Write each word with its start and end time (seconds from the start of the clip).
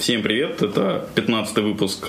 Всем 0.00 0.22
привет, 0.22 0.62
это 0.62 1.06
15 1.14 1.58
выпуск 1.58 2.08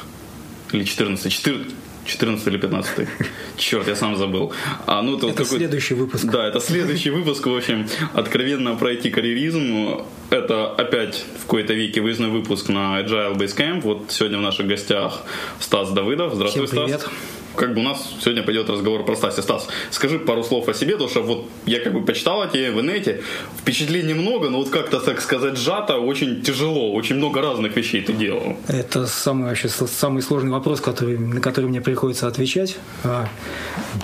или 0.71 0.85
14, 0.85 1.29
14, 1.29 1.73
14 2.05 2.47
или 2.47 2.57
15. 2.57 3.07
Черт, 3.57 3.85
я 3.85 3.97
сам 3.97 4.15
забыл. 4.15 4.53
А, 4.85 5.01
ну, 5.01 5.17
это 5.17 5.27
это 5.27 5.43
следующий 5.43 5.95
выпуск. 5.95 6.23
Да, 6.23 6.47
это 6.47 6.61
следующий 6.61 7.09
выпуск. 7.17 7.45
В 7.45 7.53
общем, 7.53 7.85
откровенно 8.13 8.75
пройти 8.75 9.09
карьеризм. 9.09 10.05
Это 10.29 10.71
опять 10.71 11.25
в 11.37 11.41
какой-то 11.41 11.73
веке 11.73 11.99
выездной 11.99 12.29
выпуск 12.29 12.69
на 12.69 13.01
Agile 13.01 13.35
Basecamp. 13.35 13.81
Вот 13.81 14.05
сегодня 14.07 14.37
в 14.37 14.41
наших 14.41 14.67
гостях 14.67 15.23
Стас 15.59 15.91
Давыдов. 15.91 16.33
Здравствуй, 16.33 16.67
Всем 16.67 16.85
привет. 16.85 17.01
Стас 17.01 17.11
как 17.55 17.73
бы 17.73 17.81
у 17.81 17.83
нас 17.83 18.13
сегодня 18.19 18.43
пойдет 18.43 18.69
разговор 18.69 19.05
про 19.05 19.15
Стася. 19.15 19.41
Стас, 19.41 19.67
скажи 19.91 20.19
пару 20.19 20.43
слов 20.43 20.67
о 20.69 20.73
себе, 20.73 20.93
потому 20.93 21.09
что 21.09 21.21
вот 21.21 21.49
я 21.65 21.79
как 21.79 21.93
бы 21.93 22.03
почитал 22.03 22.41
о 22.41 22.47
тебе 22.47 22.71
в 22.71 22.79
инете, 22.81 23.21
впечатлений 23.59 24.13
много, 24.13 24.49
но 24.49 24.59
вот 24.59 24.69
как-то, 24.69 24.99
так 24.99 25.21
сказать, 25.21 25.57
сжато, 25.57 25.97
очень 25.97 26.41
тяжело, 26.41 26.93
очень 26.93 27.15
много 27.15 27.41
разных 27.41 27.75
вещей 27.75 28.01
ты 28.01 28.13
делал. 28.13 28.57
Это 28.67 29.07
самый 29.07 29.49
вообще 29.49 29.69
самый 29.69 30.21
сложный 30.21 30.51
вопрос, 30.51 30.81
который, 30.81 31.17
на 31.17 31.41
который 31.41 31.65
мне 31.65 31.81
приходится 31.81 32.27
отвечать. 32.27 32.77
А, 33.03 33.27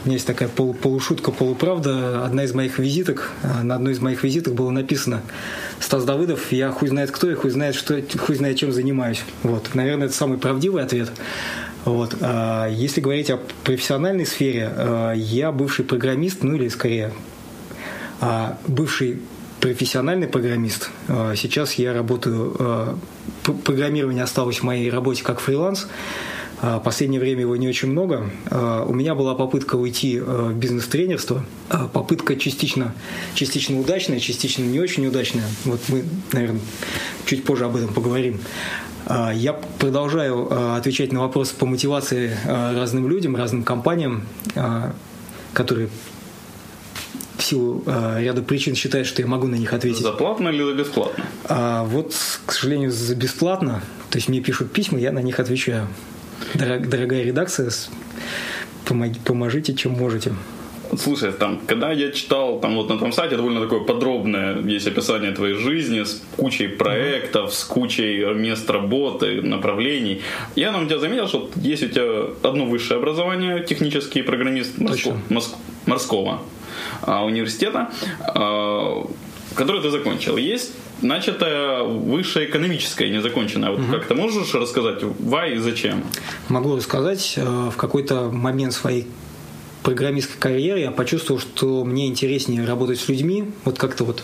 у 0.03 0.05
меня 0.05 0.15
есть 0.15 0.27
такая 0.27 0.49
пол, 0.49 0.73
полушутка, 0.73 1.31
полуправда. 1.31 2.25
Одна 2.25 2.43
из 2.43 2.53
моих 2.53 2.79
визиток, 2.79 3.31
а, 3.43 3.63
на 3.63 3.75
одной 3.75 3.93
из 3.93 3.99
моих 3.99 4.23
визиток 4.23 4.53
было 4.53 4.71
написано 4.71 5.21
Стас 5.79 6.03
Давыдов, 6.03 6.51
я 6.51 6.71
хуй 6.71 6.89
знает 6.89 7.11
кто 7.11 7.29
и 7.29 7.33
хуй 7.33 7.51
знает, 7.51 7.75
что, 7.75 8.01
хуй 8.19 8.35
знает 8.35 8.57
чем 8.57 8.71
занимаюсь. 8.71 9.23
Вот. 9.43 9.73
Наверное, 9.73 10.07
это 10.07 10.15
самый 10.15 10.37
правдивый 10.37 10.83
ответ. 10.83 11.11
Вот. 11.87 12.17
А 12.19 12.67
если 12.67 12.99
говорить 12.99 13.29
о 13.29 13.39
профессиональной 13.63 14.25
сфере, 14.25 14.69
а, 14.75 15.13
я 15.13 15.53
бывший 15.53 15.85
программист, 15.85 16.43
ну 16.43 16.55
или 16.55 16.67
скорее 16.67 17.13
а, 18.19 18.57
бывший 18.67 19.21
профессиональный 19.61 20.27
программист. 20.27 20.91
Сейчас 21.07 21.73
я 21.73 21.91
работаю, 21.91 22.99
программирование 23.65 24.23
осталось 24.23 24.57
в 24.57 24.63
моей 24.63 24.91
работе 24.91 25.23
как 25.23 25.39
фриланс. 25.39 25.87
В 26.61 26.79
последнее 26.79 27.19
время 27.19 27.41
его 27.41 27.55
не 27.55 27.67
очень 27.67 27.89
много. 27.89 28.29
У 28.49 28.93
меня 28.93 29.13
была 29.13 29.35
попытка 29.35 29.75
уйти 29.75 30.19
в 30.19 30.53
бизнес-тренерство. 30.53 31.45
Попытка 31.93 32.35
частично, 32.35 32.95
частично 33.35 33.79
удачная, 33.79 34.19
частично 34.19 34.63
не 34.63 34.79
очень 34.79 35.05
удачная. 35.05 35.45
Вот 35.65 35.81
мы, 35.89 36.03
наверное, 36.31 36.61
чуть 37.25 37.43
позже 37.43 37.65
об 37.65 37.75
этом 37.75 37.93
поговорим. 37.93 38.39
А, 39.09 39.31
я 39.31 39.53
продолжаю 39.53 40.47
а, 40.51 40.77
отвечать 40.77 41.13
на 41.13 41.21
вопросы 41.21 41.55
по 41.55 41.65
мотивации 41.65 42.35
а, 42.45 42.75
разным 42.75 43.07
людям, 43.07 43.35
разным 43.35 43.63
компаниям, 43.63 44.27
которые 45.53 45.89
в 47.37 47.43
силу 47.43 47.83
ряда 47.85 48.41
причин 48.41 48.75
считают, 48.75 49.07
что 49.07 49.21
я 49.21 49.27
могу 49.27 49.47
на 49.47 49.55
них 49.55 49.71
ответить. 49.71 50.01
За 50.01 50.11
платно 50.11 50.49
или 50.49 50.63
за 50.63 50.73
бесплатно? 50.73 51.25
вот, 51.85 52.13
к 52.45 52.51
сожалению, 52.51 52.91
за 52.91 53.15
бесплатно. 53.15 53.81
То 54.09 54.17
есть 54.17 54.27
мне 54.27 54.41
пишут 54.41 54.71
письма, 54.71 54.99
я 54.99 55.11
на 55.11 55.19
них 55.19 55.39
отвечаю. 55.39 55.87
Дорогая 56.55 57.23
редакция, 57.23 57.71
поможите, 59.25 59.73
чем 59.73 59.93
можете. 59.93 60.33
Слушай, 60.95 61.33
там, 61.33 61.59
когда 61.67 61.91
я 61.91 62.11
читал, 62.11 62.59
там 62.59 62.75
вот 62.75 62.89
на 62.89 62.97
том 62.97 63.11
сайте 63.11 63.35
довольно 63.35 63.61
такое 63.61 63.81
подробное 63.81 64.61
есть 64.61 64.87
описание 64.87 65.31
твоей 65.31 65.55
жизни 65.55 66.03
с 66.03 66.23
кучей 66.37 66.67
проектов, 66.67 67.53
с 67.53 67.63
кучей 67.65 68.25
мест 68.33 68.69
работы, 68.69 69.41
направлений. 69.41 70.21
Я 70.55 70.71
на 70.71 70.85
тебя 70.85 70.99
заметил, 70.99 71.27
что 71.27 71.49
есть 71.57 71.83
у 71.83 71.89
тебя 71.89 72.49
одно 72.49 72.65
высшее 72.65 72.99
образование, 72.99 73.63
технический 73.63 74.21
программист 74.21 74.77
морского, 74.77 75.19
морского 75.85 76.41
а, 77.01 77.25
университета, 77.25 77.89
который 79.57 79.81
ты 79.81 79.89
закончил. 79.89 80.37
Есть 80.37 80.71
начатое 81.01 81.83
высшее 81.83 82.47
экономическое, 82.49 83.09
незаконченное. 83.09 83.71
Вот 83.71 83.79
угу. 83.79 83.91
как 83.91 84.07
ты 84.07 84.15
можешь 84.15 84.53
рассказать, 84.53 85.01
why 85.01 85.55
и 85.55 85.57
зачем? 85.57 86.03
Могу 86.47 86.75
рассказать. 86.75 87.33
Э, 87.37 87.69
в 87.69 87.75
какой-то 87.75 88.29
момент 88.29 88.73
своей 88.73 89.07
программистской 89.83 90.39
карьере 90.39 90.81
я 90.83 90.91
почувствовал, 90.91 91.39
что 91.39 91.83
мне 91.83 92.07
интереснее 92.07 92.65
работать 92.65 92.99
с 92.99 93.07
людьми, 93.09 93.51
вот 93.65 93.77
как-то 93.77 94.03
вот, 94.03 94.23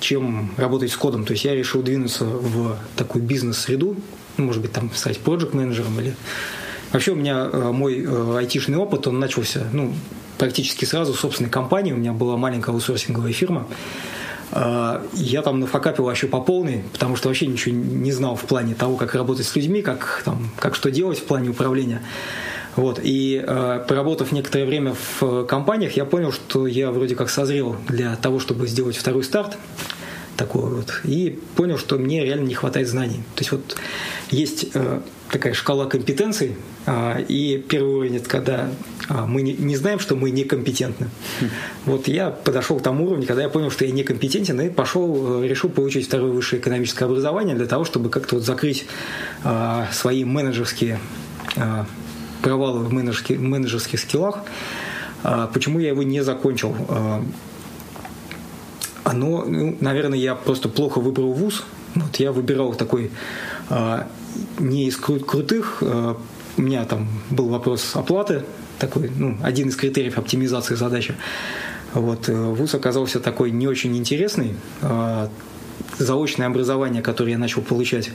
чем 0.00 0.52
работать 0.56 0.90
с 0.90 0.96
кодом. 0.96 1.24
То 1.24 1.32
есть 1.32 1.44
я 1.44 1.54
решил 1.54 1.82
двинуться 1.82 2.24
в 2.24 2.76
такую 2.96 3.24
бизнес-среду, 3.24 3.96
ну, 4.36 4.44
может 4.44 4.62
быть, 4.62 4.72
там 4.72 4.90
стать 4.94 5.18
проект-менеджером 5.18 6.00
или... 6.00 6.14
Вообще 6.92 7.12
у 7.12 7.14
меня 7.14 7.48
э, 7.50 7.72
мой 7.72 8.04
э, 8.04 8.36
айтишный 8.36 8.76
опыт, 8.76 9.06
он 9.06 9.18
начался, 9.18 9.66
ну, 9.72 9.94
практически 10.36 10.84
сразу 10.84 11.14
в 11.14 11.20
собственной 11.20 11.50
компании. 11.50 11.92
У 11.92 11.96
меня 11.96 12.12
была 12.12 12.36
маленькая 12.36 12.72
аутсорсинговая 12.72 13.32
фирма. 13.32 13.66
Э, 14.52 15.00
я 15.14 15.42
там 15.42 15.60
нафакапил 15.60 16.04
вообще 16.04 16.26
по 16.26 16.40
полной, 16.40 16.84
потому 16.92 17.16
что 17.16 17.28
вообще 17.28 17.46
ничего 17.46 17.74
не 17.74 18.12
знал 18.12 18.36
в 18.36 18.42
плане 18.42 18.74
того, 18.74 18.96
как 18.96 19.14
работать 19.14 19.46
с 19.46 19.56
людьми, 19.56 19.82
как, 19.82 20.22
там, 20.24 20.50
как 20.58 20.74
что 20.74 20.90
делать 20.90 21.18
в 21.18 21.24
плане 21.24 21.50
управления. 21.50 22.02
Вот. 22.76 23.00
И 23.02 23.42
э, 23.44 23.84
поработав 23.86 24.32
некоторое 24.32 24.64
время 24.64 24.94
в 24.94 25.22
э, 25.22 25.44
компаниях, 25.44 25.96
я 25.96 26.04
понял, 26.04 26.32
что 26.32 26.66
я 26.66 26.90
вроде 26.90 27.16
как 27.16 27.28
созрел 27.28 27.76
для 27.88 28.16
того, 28.16 28.38
чтобы 28.38 28.66
сделать 28.66 28.96
второй 28.96 29.24
старт 29.24 29.58
такой 30.36 30.70
вот. 30.70 31.00
И 31.04 31.38
понял, 31.56 31.78
что 31.78 31.98
мне 31.98 32.24
реально 32.24 32.46
не 32.46 32.54
хватает 32.54 32.88
знаний. 32.88 33.22
То 33.34 33.40
есть 33.40 33.52
вот 33.52 33.76
есть 34.30 34.66
э, 34.74 35.00
такая 35.30 35.54
шкала 35.54 35.86
компетенций, 35.86 36.56
э, 36.86 37.24
и 37.28 37.62
первый 37.68 37.94
уровень 37.94 38.16
это 38.16 38.28
когда 38.28 38.70
э, 39.08 39.14
мы 39.26 39.42
не, 39.42 39.52
не 39.54 39.76
знаем, 39.76 39.98
что 39.98 40.16
мы 40.16 40.30
некомпетентны. 40.30 41.08
Хм. 41.40 41.46
Вот 41.86 42.08
я 42.08 42.30
подошел 42.30 42.78
к 42.78 42.82
тому 42.82 43.06
уровню, 43.06 43.26
когда 43.26 43.42
я 43.42 43.48
понял, 43.48 43.70
что 43.70 43.84
я 43.84 43.92
некомпетентен, 43.92 44.60
и 44.60 44.70
пошел, 44.70 45.42
э, 45.42 45.48
решил 45.48 45.70
получить 45.70 46.06
второе 46.06 46.32
высшее 46.32 46.60
экономическое 46.60 47.04
образование 47.04 47.54
для 47.54 47.66
того, 47.66 47.84
чтобы 47.84 48.10
как-то 48.10 48.36
вот 48.36 48.44
закрыть 48.44 48.86
э, 49.44 49.84
свои 49.92 50.24
менеджерские 50.24 50.98
э, 51.56 51.84
провалы 52.42 52.80
в 52.80 52.92
менеджерских, 52.92 53.38
менеджерских 53.38 54.00
скиллах. 54.00 54.40
Почему 55.54 55.78
я 55.78 55.90
его 55.90 56.02
не 56.02 56.24
закончил? 56.24 56.74
А, 59.04 59.10
оно, 59.10 59.44
ну, 59.46 59.76
наверное, 59.80 60.18
я 60.18 60.34
просто 60.34 60.68
плохо 60.68 61.00
выбрал 61.00 61.32
вуз. 61.32 61.64
Вот 61.94 62.16
я 62.16 62.32
выбирал 62.32 62.74
такой 62.74 63.10
а, 63.68 64.08
не 64.58 64.86
из 64.86 64.98
кру- 64.98 65.20
крутых. 65.24 65.82
У 66.56 66.62
меня 66.62 66.84
там 66.84 67.08
был 67.30 67.48
вопрос 67.48 67.92
оплаты, 67.94 68.44
такой, 68.78 69.10
ну, 69.14 69.38
один 69.42 69.68
из 69.68 69.76
критериев 69.76 70.18
оптимизации 70.18 70.74
задачи. 70.74 71.14
Вот, 71.94 72.28
э, 72.28 72.34
вуз 72.34 72.74
оказался 72.74 73.20
такой 73.20 73.50
не 73.50 73.66
очень 73.66 73.96
интересный. 73.96 74.54
Заочное 75.98 76.46
образование, 76.46 77.02
которое 77.02 77.32
я 77.32 77.38
начал 77.38 77.62
получать, 77.62 78.10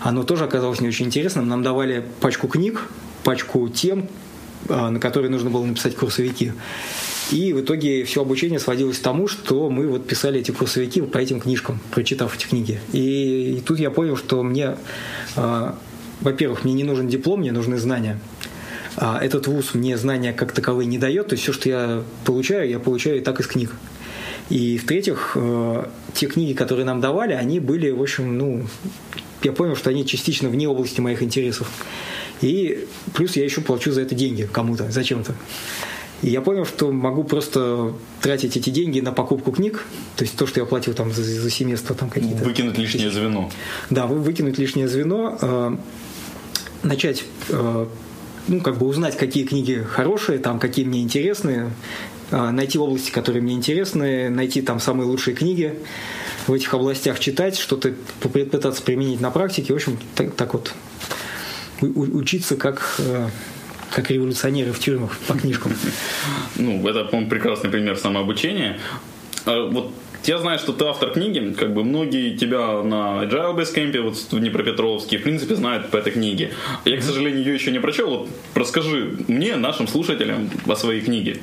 оно 0.00 0.22
тоже 0.22 0.44
оказалось 0.44 0.80
не 0.80 0.88
очень 0.88 1.06
интересным. 1.06 1.48
Нам 1.48 1.62
давали 1.62 2.04
пачку 2.20 2.48
книг, 2.48 2.88
пачку 3.24 3.68
тем, 3.68 4.08
а, 4.68 4.90
на 4.90 5.00
которые 5.00 5.30
нужно 5.30 5.50
было 5.50 5.64
написать 5.64 5.94
курсовики. 5.94 6.52
И 7.30 7.52
в 7.52 7.60
итоге 7.60 8.04
все 8.04 8.22
обучение 8.22 8.58
сводилось 8.58 8.98
к 8.98 9.02
тому, 9.02 9.28
что 9.28 9.68
мы 9.68 9.86
вот 9.86 10.06
писали 10.06 10.40
эти 10.40 10.50
курсовики 10.50 11.02
по 11.02 11.18
этим 11.18 11.40
книжкам, 11.40 11.80
прочитав 11.90 12.34
эти 12.34 12.46
книги. 12.46 12.80
И, 12.92 13.56
и 13.58 13.60
тут 13.60 13.78
я 13.78 13.90
понял, 13.90 14.16
что 14.16 14.42
мне, 14.42 14.76
э, 15.36 15.72
во-первых, 16.20 16.64
мне 16.64 16.72
не 16.72 16.84
нужен 16.84 17.06
диплом, 17.06 17.40
мне 17.40 17.52
нужны 17.52 17.76
знания. 17.76 18.18
А 18.96 19.22
этот 19.22 19.46
вуз 19.46 19.74
мне 19.74 19.96
знания 19.98 20.32
как 20.32 20.52
таковые 20.52 20.86
не 20.86 20.98
дает, 20.98 21.28
то 21.28 21.34
есть 21.34 21.42
все, 21.42 21.52
что 21.52 21.68
я 21.68 22.02
получаю, 22.24 22.68
я 22.68 22.78
получаю 22.78 23.18
и 23.18 23.20
так 23.20 23.38
из 23.40 23.46
книг. 23.46 23.72
И 24.48 24.78
в-третьих, 24.78 25.32
э, 25.34 25.84
те 26.14 26.26
книги, 26.26 26.54
которые 26.54 26.86
нам 26.86 27.00
давали, 27.00 27.34
они 27.34 27.60
были, 27.60 27.90
в 27.90 28.00
общем, 28.00 28.38
ну, 28.38 28.66
я 29.42 29.52
понял, 29.52 29.76
что 29.76 29.90
они 29.90 30.06
частично 30.06 30.48
вне 30.48 30.66
области 30.66 31.00
моих 31.02 31.22
интересов. 31.22 31.70
И 32.40 32.86
плюс 33.14 33.36
я 33.36 33.44
еще 33.44 33.60
плачу 33.60 33.92
за 33.92 34.00
это 34.00 34.14
деньги 34.14 34.48
кому-то, 34.50 34.90
зачем-то. 34.90 35.34
И 36.22 36.30
я 36.30 36.40
понял, 36.40 36.66
что 36.66 36.90
могу 36.90 37.22
просто 37.22 37.92
тратить 38.20 38.56
эти 38.56 38.70
деньги 38.70 39.00
на 39.00 39.12
покупку 39.12 39.52
книг, 39.52 39.84
то 40.16 40.24
есть 40.24 40.36
то, 40.36 40.46
что 40.46 40.60
я 40.60 40.66
платил 40.66 40.94
там 40.94 41.12
за, 41.12 41.22
за 41.22 41.50
семестр, 41.50 41.94
там 41.94 42.10
какие-то. 42.10 42.44
Выкинуть 42.44 42.76
лишнее 42.76 43.10
звено. 43.10 43.50
Да, 43.90 44.06
выкинуть 44.06 44.58
лишнее 44.58 44.88
звено, 44.88 45.38
э, 45.40 45.76
начать, 46.82 47.24
э, 47.50 47.86
ну, 48.48 48.60
как 48.60 48.78
бы 48.78 48.86
узнать, 48.86 49.16
какие 49.16 49.44
книги 49.44 49.86
хорошие, 49.88 50.38
там, 50.38 50.58
какие 50.58 50.84
мне 50.84 51.02
интересны, 51.02 51.70
э, 52.32 52.50
найти 52.50 52.78
области, 52.78 53.12
которые 53.12 53.40
мне 53.40 53.54
интересны, 53.54 54.28
найти 54.28 54.60
там 54.60 54.80
самые 54.80 55.06
лучшие 55.06 55.36
книги 55.36 55.78
в 56.48 56.52
этих 56.52 56.74
областях 56.74 57.20
читать, 57.20 57.56
что-то 57.56 57.94
попытаться 58.20 58.82
применить 58.82 59.20
на 59.20 59.30
практике. 59.30 59.72
В 59.72 59.76
общем, 59.76 59.98
так, 60.16 60.34
так 60.34 60.54
вот 60.54 60.72
учиться 61.80 62.56
как 62.56 62.96
э, 62.98 63.28
как 63.90 64.10
революционеры 64.10 64.72
в 64.72 64.78
тюрьмах 64.78 65.16
по 65.26 65.34
книжкам. 65.34 65.72
Ну, 66.56 66.86
это, 66.88 67.04
по-моему, 67.04 67.30
прекрасный 67.30 67.70
пример 67.70 67.96
самообучения. 67.96 68.78
А 69.44 69.66
вот 69.66 69.92
я 70.24 70.38
знаю, 70.38 70.58
что 70.58 70.72
ты 70.72 70.84
автор 70.84 71.10
книги, 71.10 71.54
как 71.58 71.72
бы 71.72 71.84
многие 71.84 72.36
тебя 72.36 72.82
на 72.82 73.24
Agile 73.24 73.56
Basecamp, 73.56 74.00
вот 74.02 74.16
в 74.16 74.38
Днепропетровске, 74.38 75.18
в 75.18 75.22
принципе, 75.22 75.54
знают 75.54 75.90
по 75.90 75.96
этой 75.96 76.12
книге. 76.12 76.52
Я, 76.84 76.98
к 76.98 77.02
сожалению, 77.02 77.40
ее 77.44 77.54
еще 77.54 77.70
не 77.70 77.78
прочел. 77.78 78.10
Вот 78.10 78.28
расскажи 78.54 79.16
мне, 79.28 79.56
нашим 79.56 79.88
слушателям, 79.88 80.50
о 80.66 80.76
своей 80.76 81.00
книге. 81.00 81.38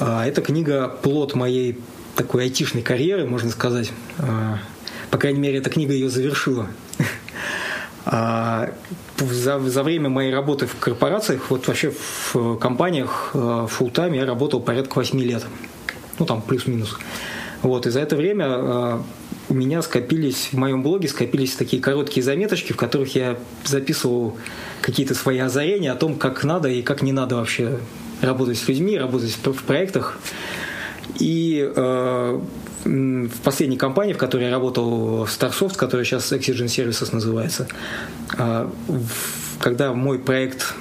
А, 0.00 0.26
эта 0.26 0.42
книга– 0.42 0.88
плод 1.02 1.34
моей 1.34 1.78
такой 2.14 2.44
айтишной 2.44 2.82
карьеры, 2.82 3.26
можно 3.26 3.50
сказать. 3.50 3.92
А, 4.18 4.58
по 5.10 5.18
крайней 5.18 5.40
мере, 5.40 5.58
эта 5.58 5.70
книга 5.70 5.92
ее 5.92 6.08
завершила. 6.08 6.68
За, 9.18 9.60
за 9.60 9.82
время 9.82 10.08
моей 10.08 10.32
работы 10.32 10.66
в 10.66 10.76
корпорациях, 10.76 11.50
вот 11.50 11.68
вообще 11.68 11.92
в 11.92 12.56
компаниях 12.56 13.30
э, 13.34 13.38
full 13.38 13.92
time 13.92 14.16
я 14.16 14.26
работал 14.26 14.60
порядка 14.60 14.96
8 14.96 15.20
лет. 15.20 15.44
Ну, 16.18 16.26
там 16.26 16.42
плюс-минус. 16.42 16.96
Вот, 17.62 17.86
и 17.86 17.90
за 17.90 18.00
это 18.00 18.16
время 18.16 18.46
э, 18.48 18.98
у 19.48 19.54
меня 19.54 19.82
скопились, 19.82 20.48
в 20.52 20.58
моем 20.58 20.82
блоге 20.82 21.08
скопились 21.08 21.54
такие 21.54 21.80
короткие 21.80 22.22
заметочки, 22.24 22.72
в 22.72 22.76
которых 22.76 23.14
я 23.14 23.38
записывал 23.64 24.36
какие-то 24.80 25.14
свои 25.14 25.38
озарения 25.38 25.92
о 25.92 25.96
том, 25.96 26.16
как 26.16 26.42
надо 26.44 26.68
и 26.68 26.82
как 26.82 27.02
не 27.02 27.12
надо 27.12 27.36
вообще 27.36 27.78
работать 28.20 28.58
с 28.58 28.68
людьми, 28.68 28.98
работать 28.98 29.36
в 29.42 29.62
проектах. 29.62 30.18
И 31.20 31.72
э, 31.74 32.40
в 32.84 33.40
последней 33.42 33.76
компании, 33.76 34.12
в 34.12 34.18
которой 34.18 34.44
я 34.44 34.50
работал, 34.50 35.24
Starsoft, 35.24 35.76
которая 35.76 36.04
сейчас 36.04 36.30
Oxygen 36.32 36.66
Services 36.66 37.12
называется, 37.12 37.66
э, 38.36 38.70
когда 39.58 39.92
мой 39.94 40.18
проект 40.18 40.74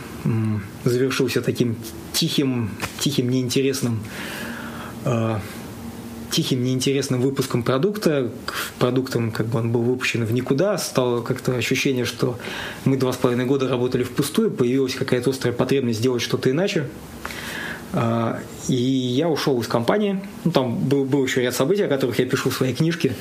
завершился 0.83 1.41
таким 1.41 1.75
тихим, 2.13 2.71
тихим, 2.99 3.29
неинтересным 3.29 3.99
э, 5.05 5.39
тихим, 6.33 6.63
неинтересным 6.63 7.21
выпуском 7.21 7.61
продукта, 7.61 8.31
продуктом, 8.79 9.31
как 9.31 9.47
бы 9.47 9.59
он 9.59 9.71
был 9.71 9.81
выпущен 9.81 10.25
в 10.25 10.33
никуда, 10.33 10.77
стало 10.77 11.21
как-то 11.21 11.55
ощущение, 11.55 12.05
что 12.05 12.39
мы 12.85 12.97
два 12.97 13.13
с 13.13 13.17
половиной 13.17 13.45
года 13.45 13.67
работали 13.67 14.03
впустую, 14.03 14.49
появилась 14.49 14.95
какая-то 14.95 15.29
острая 15.29 15.53
потребность 15.53 15.99
сделать 15.99 16.21
что-то 16.21 16.49
иначе. 16.49 16.87
А, 17.93 18.39
и 18.67 18.73
я 18.73 19.29
ушел 19.29 19.59
из 19.61 19.67
компании. 19.67 20.19
Ну, 20.43 20.51
там 20.51 20.77
был, 20.77 21.05
был 21.05 21.23
еще 21.23 21.41
ряд 21.41 21.55
событий, 21.55 21.83
о 21.83 21.87
которых 21.87 22.17
я 22.19 22.25
пишу 22.25 22.49
в 22.49 22.53
своей 22.53 22.73
книжке. 22.73 23.13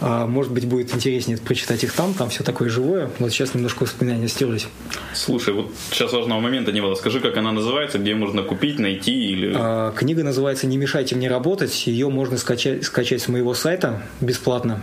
А, 0.00 0.26
может 0.26 0.52
быть, 0.52 0.66
будет 0.66 0.94
интереснее 0.94 1.38
прочитать 1.38 1.84
их 1.84 1.92
там. 1.92 2.14
Там 2.14 2.30
все 2.30 2.42
такое 2.42 2.70
живое. 2.70 3.10
Вот 3.18 3.30
сейчас 3.30 3.54
немножко 3.54 3.82
воспоминания 3.82 4.28
стерлись. 4.28 4.68
Слушай, 5.12 5.54
вот 5.54 5.72
сейчас 5.90 6.12
важного 6.12 6.40
момента 6.40 6.72
не 6.72 6.80
было. 6.80 6.94
Скажи, 6.94 7.20
как 7.20 7.36
она 7.36 7.52
называется, 7.52 7.98
где 7.98 8.14
можно 8.14 8.42
купить, 8.42 8.78
найти 8.78 9.12
или... 9.12 9.52
А, 9.54 9.92
книга 9.92 10.24
называется 10.24 10.66
«Не 10.66 10.78
мешайте 10.78 11.14
мне 11.14 11.28
работать». 11.28 11.86
Ее 11.86 12.08
можно 12.08 12.38
скачать, 12.38 12.84
скачать 12.84 13.20
с 13.20 13.28
моего 13.28 13.54
сайта 13.54 14.02
бесплатно. 14.20 14.80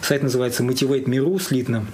Сайт 0.00 0.22
называется 0.22 0.62
Motivate 0.62 1.04
Miru 1.04 1.40
слитно 1.40 1.86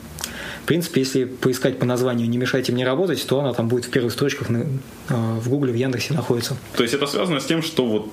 принципе, 0.68 1.00
если 1.00 1.24
поискать 1.24 1.78
по 1.78 1.86
названию 1.86 2.28
«Не 2.28 2.36
мешайте 2.36 2.72
мне 2.72 2.84
работать», 2.84 3.26
то 3.26 3.40
она 3.40 3.54
там 3.54 3.68
будет 3.68 3.86
в 3.86 3.90
первых 3.90 4.12
строчках 4.12 4.50
на, 4.50 4.58
э, 4.58 4.64
в 5.08 5.48
Гугле, 5.48 5.72
в 5.72 5.76
Яндексе 5.76 6.12
находится. 6.12 6.56
То 6.76 6.82
есть 6.82 6.94
это 6.94 7.06
связано 7.06 7.40
с 7.40 7.46
тем, 7.46 7.62
что 7.62 7.86
вот 7.86 8.12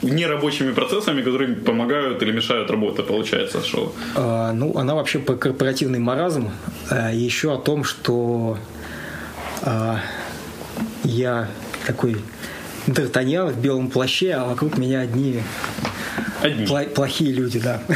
нерабочими 0.00 0.72
процессами, 0.72 1.22
которые 1.22 1.54
помогают 1.54 2.22
или 2.22 2.32
мешают 2.32 2.70
работе, 2.70 3.02
получается, 3.02 3.62
что? 3.62 3.94
А, 4.16 4.52
ну, 4.52 4.76
она 4.76 4.94
вообще 4.94 5.18
по 5.18 5.34
корпоративный 5.34 5.98
маразм. 5.98 6.50
А, 6.90 7.12
еще 7.12 7.54
о 7.54 7.58
том, 7.58 7.84
что 7.84 8.58
а, 9.60 10.00
я 11.04 11.48
такой 11.86 12.16
Д'Артаньян 12.86 13.52
в 13.52 13.60
белом 13.60 13.90
плаще, 13.90 14.32
а 14.32 14.46
вокруг 14.46 14.78
меня 14.78 15.00
одни 15.00 15.42
Одни. 16.42 16.66
плохие 16.94 17.32
люди, 17.32 17.58
да. 17.58 17.82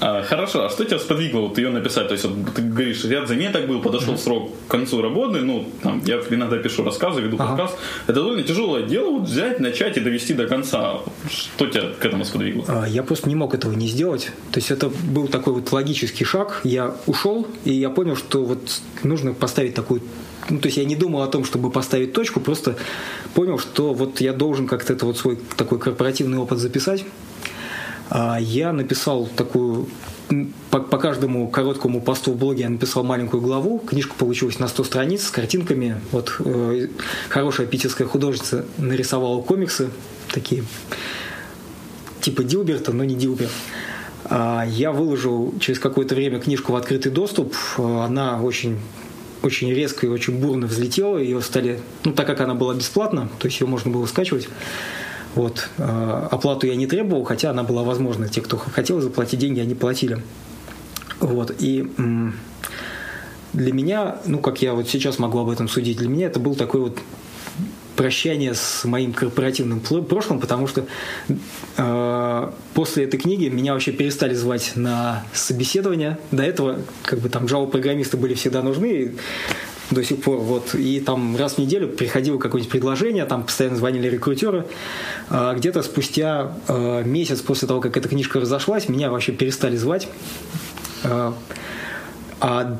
А, 0.00 0.22
хорошо, 0.22 0.64
а 0.64 0.70
что 0.70 0.84
тебя 0.84 1.00
сподвигло 1.00 1.40
вот 1.40 1.58
ее 1.58 1.70
написать? 1.70 2.06
То 2.06 2.12
есть 2.12 2.24
вот, 2.24 2.54
ты 2.54 2.62
говоришь, 2.62 3.04
ряд 3.04 3.26
заметок 3.26 3.66
был, 3.66 3.80
подошел 3.80 4.14
mm-hmm. 4.14 4.18
срок 4.18 4.52
к 4.68 4.70
концу 4.70 5.02
работы, 5.02 5.40
ну, 5.40 5.68
там, 5.82 6.00
я 6.06 6.20
иногда 6.30 6.56
пишу 6.58 6.84
рассказы, 6.84 7.20
веду 7.20 7.36
ага. 7.36 7.48
подкаст. 7.48 7.76
Это 8.04 8.20
довольно 8.20 8.44
тяжелое 8.44 8.84
дело 8.84 9.18
вот 9.18 9.28
взять, 9.28 9.58
начать 9.58 9.96
и 9.96 10.00
довести 10.00 10.34
до 10.34 10.46
конца. 10.46 11.00
Что 11.28 11.66
тебя 11.66 11.88
к 11.98 12.04
этому 12.04 12.24
сподвигло? 12.24 12.64
А, 12.68 12.86
я 12.86 13.02
просто 13.02 13.28
не 13.28 13.34
мог 13.34 13.54
этого 13.54 13.72
не 13.72 13.88
сделать. 13.88 14.30
То 14.52 14.60
есть 14.60 14.70
это 14.70 14.88
был 14.88 15.26
такой 15.26 15.54
вот 15.54 15.72
логический 15.72 16.24
шаг. 16.24 16.60
Я 16.62 16.94
ушел, 17.06 17.48
и 17.64 17.72
я 17.72 17.90
понял, 17.90 18.14
что 18.14 18.44
вот 18.44 18.80
нужно 19.02 19.34
поставить 19.34 19.74
такую 19.74 20.02
ну, 20.50 20.60
то 20.60 20.68
есть 20.68 20.78
я 20.78 20.84
не 20.84 20.96
думал 20.96 21.22
о 21.22 21.26
том, 21.26 21.44
чтобы 21.44 21.70
поставить 21.70 22.12
точку, 22.12 22.40
просто 22.40 22.76
понял, 23.34 23.58
что 23.58 23.92
вот 23.92 24.20
я 24.20 24.32
должен 24.32 24.66
как-то 24.66 24.94
это 24.94 25.04
вот 25.04 25.18
свой 25.18 25.38
такой 25.56 25.78
корпоративный 25.78 26.38
опыт 26.38 26.58
записать. 26.58 27.04
А 28.10 28.38
я 28.38 28.72
написал 28.72 29.26
такую 29.26 29.88
по, 30.70 30.80
по 30.80 30.98
каждому 30.98 31.48
короткому 31.48 32.00
посту 32.00 32.32
в 32.32 32.36
блоге 32.36 32.62
я 32.62 32.68
написал 32.68 33.02
маленькую 33.02 33.42
главу. 33.42 33.78
Книжка 33.78 34.14
получилась 34.14 34.58
на 34.58 34.68
100 34.68 34.84
страниц 34.84 35.24
с 35.24 35.30
картинками. 35.30 36.00
Вот 36.12 36.36
э, 36.40 36.88
хорошая 37.28 37.66
питерская 37.66 38.06
художница 38.06 38.66
нарисовала 38.76 39.40
комиксы 39.42 39.90
такие 40.32 40.64
типа 42.20 42.44
Дилберта, 42.44 42.92
но 42.92 43.04
не 43.04 43.14
Дилберт. 43.14 43.52
А 44.24 44.64
я 44.66 44.92
выложил 44.92 45.54
через 45.60 45.78
какое-то 45.78 46.14
время 46.14 46.40
книжку 46.40 46.72
в 46.72 46.76
открытый 46.76 47.10
доступ. 47.10 47.54
Она 47.78 48.42
очень 48.42 48.78
очень 49.40 49.72
резко 49.72 50.04
и 50.04 50.08
очень 50.08 50.38
бурно 50.38 50.66
взлетела. 50.66 51.16
Ее 51.16 51.40
стали, 51.40 51.80
ну 52.04 52.12
так 52.12 52.26
как 52.26 52.40
она 52.40 52.54
была 52.54 52.74
бесплатна, 52.74 53.28
то 53.38 53.46
есть 53.46 53.60
ее 53.60 53.66
можно 53.66 53.90
было 53.90 54.04
скачивать. 54.06 54.48
Вот. 55.38 55.68
А, 55.78 56.26
оплату 56.32 56.66
я 56.66 56.74
не 56.74 56.88
требовал, 56.88 57.22
хотя 57.22 57.50
она 57.50 57.62
была 57.62 57.84
возможна. 57.84 58.28
Те, 58.28 58.40
кто 58.40 58.56
хотел 58.56 59.00
заплатить 59.00 59.38
деньги, 59.38 59.60
они 59.60 59.76
платили. 59.76 60.20
Вот. 61.20 61.54
И 61.60 61.88
для 63.52 63.72
меня, 63.72 64.16
ну, 64.26 64.40
как 64.40 64.62
я 64.62 64.74
вот 64.74 64.88
сейчас 64.88 65.20
могу 65.20 65.38
об 65.38 65.48
этом 65.48 65.68
судить, 65.68 65.98
для 65.98 66.08
меня 66.08 66.26
это 66.26 66.40
был 66.40 66.56
такой 66.56 66.80
вот 66.80 66.98
прощание 67.94 68.54
с 68.54 68.84
моим 68.84 69.12
корпоративным 69.12 69.80
прошлым, 69.80 70.40
потому 70.40 70.66
что 70.66 70.86
э, 71.76 72.50
после 72.74 73.04
этой 73.04 73.18
книги 73.18 73.48
меня 73.48 73.74
вообще 73.74 73.92
перестали 73.92 74.34
звать 74.34 74.72
на 74.74 75.24
собеседование. 75.32 76.18
До 76.32 76.42
этого 76.42 76.80
как 77.02 77.20
бы 77.20 77.28
там 77.28 77.44
Java-программисты 77.44 78.16
были 78.16 78.34
всегда 78.34 78.62
нужны, 78.62 79.14
до 79.90 80.04
сих 80.04 80.22
пор. 80.22 80.38
Вот. 80.38 80.74
И 80.74 81.00
там 81.00 81.36
раз 81.36 81.54
в 81.54 81.58
неделю 81.58 81.88
приходило 81.88 82.38
какое-нибудь 82.38 82.70
предложение, 82.70 83.24
там 83.24 83.44
постоянно 83.44 83.76
звонили 83.76 84.08
рекрутеры. 84.08 84.66
А 85.30 85.54
где-то 85.54 85.82
спустя 85.82 86.52
а, 86.68 87.02
месяц 87.02 87.40
после 87.40 87.68
того, 87.68 87.80
как 87.80 87.96
эта 87.96 88.08
книжка 88.08 88.40
разошлась, 88.40 88.88
меня 88.88 89.10
вообще 89.10 89.32
перестали 89.32 89.76
звать. 89.76 90.08
А, 91.04 91.34
а 92.40 92.78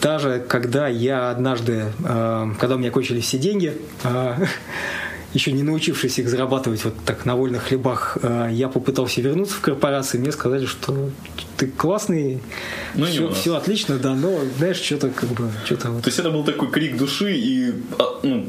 даже 0.00 0.44
когда 0.46 0.86
я 0.86 1.30
однажды, 1.30 1.86
когда 1.98 2.74
у 2.76 2.78
меня 2.78 2.90
кончились 2.90 3.24
все 3.24 3.38
деньги, 3.38 3.72
еще 5.32 5.52
не 5.52 5.62
научившись 5.62 6.18
их 6.18 6.28
зарабатывать 6.28 6.84
вот 6.84 6.94
так 7.04 7.24
на 7.24 7.36
вольных 7.36 7.64
хлебах, 7.64 8.18
э, 8.22 8.50
я 8.52 8.68
попытался 8.68 9.20
вернуться 9.20 9.54
в 9.54 9.60
корпорацию, 9.60 10.20
мне 10.20 10.30
сказали, 10.30 10.66
что 10.66 11.10
ты 11.62 11.68
классный, 11.68 12.40
ну, 12.94 13.06
все, 13.06 13.30
все 13.30 13.54
отлично, 13.54 13.96
да, 13.98 14.14
но, 14.14 14.40
знаешь, 14.58 14.78
что-то 14.78 15.10
как 15.10 15.28
бы... 15.30 15.48
Что-то 15.64 15.90
вот. 15.90 16.02
То 16.02 16.08
есть 16.08 16.18
это 16.18 16.30
был 16.30 16.42
такой 16.44 16.70
крик 16.70 16.96
души 16.96 17.36
и 17.36 17.72
а, 17.98 18.18
ну, 18.24 18.48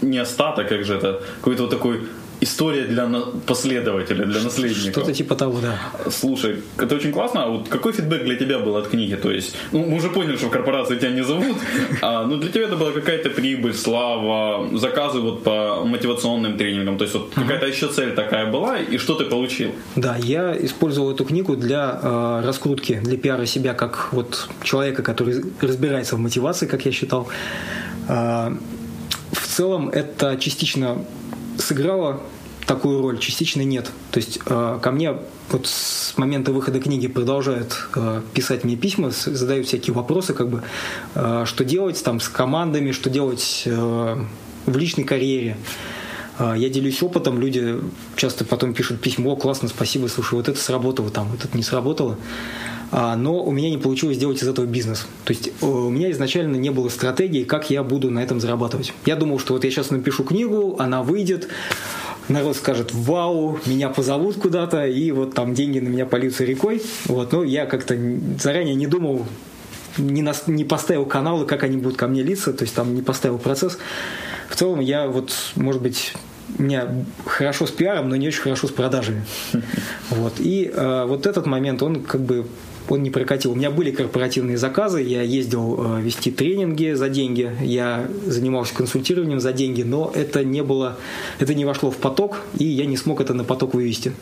не 0.00 0.18
остаток, 0.18 0.68
как 0.68 0.84
же 0.84 0.94
это, 0.94 1.20
какой-то 1.40 1.62
вот 1.64 1.70
такой 1.70 2.00
история 2.42 2.84
для 2.84 3.08
последователя, 3.46 4.26
для 4.26 4.40
наследника. 4.42 5.00
Что-то 5.00 5.12
типа 5.12 5.34
того, 5.34 5.60
да. 5.60 5.78
Слушай, 6.10 6.56
это 6.76 6.96
очень 6.96 7.12
классно. 7.12 7.44
А 7.44 7.48
вот 7.48 7.68
какой 7.68 7.92
фидбэк 7.92 8.24
для 8.24 8.36
тебя 8.36 8.58
был 8.58 8.76
от 8.76 8.88
книги? 8.88 9.14
То 9.14 9.30
есть, 9.30 9.54
ну, 9.72 9.84
мы 9.84 9.96
уже 9.96 10.08
поняли, 10.08 10.36
что 10.36 10.46
в 10.46 10.50
корпорации 10.50 10.98
тебя 10.98 11.10
не 11.10 11.24
зовут, 11.24 11.56
а, 12.02 12.26
но 12.26 12.36
для 12.36 12.50
тебя 12.50 12.64
это 12.64 12.76
была 12.76 12.90
какая-то 12.90 13.30
прибыль, 13.30 13.74
слава, 13.74 14.76
заказы 14.76 15.20
вот 15.20 15.44
по 15.44 15.84
мотивационным 15.84 16.58
тренингам. 16.58 16.98
То 16.98 17.04
есть, 17.04 17.14
вот 17.14 17.32
какая-то 17.34 17.66
еще 17.66 17.86
цель 17.88 18.14
такая 18.14 18.50
была, 18.50 18.78
и 18.78 18.98
что 18.98 19.14
ты 19.14 19.24
получил? 19.24 19.70
Да, 19.96 20.16
я 20.16 20.56
использовал 20.64 21.12
эту 21.12 21.24
книгу 21.24 21.56
для 21.56 22.00
э, 22.02 22.42
раскрутки, 22.44 23.00
для 23.04 23.16
пиара 23.16 23.46
себя 23.46 23.74
как 23.74 24.12
вот 24.12 24.48
человека, 24.64 25.02
который 25.02 25.44
разбирается 25.60 26.16
в 26.16 26.18
мотивации, 26.18 26.66
как 26.66 26.84
я 26.86 26.92
считал. 26.92 27.28
Э, 28.08 28.50
в 29.32 29.46
целом 29.46 29.88
это 29.88 30.36
частично 30.38 31.04
сыграло 31.58 32.20
такую 32.66 33.02
роль, 33.02 33.18
частично 33.18 33.62
нет. 33.62 33.90
То 34.10 34.18
есть 34.18 34.38
э, 34.46 34.78
ко 34.80 34.90
мне 34.90 35.16
вот 35.50 35.66
с 35.66 36.16
момента 36.16 36.52
выхода 36.52 36.80
книги 36.80 37.06
продолжают 37.06 37.86
э, 37.94 38.22
писать 38.32 38.64
мне 38.64 38.76
письма, 38.76 39.10
задают 39.10 39.66
всякие 39.66 39.94
вопросы, 39.94 40.32
как 40.32 40.48
бы, 40.48 40.62
э, 41.14 41.44
что 41.46 41.64
делать 41.64 42.02
там 42.02 42.20
с 42.20 42.28
командами, 42.28 42.92
что 42.92 43.10
делать 43.10 43.62
э, 43.66 44.24
в 44.66 44.76
личной 44.76 45.04
карьере. 45.04 45.56
Э, 46.38 46.54
я 46.56 46.68
делюсь 46.68 47.02
опытом, 47.02 47.40
люди 47.40 47.80
часто 48.16 48.44
потом 48.44 48.74
пишут 48.74 49.00
письмо, 49.00 49.36
классно, 49.36 49.68
спасибо, 49.68 50.06
слушай, 50.06 50.34
вот 50.34 50.48
это 50.48 50.58
сработало, 50.58 51.10
там, 51.10 51.28
вот 51.28 51.44
это 51.44 51.56
не 51.56 51.62
сработало. 51.62 52.16
А, 52.94 53.16
но 53.16 53.42
у 53.42 53.50
меня 53.52 53.70
не 53.70 53.78
получилось 53.78 54.16
сделать 54.16 54.42
из 54.42 54.46
этого 54.46 54.66
бизнес. 54.66 55.06
То 55.24 55.32
есть 55.32 55.48
э, 55.48 55.66
у 55.66 55.88
меня 55.88 56.10
изначально 56.10 56.56
не 56.56 56.68
было 56.68 56.90
стратегии, 56.90 57.42
как 57.42 57.70
я 57.70 57.82
буду 57.82 58.10
на 58.10 58.22
этом 58.22 58.38
зарабатывать. 58.38 58.92
Я 59.06 59.16
думал, 59.16 59.38
что 59.38 59.54
вот 59.54 59.64
я 59.64 59.70
сейчас 59.70 59.90
напишу 59.90 60.24
книгу, 60.24 60.76
она 60.78 61.02
выйдет, 61.02 61.48
народ 62.28 62.54
скажет, 62.54 62.92
вау, 62.92 63.58
меня 63.64 63.88
позовут 63.88 64.36
куда-то, 64.36 64.86
и 64.86 65.10
вот 65.10 65.34
там 65.34 65.54
деньги 65.54 65.78
на 65.78 65.88
меня 65.88 66.04
польются 66.04 66.44
рекой. 66.44 66.82
Вот, 67.06 67.32
но 67.32 67.42
я 67.42 67.64
как-то 67.64 67.98
заранее 68.38 68.74
не 68.74 68.86
думал, 68.86 69.26
не, 69.96 70.20
на, 70.20 70.34
не 70.46 70.64
поставил 70.64 71.06
каналы, 71.06 71.46
как 71.46 71.62
они 71.62 71.78
будут 71.78 71.96
ко 71.96 72.08
мне 72.08 72.22
литься, 72.22 72.52
то 72.52 72.64
есть 72.64 72.74
там 72.74 72.94
не 72.94 73.00
поставил 73.00 73.38
процесс. 73.38 73.78
В 74.50 74.56
целом 74.56 74.80
я 74.80 75.06
вот, 75.06 75.32
может 75.56 75.80
быть, 75.80 76.12
у 76.58 76.62
меня 76.62 76.88
хорошо 77.24 77.66
с 77.66 77.70
пиаром, 77.70 78.10
но 78.10 78.16
не 78.16 78.28
очень 78.28 78.42
хорошо 78.42 78.68
с 78.68 78.70
продажами. 78.70 79.24
Вот. 80.10 80.34
И 80.40 80.70
э, 80.70 81.04
вот 81.06 81.24
этот 81.24 81.46
момент, 81.46 81.82
он 81.82 82.02
как 82.02 82.20
бы 82.20 82.46
он 82.88 83.02
не 83.02 83.10
прокатил. 83.10 83.52
У 83.52 83.54
меня 83.54 83.70
были 83.70 83.90
корпоративные 83.90 84.56
заказы, 84.56 85.00
я 85.00 85.22
ездил 85.22 85.96
э, 85.96 86.00
вести 86.02 86.30
тренинги 86.30 86.92
за 86.92 87.08
деньги, 87.08 87.50
я 87.60 88.08
занимался 88.26 88.74
консультированием 88.74 89.40
за 89.40 89.52
деньги, 89.52 89.82
но 89.82 90.10
это 90.14 90.44
не 90.44 90.62
было, 90.62 90.96
это 91.38 91.54
не 91.54 91.64
вошло 91.64 91.90
в 91.90 91.96
поток, 91.96 92.40
и 92.58 92.64
я 92.64 92.86
не 92.86 92.96
смог 92.96 93.20
это 93.20 93.34
на 93.34 93.44
поток 93.44 93.74
вывести. 93.74 94.12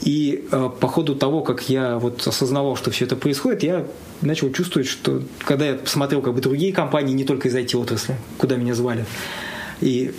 И 0.00 0.46
э, 0.50 0.70
по 0.80 0.88
ходу 0.88 1.14
того, 1.14 1.42
как 1.42 1.68
я 1.68 1.98
вот 1.98 2.26
осознавал, 2.26 2.76
что 2.76 2.90
все 2.90 3.04
это 3.04 3.16
происходит, 3.16 3.62
я 3.62 3.86
начал 4.20 4.52
чувствовать, 4.52 4.88
что 4.88 5.22
когда 5.38 5.66
я 5.66 5.74
посмотрел 5.74 6.20
как 6.20 6.34
бы 6.34 6.40
другие 6.40 6.72
компании, 6.72 7.14
не 7.14 7.24
только 7.24 7.48
из 7.48 7.54
IT-отрасли, 7.54 8.16
куда 8.38 8.56
меня 8.56 8.74
звали, 8.74 9.06
и 9.80 10.12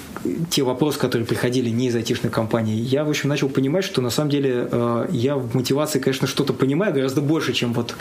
те 0.50 0.64
вопросы, 0.64 1.00
которые 1.00 1.28
приходили 1.28 1.70
не 1.70 1.88
из 1.88 1.96
айтишной 1.96 2.32
компании, 2.32 2.76
я, 2.76 3.04
в 3.04 3.10
общем, 3.10 3.30
начал 3.30 3.50
понимать, 3.50 3.84
что 3.84 4.02
на 4.02 4.10
самом 4.10 4.30
деле 4.30 4.68
э, 4.70 5.08
я 5.12 5.36
в 5.38 5.56
мотивации, 5.56 6.00
конечно, 6.00 6.28
что-то 6.28 6.54
понимаю 6.54 6.94
гораздо 6.94 7.22
больше, 7.22 7.54
чем 7.54 7.74
вот 7.74 7.96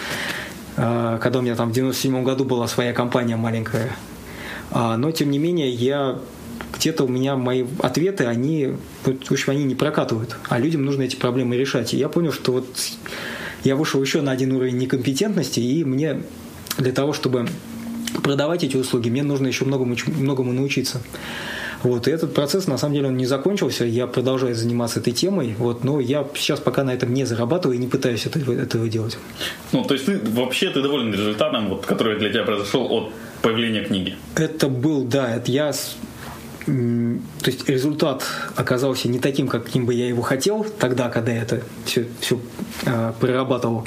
э, 0.77 1.19
когда 1.23 1.39
у 1.39 1.43
меня 1.43 1.55
там 1.55 1.71
в 1.71 1.73
97 1.73 2.23
году 2.25 2.45
была 2.45 2.67
своя 2.67 2.93
компания 2.93 3.37
маленькая. 3.37 3.97
А, 4.71 4.97
но, 4.97 5.13
тем 5.13 5.31
не 5.31 5.39
менее, 5.39 5.71
я 5.71 6.19
где-то 6.77 7.05
у 7.05 7.09
меня 7.09 7.37
мои 7.37 7.65
ответы, 7.79 8.25
они, 8.25 8.75
в 9.05 9.33
общем, 9.33 9.53
они 9.53 9.65
не 9.65 9.75
прокатывают, 9.75 10.37
а 10.49 10.59
людям 10.59 10.85
нужно 10.85 11.03
эти 11.03 11.17
проблемы 11.17 11.57
решать. 11.57 11.95
И 11.95 11.97
я 11.97 12.09
понял, 12.09 12.33
что 12.33 12.53
вот 12.53 12.67
я 13.63 13.77
вышел 13.77 14.03
еще 14.03 14.21
на 14.21 14.33
один 14.33 14.53
уровень 14.53 14.77
некомпетентности, 14.79 15.61
и 15.61 15.85
мне 15.85 16.23
для 16.77 16.93
того, 16.93 17.13
чтобы 17.13 17.47
продавать 18.23 18.65
эти 18.65 18.77
услуги, 18.77 19.11
мне 19.11 19.23
нужно 19.23 19.47
еще 19.47 19.65
многому, 19.65 19.97
многому 20.07 20.53
научиться. 20.53 21.01
Вот, 21.83 22.09
и 22.09 22.11
этот 22.11 22.33
процесс, 22.33 22.67
на 22.67 22.79
самом 22.79 22.95
деле, 22.95 23.09
он 23.09 23.17
не 23.19 23.27
закончился, 23.27 23.85
я 23.85 24.07
продолжаю 24.07 24.55
заниматься 24.55 25.01
этой 25.01 25.13
темой, 25.13 25.55
вот, 25.59 25.85
но 25.85 26.01
я 26.01 26.27
сейчас 26.35 26.59
пока 26.59 26.83
на 26.83 26.95
этом 26.95 27.13
не 27.13 27.25
зарабатываю 27.25 27.77
и 27.77 27.81
не 27.81 27.89
пытаюсь 27.89 28.25
этого, 28.25 28.55
этого 28.55 28.89
делать. 28.89 29.19
Ну, 29.73 29.85
то 29.85 29.93
есть 29.93 30.07
ты 30.07 30.19
вообще 30.31 30.71
ты 30.71 30.81
доволен 30.81 31.13
результатом, 31.13 31.69
вот, 31.69 31.85
который 31.85 32.19
для 32.19 32.31
тебя 32.31 32.45
произошел 32.45 32.91
от 32.91 33.13
появления 33.43 33.85
книги? 33.85 34.17
Это 34.35 34.69
был, 34.69 35.05
да, 35.05 35.37
это 35.37 35.53
я 35.53 35.73
то 36.67 37.51
есть 37.51 37.69
результат 37.69 38.25
оказался 38.57 39.09
не 39.09 39.19
таким, 39.19 39.49
каким 39.49 39.85
бы 39.85 39.93
я 39.93 40.09
его 40.09 40.23
хотел 40.23 40.65
тогда, 40.65 41.11
когда 41.11 41.33
я 41.33 41.43
это 41.43 41.61
все, 41.85 42.07
все 42.21 42.41
э, 42.87 43.13
прорабатывал. 43.21 43.87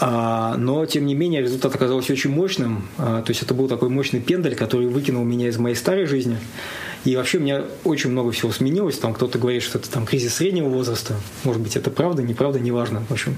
А, 0.00 0.56
но, 0.56 0.86
тем 0.86 1.06
не 1.06 1.14
менее, 1.14 1.42
результат 1.42 1.74
оказался 1.74 2.12
очень 2.12 2.30
мощным. 2.30 2.88
А, 2.98 3.22
то 3.22 3.30
есть 3.30 3.42
это 3.42 3.54
был 3.54 3.68
такой 3.68 3.88
мощный 3.88 4.20
пендель, 4.20 4.54
который 4.54 4.86
выкинул 4.86 5.24
меня 5.24 5.48
из 5.48 5.58
моей 5.58 5.74
старой 5.74 6.06
жизни. 6.06 6.38
И 7.04 7.16
вообще 7.16 7.38
у 7.38 7.40
меня 7.40 7.64
очень 7.84 8.10
много 8.10 8.30
всего 8.30 8.52
сменилось. 8.52 8.98
Там 8.98 9.14
кто-то 9.14 9.38
говорит, 9.38 9.62
что 9.62 9.78
это 9.78 9.90
там 9.90 10.06
кризис 10.06 10.34
среднего 10.34 10.68
возраста. 10.68 11.14
Может 11.44 11.62
быть, 11.62 11.76
это 11.76 11.90
правда, 11.90 12.22
неправда, 12.22 12.60
неважно. 12.60 13.02
В 13.08 13.12
общем, 13.12 13.36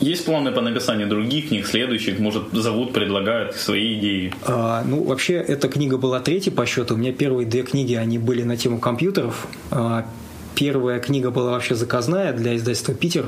есть 0.00 0.24
планы 0.24 0.52
по 0.52 0.60
написанию 0.60 1.08
других 1.08 1.48
книг, 1.48 1.66
следующих? 1.66 2.20
Может, 2.20 2.52
зовут, 2.52 2.92
предлагают 2.92 3.56
свои 3.56 3.98
идеи? 3.98 4.32
А, 4.42 4.84
ну, 4.84 5.02
вообще, 5.02 5.34
эта 5.34 5.68
книга 5.68 5.96
была 5.96 6.20
третьей 6.20 6.52
по 6.52 6.64
счету. 6.66 6.94
У 6.94 6.96
меня 6.96 7.12
первые 7.12 7.46
две 7.46 7.62
книги, 7.62 7.94
они 7.94 8.18
были 8.18 8.44
на 8.44 8.56
тему 8.56 8.78
компьютеров. 8.78 9.48
А, 9.72 10.06
первая 10.54 11.00
книга 11.00 11.32
была 11.32 11.50
вообще 11.50 11.74
заказная 11.74 12.32
для 12.32 12.54
издательства 12.56 12.94
«Питер». 12.94 13.26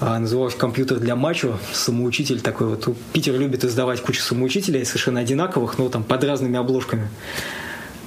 А, 0.00 0.18
называлась 0.18 0.54
«Компьютер 0.54 0.98
для 0.98 1.14
мачо». 1.14 1.58
Самоучитель 1.74 2.40
такой 2.40 2.68
вот. 2.68 2.88
Питер 3.12 3.38
любит 3.38 3.64
издавать 3.64 4.00
кучу 4.00 4.22
самоучителей, 4.22 4.84
совершенно 4.86 5.20
одинаковых, 5.20 5.76
но 5.76 5.90
там 5.90 6.04
под 6.04 6.24
разными 6.24 6.58
обложками. 6.58 7.10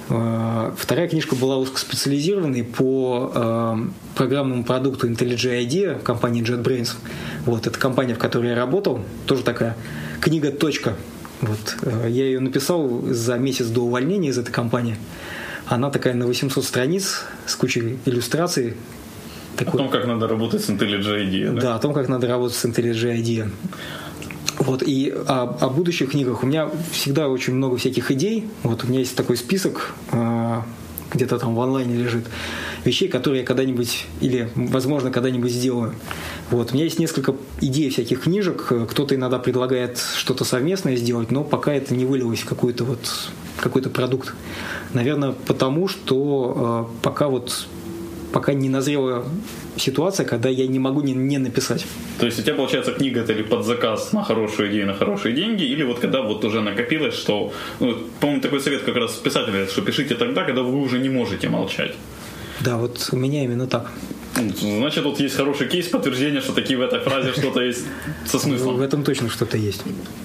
А, 0.08 0.74
вторая 0.76 1.06
книжка 1.06 1.36
была 1.36 1.56
узкоспециализированной 1.56 2.64
по 2.64 3.30
э, 3.32 3.76
программному 4.16 4.64
продукту 4.64 5.08
IntelliJ 5.08 5.64
IDEA 5.64 6.02
компании 6.02 6.42
JetBrains. 6.42 6.96
Вот, 7.46 7.68
это 7.68 7.78
компания, 7.78 8.14
в 8.14 8.18
которой 8.18 8.50
я 8.50 8.56
работал, 8.56 9.00
тоже 9.26 9.44
такая 9.44 9.76
книга 10.20 10.50
«Точка». 10.50 10.94
Вот, 11.40 11.76
я 12.08 12.24
ее 12.24 12.40
написал 12.40 13.02
за 13.02 13.38
месяц 13.38 13.66
до 13.66 13.82
увольнения 13.82 14.30
из 14.30 14.38
этой 14.38 14.50
компании. 14.50 14.96
Она 15.66 15.90
такая 15.90 16.14
на 16.14 16.26
800 16.26 16.64
страниц 16.64 17.22
с 17.46 17.54
кучей 17.54 17.98
иллюстраций, 18.04 18.74
такой... 19.56 19.80
О 19.80 19.84
том, 19.84 19.88
как 19.88 20.06
надо 20.06 20.28
работать 20.28 20.64
с 20.64 20.70
IntelliJ 20.70 21.28
IDEA. 21.28 21.52
Да? 21.54 21.60
да, 21.60 21.74
о 21.76 21.78
том, 21.78 21.92
как 21.92 22.08
надо 22.08 22.26
работать 22.28 22.56
с 22.56 22.64
IntelliJ 22.64 23.20
IDEA. 23.20 23.50
Вот, 24.58 24.82
и 24.82 25.10
о, 25.10 25.56
о 25.60 25.68
будущих 25.68 26.10
книгах 26.10 26.42
у 26.42 26.46
меня 26.46 26.70
всегда 26.92 27.28
очень 27.28 27.54
много 27.54 27.76
всяких 27.76 28.10
идей. 28.10 28.48
Вот 28.62 28.84
у 28.84 28.86
меня 28.86 29.00
есть 29.00 29.16
такой 29.16 29.36
список, 29.36 29.94
э, 30.12 30.60
где-то 31.12 31.38
там 31.38 31.54
в 31.54 31.60
онлайне 31.60 31.96
лежит, 31.96 32.24
вещей, 32.84 33.08
которые 33.08 33.40
я 33.40 33.46
когда-нибудь 33.46 34.06
или, 34.20 34.50
возможно, 34.54 35.10
когда-нибудь 35.10 35.50
сделаю. 35.50 35.94
Вот, 36.50 36.70
у 36.70 36.74
меня 36.74 36.84
есть 36.84 36.98
несколько 36.98 37.34
идей 37.60 37.90
всяких 37.90 38.22
книжек. 38.22 38.72
Кто-то 38.90 39.14
иногда 39.14 39.38
предлагает 39.38 39.98
что-то 39.98 40.44
совместное 40.44 40.96
сделать, 40.96 41.30
но 41.30 41.44
пока 41.44 41.72
это 41.72 41.94
не 41.94 42.04
вылилось 42.04 42.40
в 42.40 42.46
какой-то 42.46 42.84
вот 42.84 43.00
какой-то 43.56 43.90
продукт. 43.90 44.34
Наверное, 44.92 45.32
потому 45.46 45.88
что 45.88 46.90
э, 46.92 47.02
пока 47.02 47.28
вот 47.28 47.66
пока 48.34 48.52
не 48.52 48.68
назрела 48.68 49.24
ситуация, 49.76 50.26
когда 50.26 50.48
я 50.48 50.66
не 50.66 50.80
могу 50.80 51.02
не, 51.02 51.12
не 51.12 51.38
написать. 51.38 51.86
То 52.18 52.26
есть 52.26 52.40
у 52.40 52.42
тебя 52.42 52.56
получается 52.56 52.92
книга 52.92 53.20
это 53.20 53.32
или 53.32 53.44
под 53.44 53.64
заказ 53.64 54.12
на 54.12 54.24
хорошую 54.24 54.70
идею, 54.70 54.86
на 54.86 54.94
хорошие 54.94 55.34
деньги, 55.34 55.62
или 55.62 55.84
вот 55.84 56.00
когда 56.00 56.20
вот 56.22 56.44
уже 56.44 56.60
накопилось, 56.60 57.14
что, 57.14 57.52
ну, 57.80 57.94
по-моему, 58.20 58.42
такой 58.42 58.60
совет 58.60 58.82
как 58.82 58.96
раз 58.96 59.12
писателя, 59.12 59.66
что 59.66 59.82
пишите 59.82 60.16
тогда, 60.16 60.42
когда 60.42 60.62
вы 60.62 60.80
уже 60.82 60.98
не 60.98 61.08
можете 61.08 61.48
молчать. 61.48 61.92
Да, 62.64 62.76
вот 62.78 63.08
у 63.12 63.16
меня 63.16 63.44
именно 63.44 63.66
так. 63.66 63.90
Значит, 64.34 65.04
вот 65.04 65.20
есть 65.20 65.36
хороший 65.36 65.68
кейс 65.68 65.86
подтверждения, 65.86 66.40
что 66.40 66.52
такие 66.52 66.76
в 66.76 66.82
этой 66.82 66.98
фразе 66.98 67.32
что-то 67.32 67.60
есть 67.60 67.84
со 68.26 68.38
смыслом. 68.38 68.76
В 68.76 68.80
этом 68.80 69.04
точно 69.04 69.28
что-то 69.28 69.56
есть. 69.56 69.82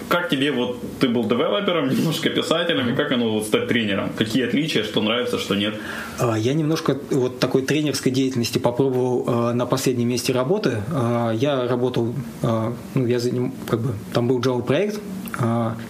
Как 0.07 0.29
тебе 0.29 0.51
вот 0.51 0.81
ты 0.99 1.09
был 1.09 1.25
девелопером, 1.25 1.89
немножко 1.89 2.29
писателем, 2.29 2.89
и 2.89 2.95
как 2.95 3.11
оно 3.11 3.33
вот 3.33 3.45
стать 3.45 3.67
тренером? 3.67 4.09
Какие 4.17 4.47
отличия, 4.47 4.83
что 4.83 5.01
нравится, 5.01 5.37
что 5.37 5.53
нет? 5.53 5.75
А, 6.17 6.35
я 6.35 6.53
немножко 6.53 6.97
вот 7.11 7.39
такой 7.39 7.61
тренерской 7.61 8.11
деятельности 8.11 8.57
попробовал 8.57 9.25
а, 9.27 9.53
на 9.53 9.67
последнем 9.67 10.07
месте 10.07 10.33
работы. 10.33 10.81
А, 10.91 11.31
я 11.31 11.67
работал, 11.67 12.15
ну, 12.41 13.05
я 13.05 13.19
за 13.19 13.29
ним, 13.31 13.53
как 13.69 13.79
бы, 13.81 13.93
там 14.13 14.27
был 14.27 14.39
Java 14.39 14.63
проект, 14.63 14.99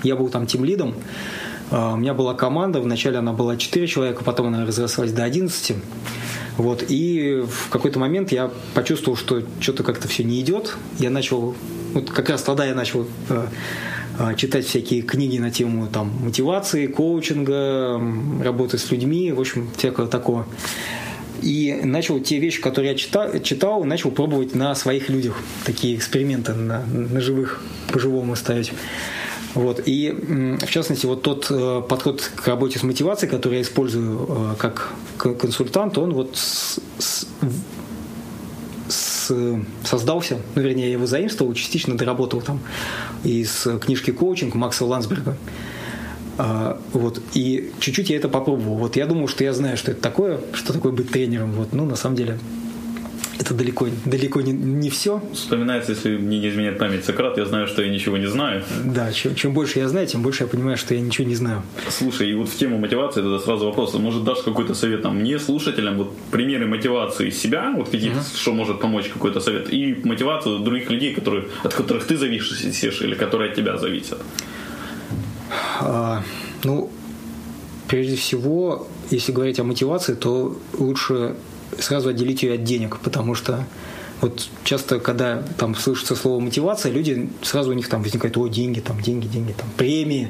я 0.04 0.16
был 0.16 0.28
там 0.30 0.46
тим 0.46 0.66
лидом. 0.66 0.96
У 1.72 1.98
меня 1.98 2.14
была 2.16 2.34
команда, 2.34 2.82
вначале 2.82 3.20
она 3.20 3.32
была 3.32 3.56
4 3.56 3.88
человека, 3.88 4.24
потом 4.24 4.48
она 4.48 4.66
разрослась 4.66 5.12
до 5.12 5.24
11. 5.24 5.76
Вот, 6.60 6.84
и 6.90 7.42
в 7.48 7.70
какой-то 7.70 8.00
момент 8.00 8.34
я 8.34 8.52
почувствовал, 8.74 9.16
что 9.16 9.42
что-то 9.62 9.84
как-то 9.84 10.10
все 10.10 10.26
не 10.26 10.42
идет. 10.42 10.76
Я 11.00 11.10
начал, 11.10 11.56
вот 11.94 12.12
как 12.12 12.30
раз 12.30 12.44
тогда 12.44 12.66
я 12.66 12.76
начал 12.76 13.08
э, 13.30 13.48
э, 14.20 14.36
читать 14.36 14.66
всякие 14.66 15.02
книги 15.02 15.38
на 15.38 15.52
тему 15.52 15.88
там, 15.88 16.12
мотивации, 16.22 16.88
коучинга, 16.88 18.02
работы 18.44 18.78
с 18.78 18.92
людьми, 18.92 19.32
в 19.32 19.40
общем, 19.40 19.70
всякого 19.78 20.10
такого. 20.10 20.46
И 21.42 21.80
начал 21.82 22.20
те 22.20 22.40
вещи, 22.40 22.60
которые 22.60 22.92
я 22.92 22.98
читал, 22.98 23.40
читал 23.40 23.86
начал 23.86 24.12
пробовать 24.12 24.54
на 24.54 24.76
своих 24.76 25.08
людях. 25.08 25.38
Такие 25.64 25.96
эксперименты 25.96 26.54
на, 26.54 26.86
на 26.86 27.22
живых, 27.22 27.62
по-живому 27.94 28.36
ставить. 28.36 28.74
Вот. 29.56 29.82
И, 29.86 30.12
в 30.62 30.70
частности, 30.70 31.06
вот 31.06 31.24
тот 31.24 31.48
э, 31.50 31.82
подход 31.88 32.22
к 32.36 32.48
работе 32.48 32.78
с 32.78 32.84
мотивацией, 32.84 33.32
который 33.32 33.56
я 33.56 33.62
использую 33.62 34.28
э, 34.30 34.56
как 34.58 34.94
консультант, 35.18 35.98
он 35.98 36.14
вот 36.14 36.38
с, 36.38 36.80
с, 37.00 37.28
с, 38.88 39.34
создался, 39.84 40.38
ну, 40.56 40.62
вернее, 40.62 40.88
я 40.88 40.94
его 40.94 41.08
заимствовал, 41.08 41.54
частично 41.54 41.98
доработал 41.98 42.42
там 42.42 42.60
из 43.24 43.68
книжки 43.82 44.12
«Коучинг» 44.12 44.54
Макса 44.56 44.86
Лансберга. 44.86 45.36
А, 46.40 46.80
вот. 46.94 47.22
И 47.34 47.74
чуть-чуть 47.80 48.10
я 48.10 48.16
это 48.16 48.30
попробовал. 48.30 48.76
Вот 48.76 48.96
я 48.96 49.06
думал, 49.06 49.28
что 49.28 49.44
я 49.44 49.52
знаю, 49.54 49.76
что 49.76 49.92
это 49.92 50.02
такое, 50.02 50.40
что 50.54 50.72
такое 50.72 50.94
быть 50.94 51.12
тренером. 51.12 51.52
Вот. 51.52 51.74
Ну, 51.74 51.86
на 51.86 51.98
самом 51.98 52.16
деле, 52.16 52.40
это 53.40 53.54
далеко, 53.54 53.88
далеко 54.06 54.42
не, 54.42 54.52
не 54.52 54.90
все. 54.90 55.22
Вспоминается, 55.34 55.94
если 55.94 56.18
мне 56.18 56.40
не 56.40 56.50
изменяет 56.50 56.78
память 56.78 57.06
Сократ, 57.06 57.38
я 57.38 57.46
знаю, 57.46 57.68
что 57.68 57.82
я 57.82 57.90
ничего 57.90 58.18
не 58.18 58.28
знаю. 58.28 58.64
Да, 58.84 59.14
чем, 59.14 59.34
чем 59.34 59.54
больше 59.54 59.80
я 59.80 59.88
знаю, 59.88 60.08
тем 60.08 60.22
больше 60.22 60.44
я 60.44 60.48
понимаю, 60.48 60.78
что 60.78 60.94
я 60.94 61.00
ничего 61.00 61.26
не 61.26 61.36
знаю. 61.36 61.64
Слушай, 61.88 62.32
и 62.32 62.34
вот 62.34 62.50
в 62.50 62.58
тему 62.58 62.78
мотивации 62.78 63.22
тогда 63.22 63.40
сразу 63.40 63.66
вопрос. 63.66 63.94
Может, 63.94 64.26
дашь 64.26 64.42
какой-то 64.44 64.74
совет 64.74 65.04
там, 65.04 65.18
мне, 65.18 65.40
слушателям, 65.40 65.98
вот 65.98 66.18
примеры 66.32 66.66
мотивации 66.68 67.30
себя, 67.30 67.74
вот 67.76 67.90
какие 67.90 68.12
uh-huh. 68.12 68.42
что 68.42 68.54
может 68.54 68.82
помочь 68.82 69.08
какой-то 69.08 69.40
совет, 69.40 69.74
и 69.74 69.96
мотивацию 70.04 70.60
других 70.60 70.90
людей, 70.90 71.16
которые, 71.16 71.46
от 71.64 71.74
которых 71.74 72.06
ты 72.06 72.18
зависишь 72.18 73.02
или 73.02 73.16
которые 73.16 73.52
от 73.52 73.56
тебя 73.56 73.78
зависят? 73.78 74.20
А, 75.80 76.24
ну, 76.66 76.92
прежде 77.88 78.16
всего, 78.16 78.88
если 79.12 79.32
говорить 79.32 79.60
о 79.60 79.64
мотивации, 79.64 80.16
то 80.16 80.58
лучше 80.78 81.36
сразу 81.82 82.10
отделить 82.10 82.44
ее 82.44 82.56
от 82.56 82.64
денег, 82.64 82.98
потому 83.00 83.36
что 83.36 83.66
вот 84.22 84.50
часто, 84.64 85.00
когда 85.00 85.42
там 85.58 85.76
слышится 85.76 86.16
слово 86.16 86.42
мотивация, 86.42 86.92
люди 86.92 87.30
сразу 87.42 87.72
у 87.72 87.74
них 87.74 87.88
там 87.88 88.04
возникает, 88.04 88.38
о, 88.38 88.48
деньги, 88.48 88.82
там, 88.82 89.00
деньги, 89.02 89.28
деньги, 89.28 89.54
там, 89.54 89.68
премии, 89.78 90.30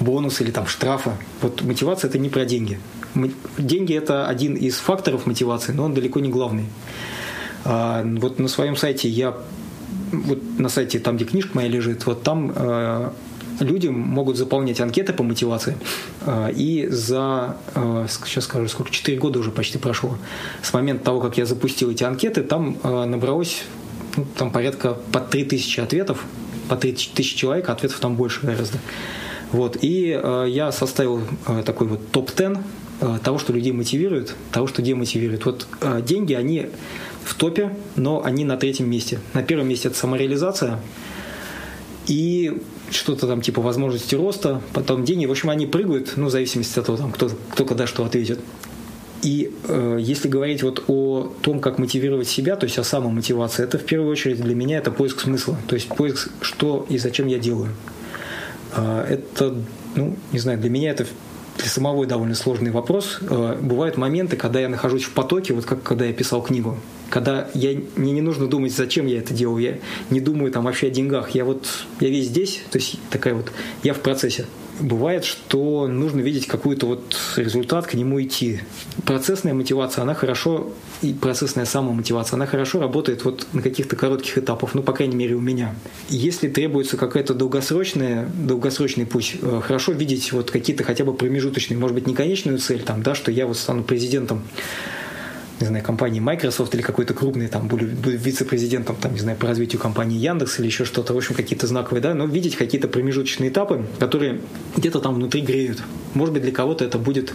бонусы 0.00 0.42
или 0.42 0.50
там 0.50 0.66
штрафы. 0.66 1.10
Вот 1.42 1.62
мотивация 1.62 2.08
это 2.08 2.18
не 2.18 2.30
про 2.30 2.44
деньги. 2.46 2.78
Деньги 3.58 3.94
это 3.94 4.26
один 4.26 4.54
из 4.54 4.76
факторов 4.76 5.26
мотивации, 5.26 5.72
но 5.72 5.84
он 5.84 5.94
далеко 5.94 6.20
не 6.20 6.28
главный. 6.28 6.64
А 7.64 8.02
вот 8.04 8.38
на 8.38 8.48
своем 8.48 8.76
сайте 8.76 9.08
я 9.08 9.36
вот 10.12 10.38
на 10.58 10.68
сайте, 10.68 10.98
там, 10.98 11.16
где 11.16 11.24
книжка 11.24 11.50
моя 11.54 11.68
лежит, 11.68 12.06
вот 12.06 12.22
там 12.22 12.52
э, 12.54 13.10
люди 13.60 13.88
могут 13.88 14.36
заполнять 14.36 14.80
анкеты 14.80 15.12
по 15.12 15.22
мотивации. 15.22 15.76
Э, 16.24 16.50
и 16.54 16.86
за, 16.88 17.56
э, 17.74 18.06
сейчас 18.24 18.44
скажу, 18.44 18.68
сколько, 18.68 18.90
4 18.90 19.18
года 19.18 19.38
уже 19.38 19.50
почти 19.50 19.78
прошло, 19.78 20.16
с 20.62 20.72
момента 20.72 21.04
того, 21.04 21.20
как 21.20 21.38
я 21.38 21.46
запустил 21.46 21.90
эти 21.90 22.04
анкеты, 22.04 22.42
там 22.42 22.78
э, 22.82 23.04
набралось 23.04 23.62
ну, 24.16 24.26
там 24.36 24.50
порядка 24.50 24.96
по 25.12 25.20
3000 25.20 25.80
ответов, 25.80 26.24
по 26.68 26.76
3000 26.76 27.36
человек, 27.36 27.68
ответов 27.68 27.98
там 28.00 28.16
больше 28.16 28.44
гораздо. 28.44 28.78
Вот. 29.52 29.78
И 29.80 30.20
я 30.48 30.72
составил 30.72 31.22
такой 31.64 31.86
вот 31.86 32.10
топ-10 32.10 32.58
э, 33.00 33.18
того, 33.22 33.38
что 33.38 33.52
людей 33.52 33.72
мотивирует, 33.72 34.34
того, 34.50 34.66
что 34.66 34.82
демотивирует. 34.82 35.44
Вот 35.44 35.68
деньги, 36.02 36.34
они 36.34 36.66
в 37.24 37.34
топе, 37.34 37.76
но 37.94 38.24
они 38.24 38.44
на 38.44 38.56
третьем 38.56 38.90
месте. 38.90 39.20
На 39.34 39.42
первом 39.42 39.68
месте 39.68 39.88
это 39.88 39.96
самореализация 39.96 40.80
и 42.06 42.62
что-то 42.90 43.26
там 43.26 43.40
типа 43.40 43.60
возможности 43.60 44.14
роста, 44.14 44.60
потом 44.72 45.04
деньги. 45.04 45.26
В 45.26 45.30
общем, 45.30 45.50
они 45.50 45.66
прыгают, 45.66 46.12
ну, 46.16 46.26
в 46.26 46.30
зависимости 46.30 46.78
от 46.78 46.86
того, 46.86 46.98
там, 46.98 47.12
кто, 47.12 47.30
кто 47.50 47.64
когда 47.64 47.86
что 47.86 48.04
ответит. 48.04 48.40
И 49.22 49.52
э, 49.66 49.98
если 50.00 50.28
говорить 50.28 50.62
вот 50.62 50.84
о 50.88 51.32
том, 51.42 51.60
как 51.60 51.78
мотивировать 51.78 52.28
себя, 52.28 52.56
то 52.56 52.64
есть 52.64 52.78
о 52.78 52.84
самомотивации, 52.84 53.64
это 53.64 53.78
в 53.78 53.84
первую 53.84 54.10
очередь 54.10 54.40
для 54.40 54.54
меня 54.54 54.78
это 54.78 54.90
поиск 54.90 55.20
смысла, 55.20 55.56
то 55.66 55.74
есть 55.74 55.88
поиск, 55.88 56.30
что 56.42 56.86
и 56.88 56.98
зачем 56.98 57.26
я 57.26 57.38
делаю. 57.38 57.70
Э, 58.76 59.04
это, 59.08 59.54
ну, 59.94 60.16
не 60.32 60.38
знаю, 60.38 60.58
для 60.58 60.70
меня 60.70 60.90
это 60.90 61.06
для 61.58 61.68
самого 61.68 62.06
довольно 62.06 62.34
сложный 62.34 62.70
вопрос. 62.70 63.18
Э, 63.22 63.56
бывают 63.60 63.96
моменты, 63.96 64.36
когда 64.36 64.60
я 64.60 64.68
нахожусь 64.68 65.04
в 65.04 65.12
потоке, 65.12 65.54
вот 65.54 65.64
как 65.64 65.82
когда 65.82 66.04
я 66.04 66.12
писал 66.12 66.42
книгу, 66.42 66.78
когда 67.10 67.48
я, 67.54 67.78
мне 67.96 68.12
не 68.12 68.20
нужно 68.20 68.46
думать, 68.46 68.74
зачем 68.74 69.06
я 69.06 69.18
это 69.18 69.34
делаю, 69.34 69.62
я 69.62 69.78
не 70.10 70.20
думаю 70.20 70.52
там 70.52 70.64
вообще 70.64 70.88
о 70.88 70.90
деньгах, 70.90 71.30
я 71.30 71.44
вот, 71.44 71.66
я 72.00 72.08
весь 72.08 72.26
здесь, 72.26 72.62
то 72.70 72.78
есть 72.78 72.98
такая 73.10 73.34
вот, 73.34 73.52
я 73.82 73.94
в 73.94 74.00
процессе 74.00 74.46
бывает, 74.80 75.24
что 75.24 75.86
нужно 75.86 76.20
видеть 76.20 76.46
какой-то 76.46 76.86
вот 76.86 77.16
результат, 77.36 77.86
к 77.86 77.94
нему 77.94 78.22
идти. 78.22 78.60
Процессная 79.04 79.54
мотивация, 79.54 80.02
она 80.02 80.14
хорошо, 80.14 80.72
и 81.02 81.12
процессная 81.12 81.64
самомотивация, 81.64 82.36
она 82.36 82.46
хорошо 82.46 82.80
работает 82.80 83.24
вот 83.24 83.46
на 83.52 83.62
каких-то 83.62 83.96
коротких 83.96 84.38
этапах, 84.38 84.74
ну, 84.74 84.82
по 84.82 84.92
крайней 84.92 85.16
мере, 85.16 85.34
у 85.34 85.40
меня. 85.40 85.74
Если 86.08 86.48
требуется 86.48 86.96
какая-то 86.96 87.34
долгосрочная, 87.34 88.28
долгосрочный 88.34 89.06
путь, 89.06 89.36
э, 89.40 89.60
хорошо 89.62 89.92
видеть 89.92 90.32
вот 90.32 90.50
какие-то 90.50 90.84
хотя 90.84 91.04
бы 91.04 91.14
промежуточные, 91.14 91.78
может 91.78 91.94
быть, 91.94 92.06
не 92.06 92.14
конечную 92.14 92.58
цель, 92.58 92.82
там, 92.82 93.02
да, 93.02 93.14
что 93.14 93.30
я 93.30 93.46
вот 93.46 93.56
стану 93.56 93.82
президентом 93.82 94.42
не 95.60 95.66
знаю, 95.66 95.82
компании 95.84 96.20
Microsoft 96.20 96.74
или 96.74 96.82
какой-то 96.82 97.14
крупный, 97.14 97.48
там, 97.48 97.66
буду, 97.68 97.86
буду 97.86 98.16
вице-президентом, 98.16 98.96
там, 98.96 99.14
не 99.14 99.20
знаю, 99.20 99.38
по 99.38 99.46
развитию 99.46 99.80
компании 99.80 100.18
Яндекс 100.18 100.58
или 100.58 100.66
еще 100.66 100.84
что-то, 100.84 101.14
в 101.14 101.16
общем, 101.16 101.34
какие-то 101.34 101.66
знаковые, 101.66 102.02
да, 102.02 102.14
но 102.14 102.26
видеть 102.26 102.56
какие-то 102.56 102.88
промежуточные 102.88 103.50
этапы, 103.50 103.86
которые 103.98 104.40
где-то 104.76 105.00
там 105.00 105.14
внутри 105.14 105.40
греют. 105.40 105.82
Может 106.14 106.34
быть, 106.34 106.42
для 106.42 106.52
кого-то 106.52 106.84
это 106.84 106.98
будет 106.98 107.32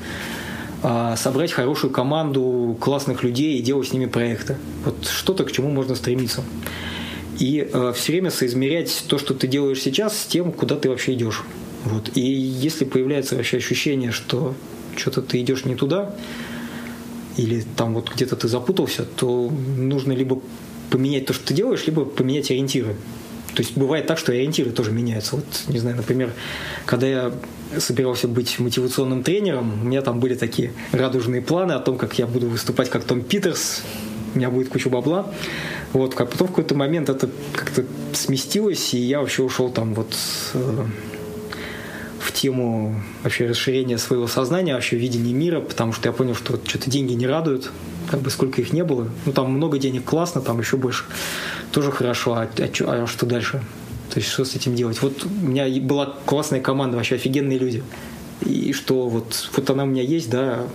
а, 0.84 1.16
собрать 1.16 1.51
хорошую 1.51 1.92
команду 1.92 2.78
классных 2.80 3.24
людей 3.24 3.58
и 3.58 3.62
делать 3.62 3.88
с 3.88 3.94
ними 3.94 4.06
проекты. 4.06 4.58
Вот 4.86 5.08
что-то, 5.08 5.44
к 5.44 5.51
чему 5.51 5.70
можно 5.70 5.96
стремиться. 5.96 6.44
И 7.40 7.68
э, 7.72 7.94
все 7.96 8.12
время 8.12 8.30
соизмерять 8.30 9.06
то, 9.08 9.18
что 9.18 9.34
ты 9.34 9.48
делаешь 9.48 9.82
сейчас, 9.82 10.16
с 10.18 10.25
тем, 10.25 10.51
куда 10.51 10.75
ты 10.75 10.90
вообще 10.90 11.13
идешь. 11.13 11.44
Вот. 11.86 12.12
И 12.16 12.22
если 12.22 12.86
появляется 12.86 13.36
вообще 13.36 13.58
ощущение, 13.58 14.12
что 14.12 14.54
что-то 14.96 15.24
ты 15.24 15.42
идешь 15.42 15.66
не 15.66 15.75
туда, 15.75 16.13
или 17.38 17.64
там 17.76 17.94
вот 17.94 18.12
где-то 18.14 18.36
ты 18.36 18.48
запутался, 18.48 19.04
то 19.04 19.50
нужно 19.78 20.14
либо 20.14 20.42
поменять 20.90 21.26
то, 21.26 21.34
что 21.34 21.48
ты 21.48 21.54
делаешь, 21.54 21.86
либо 21.86 22.06
поменять 22.06 22.52
ориентиры. 22.52 22.96
То 23.56 23.64
есть 23.64 23.76
бывает 23.76 24.08
так, 24.08 24.18
что 24.18 24.32
ориентиры 24.32 24.72
тоже 24.72 24.92
меняются. 24.92 25.36
Вот, 25.36 25.46
не 25.68 25.80
знаю, 25.80 25.98
например, 25.98 26.32
когда 26.86 27.08
я 27.08 27.34
собирался 27.80 28.28
быть 28.28 28.60
мотивационным 28.60 29.24
тренером, 29.24 29.82
у 29.82 29.86
меня 29.86 30.02
там 30.02 30.20
были 30.20 30.36
такие 30.36 30.72
радужные 30.91 31.41
планы 31.41 31.74
о 31.74 31.80
том, 31.80 31.98
как 31.98 32.17
я 32.17 32.28
буду 32.28 32.48
выступать 32.48 32.89
как 32.89 33.04
Том 33.04 33.22
Питерс, 33.22 33.84
у 34.34 34.38
меня 34.38 34.50
будет 34.50 34.70
куча 34.70 34.89
бабла. 34.89 35.34
Вот, 35.94 36.15
как 36.15 36.30
потом 36.30 36.48
в 36.48 36.52
какой-то 36.52 36.76
момент 36.76 37.10
это 37.10 37.30
как-то 37.54 37.86
сместилось, 38.13 38.94
и 38.94 39.00
я 39.00 39.20
вообще 39.20 39.44
ушел 39.44 39.70
там 39.70 39.94
вот 39.94 40.15
э, 40.54 40.86
в 42.21 42.31
тему 42.31 43.01
вообще 43.23 43.47
расширения 43.47 43.97
своего 43.97 44.27
сознания, 44.27 44.75
вообще 44.75 44.95
видения 44.95 45.34
мира, 45.34 45.60
потому 45.60 45.91
что 45.91 46.07
я 46.07 46.13
понял, 46.13 46.36
что 46.36 46.60
что-то 46.63 46.89
деньги 46.89 47.13
не 47.13 47.25
радуют, 47.25 47.71
как 48.10 48.21
бы 48.21 48.29
сколько 48.29 48.62
их 48.62 48.73
не 48.73 48.84
было. 48.84 49.10
Ну, 49.25 49.34
там 49.34 49.51
много 49.51 49.79
денег, 49.79 50.05
классно, 50.05 50.41
там 50.41 50.60
еще 50.60 50.77
больше. 50.77 51.05
Тоже 51.71 51.91
хорошо, 51.91 52.34
а, 52.34 52.47
а, 52.60 53.03
а 53.03 53.07
что 53.07 53.25
дальше? 53.25 53.63
То 54.13 54.19
есть, 54.19 54.29
что 54.29 54.45
с 54.45 54.55
этим 54.55 54.75
делать? 54.75 55.01
Вот 55.01 55.25
у 55.25 55.29
меня 55.29 55.67
была 55.81 56.13
классная 56.25 56.60
команда, 56.60 56.97
вообще 56.97 57.15
офигенные 57.15 57.57
люди. 57.57 57.84
И 58.45 58.73
что 58.73 59.07
вот, 59.07 59.49
вот 59.55 59.69
она 59.69 59.84
у 59.84 59.88
меня 59.88 60.03
есть, 60.03 60.29
да, 60.29 60.65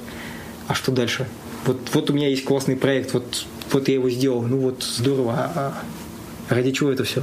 а 0.67 0.75
что 0.75 0.91
дальше? 0.91 1.27
Вот, 1.65 1.79
вот 1.93 2.11
у 2.11 2.13
меня 2.13 2.29
есть 2.29 2.45
классный 2.45 2.77
проект, 2.77 3.13
вот, 3.13 3.45
вот 3.73 3.89
я 3.89 3.95
его 3.95 4.09
сделал, 4.09 4.43
ну 4.43 4.59
вот 4.59 4.83
здорово, 4.83 5.35
а, 5.35 5.75
а 6.49 6.55
ради 6.55 6.71
чего 6.71 6.91
это 6.91 7.05
все? 7.05 7.23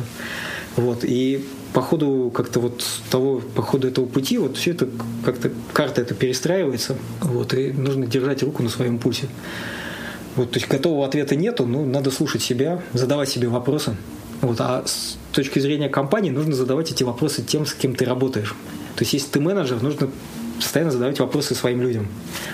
Вот, 0.76 1.00
и 1.04 1.46
по 1.74 1.82
ходу 1.82 2.32
как-то 2.34 2.60
вот 2.60 2.86
того, 3.10 3.42
по 3.56 3.62
ходу 3.62 3.88
этого 3.88 4.06
пути, 4.06 4.38
вот 4.38 4.58
все 4.58 4.72
это 4.72 4.88
как-то 5.26 5.52
карта 5.74 6.02
это 6.02 6.14
перестраивается, 6.14 6.96
вот, 7.22 7.54
и 7.54 7.72
нужно 7.72 8.06
держать 8.06 8.44
руку 8.44 8.62
на 8.64 8.70
своем 8.70 9.00
пульсе. 9.00 9.28
Вот, 10.36 10.52
то 10.52 10.60
есть 10.60 10.70
готового 10.70 11.06
ответа 11.06 11.36
нету, 11.36 11.66
но 11.66 11.84
надо 11.84 12.12
слушать 12.12 12.42
себя, 12.42 12.82
задавать 12.94 13.30
себе 13.30 13.48
вопросы. 13.48 13.96
Вот, 14.42 14.60
а 14.60 14.84
с 14.86 15.18
точки 15.32 15.60
зрения 15.60 15.90
компании 15.90 16.30
нужно 16.30 16.54
задавать 16.54 16.92
эти 16.92 17.04
вопросы 17.04 17.44
тем, 17.44 17.66
с 17.66 17.74
кем 17.74 17.96
ты 17.96 18.06
работаешь. 18.06 18.56
То 18.96 19.02
есть 19.02 19.14
если 19.14 19.30
ты 19.30 19.40
менеджер, 19.40 19.82
нужно 19.82 20.10
постоянно 20.58 20.92
задавать 20.92 21.20
вопросы 21.20 21.56
своим 21.56 21.82
людям. 21.82 22.08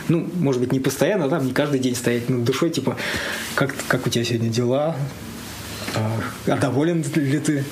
Ну, 0.08 0.28
может 0.36 0.62
быть, 0.62 0.72
не 0.72 0.80
постоянно, 0.80 1.30
там 1.30 1.46
не 1.46 1.52
каждый 1.52 1.80
день 1.80 1.96
стоять 1.96 2.30
над 2.30 2.44
душой, 2.44 2.70
типа, 2.70 2.96
как, 3.56 3.74
как 3.88 4.08
у 4.08 4.10
тебя 4.10 4.24
сегодня 4.24 4.50
дела, 4.50 4.96
а, 6.50 6.58
доволен 6.58 7.04
ли 7.16 7.40
ты? 7.40 7.64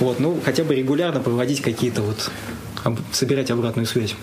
Вот, 0.00 0.20
ну, 0.20 0.40
хотя 0.44 0.64
бы 0.64 0.74
регулярно 0.74 1.20
проводить 1.20 1.60
какие-то 1.60 2.02
вот, 2.02 2.30
собирать 3.12 3.50
обратную 3.50 3.86
связь. 3.86 4.14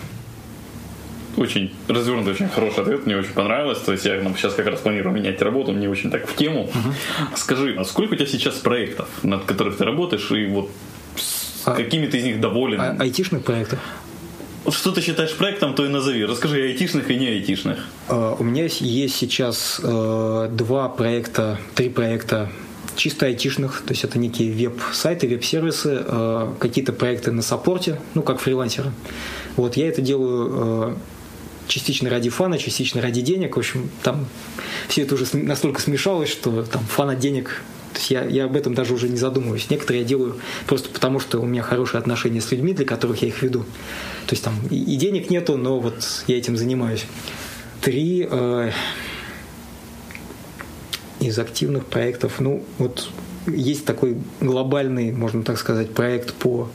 Очень 1.36 1.72
развернутый, 1.88 2.32
очень 2.32 2.48
хороший 2.48 2.80
ответ, 2.80 3.06
мне 3.06 3.16
очень 3.16 3.32
понравилось. 3.32 3.78
То 3.78 3.92
есть 3.92 4.04
я 4.04 4.20
ну, 4.20 4.34
сейчас 4.36 4.54
как 4.54 4.66
раз 4.66 4.80
планирую 4.80 5.14
менять 5.14 5.40
работу, 5.40 5.72
мне 5.72 5.88
очень 5.88 6.10
так 6.10 6.28
в 6.28 6.34
тему. 6.34 6.68
Uh-huh. 6.72 7.36
Скажи, 7.36 7.76
а 7.78 7.84
сколько 7.84 8.14
у 8.14 8.16
тебя 8.16 8.26
сейчас 8.26 8.56
проектов, 8.56 9.08
над 9.22 9.44
которых 9.44 9.76
ты 9.76 9.84
работаешь, 9.84 10.30
и 10.32 10.46
вот 10.46 10.70
с 11.16 11.66
а, 11.66 11.74
какими 11.74 12.06
ты 12.06 12.18
из 12.18 12.24
них 12.24 12.40
доволен? 12.40 12.80
А, 12.80 12.96
айтишных 12.98 13.44
проектов? 13.44 13.78
Что 14.68 14.92
ты 14.92 15.00
считаешь 15.00 15.34
проектом, 15.34 15.74
то 15.74 15.86
и 15.86 15.88
назови. 15.88 16.24
Расскажи 16.24 16.62
айтишных 16.62 17.10
и 17.10 17.16
не 17.16 17.28
айтишных. 17.28 17.78
Uh, 18.08 18.36
у 18.38 18.44
меня 18.44 18.64
есть 18.64 19.16
сейчас 19.16 19.80
uh, 19.82 20.48
два 20.48 20.88
проекта, 20.88 21.58
три 21.74 21.88
проекта 21.88 22.50
чисто 23.00 23.24
айтишных, 23.24 23.82
то 23.86 23.92
есть 23.92 24.04
это 24.04 24.18
некие 24.18 24.52
веб-сайты, 24.52 25.26
веб-сервисы, 25.26 26.02
э, 26.06 26.52
какие-то 26.58 26.92
проекты 26.92 27.32
на 27.32 27.40
саппорте, 27.40 27.98
ну, 28.12 28.20
как 28.22 28.40
фрилансеры. 28.40 28.92
Вот, 29.56 29.78
я 29.78 29.88
это 29.88 30.02
делаю 30.02 30.50
э, 30.52 30.94
частично 31.66 32.10
ради 32.10 32.28
фана, 32.28 32.58
частично 32.58 33.00
ради 33.00 33.22
денег. 33.22 33.56
В 33.56 33.58
общем, 33.58 33.88
там 34.02 34.26
все 34.88 35.02
это 35.02 35.14
уже 35.14 35.24
настолько 35.32 35.80
смешалось, 35.80 36.28
что 36.28 36.62
там 36.62 36.82
фан 36.84 37.08
от 37.08 37.18
денег 37.18 37.62
то 37.94 37.98
есть 37.98 38.10
я, 38.10 38.22
я 38.22 38.44
об 38.44 38.54
этом 38.54 38.74
даже 38.74 38.92
уже 38.92 39.08
не 39.08 39.16
задумываюсь. 39.16 39.68
Некоторые 39.70 40.02
я 40.02 40.06
делаю 40.06 40.36
просто 40.66 40.90
потому, 40.90 41.20
что 41.20 41.40
у 41.40 41.46
меня 41.46 41.62
хорошие 41.62 41.98
отношения 41.98 42.40
с 42.40 42.52
людьми, 42.52 42.72
для 42.74 42.84
которых 42.84 43.22
я 43.22 43.28
их 43.28 43.42
веду. 43.42 43.60
То 44.26 44.34
есть 44.34 44.44
там 44.44 44.54
и, 44.70 44.76
и 44.76 44.96
денег 44.96 45.28
нету, 45.30 45.56
но 45.56 45.80
вот 45.80 45.96
я 46.28 46.38
этим 46.38 46.56
занимаюсь. 46.56 47.06
Три. 47.80 48.28
Э, 48.30 48.70
из 51.20 51.38
активных 51.38 51.86
проектов, 51.86 52.40
ну, 52.40 52.64
вот 52.78 53.10
есть 53.46 53.84
такой 53.84 54.18
глобальный, 54.40 55.12
можно 55.12 55.42
так 55.42 55.58
сказать, 55.58 55.92
проект 55.92 56.34
по 56.34 56.68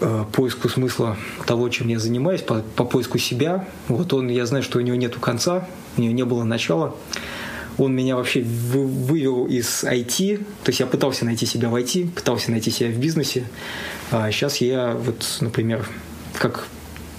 э, 0.00 0.24
поиску 0.32 0.68
смысла 0.68 1.16
того, 1.46 1.68
чем 1.68 1.88
я 1.88 1.98
занимаюсь, 1.98 2.42
по, 2.42 2.62
по 2.74 2.84
поиску 2.84 3.18
себя. 3.18 3.66
Вот 3.88 4.12
он, 4.12 4.28
я 4.28 4.46
знаю, 4.46 4.62
что 4.62 4.78
у 4.78 4.80
него 4.80 4.96
нету 4.96 5.20
конца, 5.20 5.68
у 5.96 6.00
него 6.00 6.12
не 6.12 6.24
было 6.24 6.44
начала. 6.44 6.94
Он 7.78 7.94
меня 7.94 8.16
вообще 8.16 8.42
вывел 8.42 9.46
из 9.46 9.84
IT, 9.84 10.38
то 10.64 10.70
есть 10.70 10.80
я 10.80 10.86
пытался 10.86 11.26
найти 11.26 11.44
себя 11.44 11.68
в 11.68 11.74
IT, 11.74 12.10
пытался 12.10 12.50
найти 12.50 12.70
себя 12.70 12.90
в 12.90 12.98
бизнесе. 12.98 13.44
А 14.10 14.30
сейчас 14.30 14.58
я 14.58 14.92
вот, 14.92 15.38
например, 15.40 15.86
как 16.38 16.66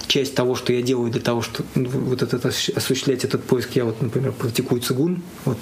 часть 0.08 0.34
того, 0.34 0.54
что 0.54 0.72
я 0.72 0.82
делаю 0.82 1.12
для 1.12 1.20
того, 1.20 1.42
чтобы 1.42 1.68
ну, 1.74 1.88
вот 1.88 2.22
этот, 2.22 2.44
осуществлять 2.44 3.24
этот 3.24 3.44
поиск, 3.44 3.70
я 3.76 3.84
вот, 3.84 4.02
например, 4.02 4.32
практикую 4.32 4.80
цигун. 4.80 5.22
Вот 5.44 5.58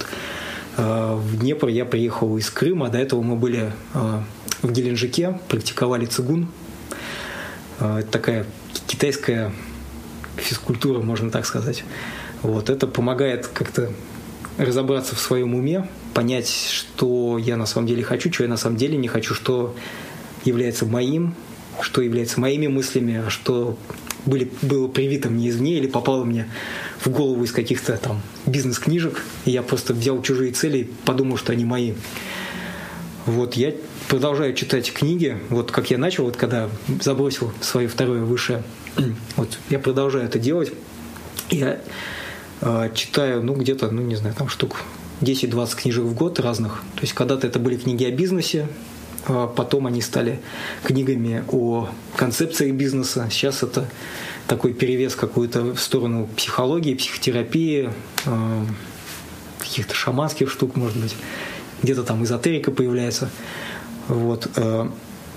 э, 0.77 1.15
в 1.15 1.39
Днепр 1.39 1.69
я 1.69 1.85
приехал 1.85 2.39
из 2.39 2.49
Крыма, 2.51 2.89
до 2.89 2.99
этого 2.99 3.23
мы 3.23 3.37
были 3.37 3.73
э, 3.95 4.21
в 4.63 4.73
Геленджике, 4.73 5.39
практиковали 5.49 6.07
цигун. 6.07 6.49
Э, 7.81 7.99
это 7.99 8.09
такая 8.09 8.47
китайская 8.87 9.53
физкультура, 10.37 11.01
можно 11.01 11.31
так 11.31 11.45
сказать. 11.45 11.85
Вот, 12.43 12.71
это 12.71 12.87
помогает 12.87 13.49
как-то 13.49 13.91
разобраться 14.59 15.17
в 15.17 15.19
своем 15.19 15.55
уме, 15.55 15.89
понять, 16.15 16.49
что 16.49 17.37
я 17.37 17.57
на 17.57 17.67
самом 17.67 17.89
деле 17.89 18.03
хочу, 18.03 18.33
что 18.33 18.45
я 18.45 18.49
на 18.49 18.57
самом 18.57 18.77
деле 18.77 18.97
не 18.97 19.09
хочу, 19.09 19.35
что 19.35 19.75
является 20.45 20.87
моим, 20.87 21.35
что 21.81 22.01
является 22.01 22.41
моими 22.41 22.69
мыслями, 22.69 23.25
а 23.27 23.31
что 23.31 23.77
были, 24.27 24.51
было 24.63 24.89
привито 24.89 25.31
мне 25.31 25.49
извне 25.49 25.79
или 25.79 25.87
попало 25.87 26.25
мне 26.25 26.49
в 27.01 27.09
голову 27.09 27.43
из 27.45 27.53
каких-то 27.53 27.97
там 27.97 28.21
бизнес-книжек, 28.45 29.23
и 29.45 29.53
я 29.53 29.63
просто 29.63 29.95
взял 29.95 30.21
чужие 30.21 30.53
цели 30.53 30.79
и 30.79 30.85
подумал, 31.05 31.37
что 31.37 31.53
они 31.53 31.65
мои. 31.65 31.95
Вот 33.25 33.55
я 33.55 33.73
продолжаю 34.09 34.55
читать 34.55 34.93
книги, 34.93 35.39
вот 35.49 35.71
как 35.71 35.91
я 35.91 35.99
начал, 35.99 36.25
вот 36.25 36.37
когда 36.37 36.69
забросил 37.01 37.53
свое 37.61 37.89
второе 37.89 38.23
высшее, 38.23 38.63
вот 39.37 39.59
я 39.71 39.79
продолжаю 39.79 40.25
это 40.27 40.39
делать. 40.39 40.73
Я 41.51 41.81
э, 42.61 42.91
читаю, 42.95 43.43
ну, 43.43 43.55
где-то, 43.55 43.91
ну, 43.91 44.03
не 44.03 44.17
знаю, 44.17 44.35
там 44.35 44.49
штук 44.49 44.83
10-20 45.21 45.77
книжек 45.77 46.05
в 46.05 46.15
год 46.15 46.41
разных. 46.41 46.83
То 46.95 47.03
есть 47.03 47.15
когда-то 47.15 47.47
это 47.47 47.59
были 47.59 47.77
книги 47.77 48.05
о 48.05 48.11
бизнесе, 48.11 48.69
потом 49.27 49.87
они 49.87 50.01
стали 50.01 50.41
книгами 50.85 51.45
о 51.49 51.89
концепции 52.17 52.71
бизнеса. 52.71 53.29
Сейчас 53.31 53.63
это 53.63 53.89
такой 54.47 54.73
перевес 54.73 55.15
какую-то 55.15 55.75
в 55.75 55.81
сторону 55.81 56.29
психологии, 56.37 56.95
психотерапии, 56.95 57.91
э, 58.27 58.65
каких-то 59.59 59.95
шаманских 59.95 60.51
штук, 60.51 60.77
может 60.77 60.97
быть. 60.99 61.15
Где-то 61.83 62.05
там 62.05 62.25
эзотерика 62.25 62.71
появляется. 62.71 63.31
Вот. 64.09 64.49
Э, 64.57 64.89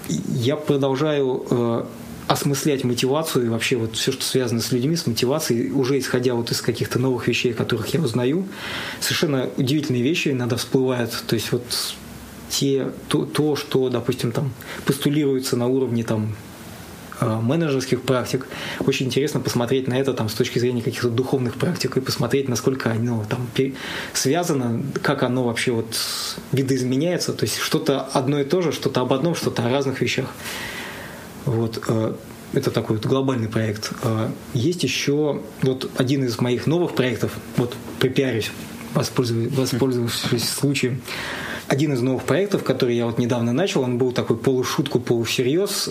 я 0.07 0.55
продолжаю 0.55 1.45
э, 1.49 1.85
осмыслять 2.27 2.83
мотивацию 2.83 3.47
и 3.47 3.49
вообще 3.49 3.75
вот 3.75 3.95
все, 3.95 4.11
что 4.11 4.23
связано 4.23 4.61
с 4.61 4.71
людьми, 4.71 4.95
с 4.95 5.07
мотивацией, 5.07 5.71
уже 5.71 5.97
исходя 5.97 6.35
вот 6.35 6.51
из 6.51 6.61
каких-то 6.61 6.99
новых 6.99 7.27
вещей, 7.27 7.53
которых 7.53 7.87
я 7.87 7.99
узнаю. 7.99 8.47
Совершенно 8.99 9.49
удивительные 9.57 10.03
вещи 10.03 10.29
иногда 10.29 10.55
всплывают. 10.55 11.11
То 11.27 11.33
есть 11.33 11.51
вот 11.51 11.63
те, 12.49 12.91
то, 13.07 13.25
то, 13.25 13.55
что, 13.55 13.89
допустим, 13.89 14.31
там 14.31 14.51
постулируется 14.85 15.55
на 15.55 15.67
уровне 15.67 16.03
там 16.03 16.35
Э, 17.21 17.39
менеджерских 17.41 18.01
практик. 18.01 18.47
Очень 18.79 19.07
интересно 19.07 19.41
посмотреть 19.41 19.87
на 19.89 19.95
это 19.95 20.13
там, 20.13 20.29
с 20.29 20.33
точки 20.33 20.57
зрения 20.59 20.81
каких-то 20.81 21.09
духовных 21.09 21.55
практик 21.55 21.97
и 21.97 22.01
посмотреть, 22.01 22.47
насколько 22.47 22.91
оно 22.91 23.25
там 23.27 23.49
связано, 24.13 24.81
как 25.01 25.23
оно 25.23 25.43
вообще 25.43 25.71
вот 25.71 25.99
видоизменяется. 26.53 27.33
То 27.33 27.43
есть 27.43 27.57
что-то 27.57 28.01
одно 28.13 28.39
и 28.39 28.45
то 28.45 28.61
же, 28.61 28.71
что-то 28.71 29.01
об 29.01 29.11
одном, 29.11 29.35
что-то 29.35 29.65
о 29.65 29.69
разных 29.69 29.99
вещах. 29.99 30.27
Вот. 31.45 31.83
Э, 31.89 32.15
это 32.53 32.71
такой 32.71 32.95
вот 32.95 33.05
глобальный 33.05 33.49
проект. 33.49 33.91
Э, 34.01 34.29
есть 34.53 34.83
еще 34.83 35.41
вот 35.61 35.91
один 35.97 36.23
из 36.23 36.39
моих 36.39 36.67
новых 36.67 36.95
проектов, 36.95 37.33
вот 37.57 37.75
припиарюсь, 37.99 38.51
воспользовавшись, 38.93 40.47
случаем. 40.47 41.01
Один 41.69 41.93
из 41.93 42.01
новых 42.01 42.23
проектов, 42.23 42.63
который 42.63 42.95
я 42.95 43.05
вот 43.05 43.17
недавно 43.17 43.53
начал, 43.53 43.83
он 43.83 43.97
был 43.97 44.11
такой 44.11 44.35
полушутку, 44.35 44.99
полусерьез 44.99 45.89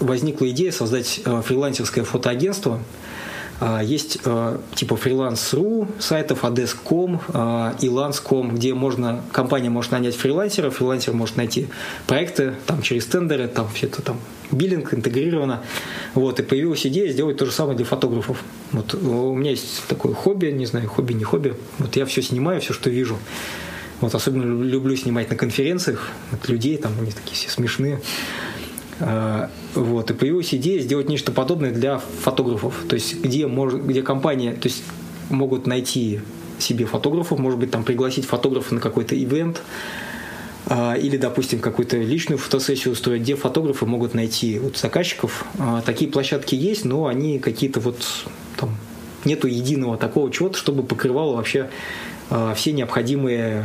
возникла 0.00 0.48
идея 0.50 0.72
создать 0.72 1.20
э, 1.24 1.42
фрилансерское 1.44 2.04
фотоагентство. 2.04 2.80
А, 3.60 3.82
есть 3.82 4.18
э, 4.24 4.58
типа 4.74 4.96
фриланс.ру 4.96 5.86
сайтов, 5.98 6.44
adesk.com, 6.44 7.20
и 7.80 7.86
lance.com, 7.86 8.54
где 8.54 8.72
можно, 8.72 9.22
компания 9.32 9.68
может 9.68 9.92
нанять 9.92 10.16
фрилансера, 10.16 10.70
фрилансер 10.70 11.12
может 11.12 11.36
найти 11.36 11.68
проекты 12.06 12.54
там, 12.66 12.80
через 12.80 13.04
тендеры, 13.04 13.48
там 13.48 13.68
все 13.74 13.86
это 13.86 14.00
там 14.00 14.18
биллинг 14.50 14.94
интегрировано. 14.94 15.62
Вот, 16.14 16.40
и 16.40 16.42
появилась 16.42 16.86
идея 16.86 17.12
сделать 17.12 17.36
то 17.36 17.44
же 17.44 17.52
самое 17.52 17.76
для 17.76 17.84
фотографов. 17.84 18.42
Вот, 18.72 18.94
у 18.94 19.34
меня 19.34 19.50
есть 19.50 19.86
такое 19.86 20.14
хобби, 20.14 20.46
не 20.46 20.64
знаю, 20.64 20.88
хобби, 20.88 21.12
не 21.12 21.24
хобби. 21.24 21.54
Вот 21.78 21.94
я 21.96 22.06
все 22.06 22.22
снимаю, 22.22 22.62
все, 22.62 22.72
что 22.72 22.88
вижу. 22.88 23.18
Вот 24.00 24.14
особенно 24.14 24.62
люблю 24.62 24.96
снимать 24.96 25.28
на 25.28 25.36
конференциях 25.36 26.08
от 26.32 26.48
людей, 26.48 26.76
там 26.78 26.92
они 26.98 27.10
такие 27.10 27.34
все 27.34 27.50
смешные. 27.50 28.00
Э, 29.00 29.48
вот, 29.74 30.10
и 30.10 30.14
появилась 30.14 30.54
идея 30.54 30.80
сделать 30.80 31.08
нечто 31.08 31.32
подобное 31.32 31.70
для 31.70 31.98
фотографов. 31.98 32.74
То 32.88 32.94
есть, 32.94 33.20
где, 33.22 33.46
может, 33.46 33.84
где 33.84 34.02
компания 34.02 34.52
то 34.52 34.68
есть, 34.68 34.82
могут 35.28 35.66
найти 35.66 36.20
себе 36.58 36.84
фотографов, 36.84 37.38
может 37.38 37.58
быть, 37.58 37.70
там 37.70 37.84
пригласить 37.84 38.26
фотографа 38.26 38.74
на 38.74 38.80
какой-то 38.80 39.14
ивент, 39.20 39.62
э, 40.66 40.98
или, 40.98 41.16
допустим, 41.16 41.60
какую-то 41.60 41.96
личную 41.96 42.38
фотосессию 42.38 42.92
устроить, 42.92 43.22
где 43.22 43.36
фотографы 43.36 43.86
могут 43.86 44.14
найти 44.14 44.58
вот 44.58 44.76
заказчиков. 44.76 45.44
Э, 45.58 45.82
такие 45.84 46.10
площадки 46.10 46.54
есть, 46.54 46.84
но 46.84 47.06
они 47.06 47.38
какие-то 47.38 47.80
вот 47.80 48.02
там 48.56 48.76
нету 49.24 49.46
единого 49.46 49.96
такого 49.96 50.30
чего-то, 50.30 50.56
чтобы 50.56 50.82
покрывало 50.82 51.36
вообще 51.36 51.68
все 52.54 52.70
необходимые 52.70 53.64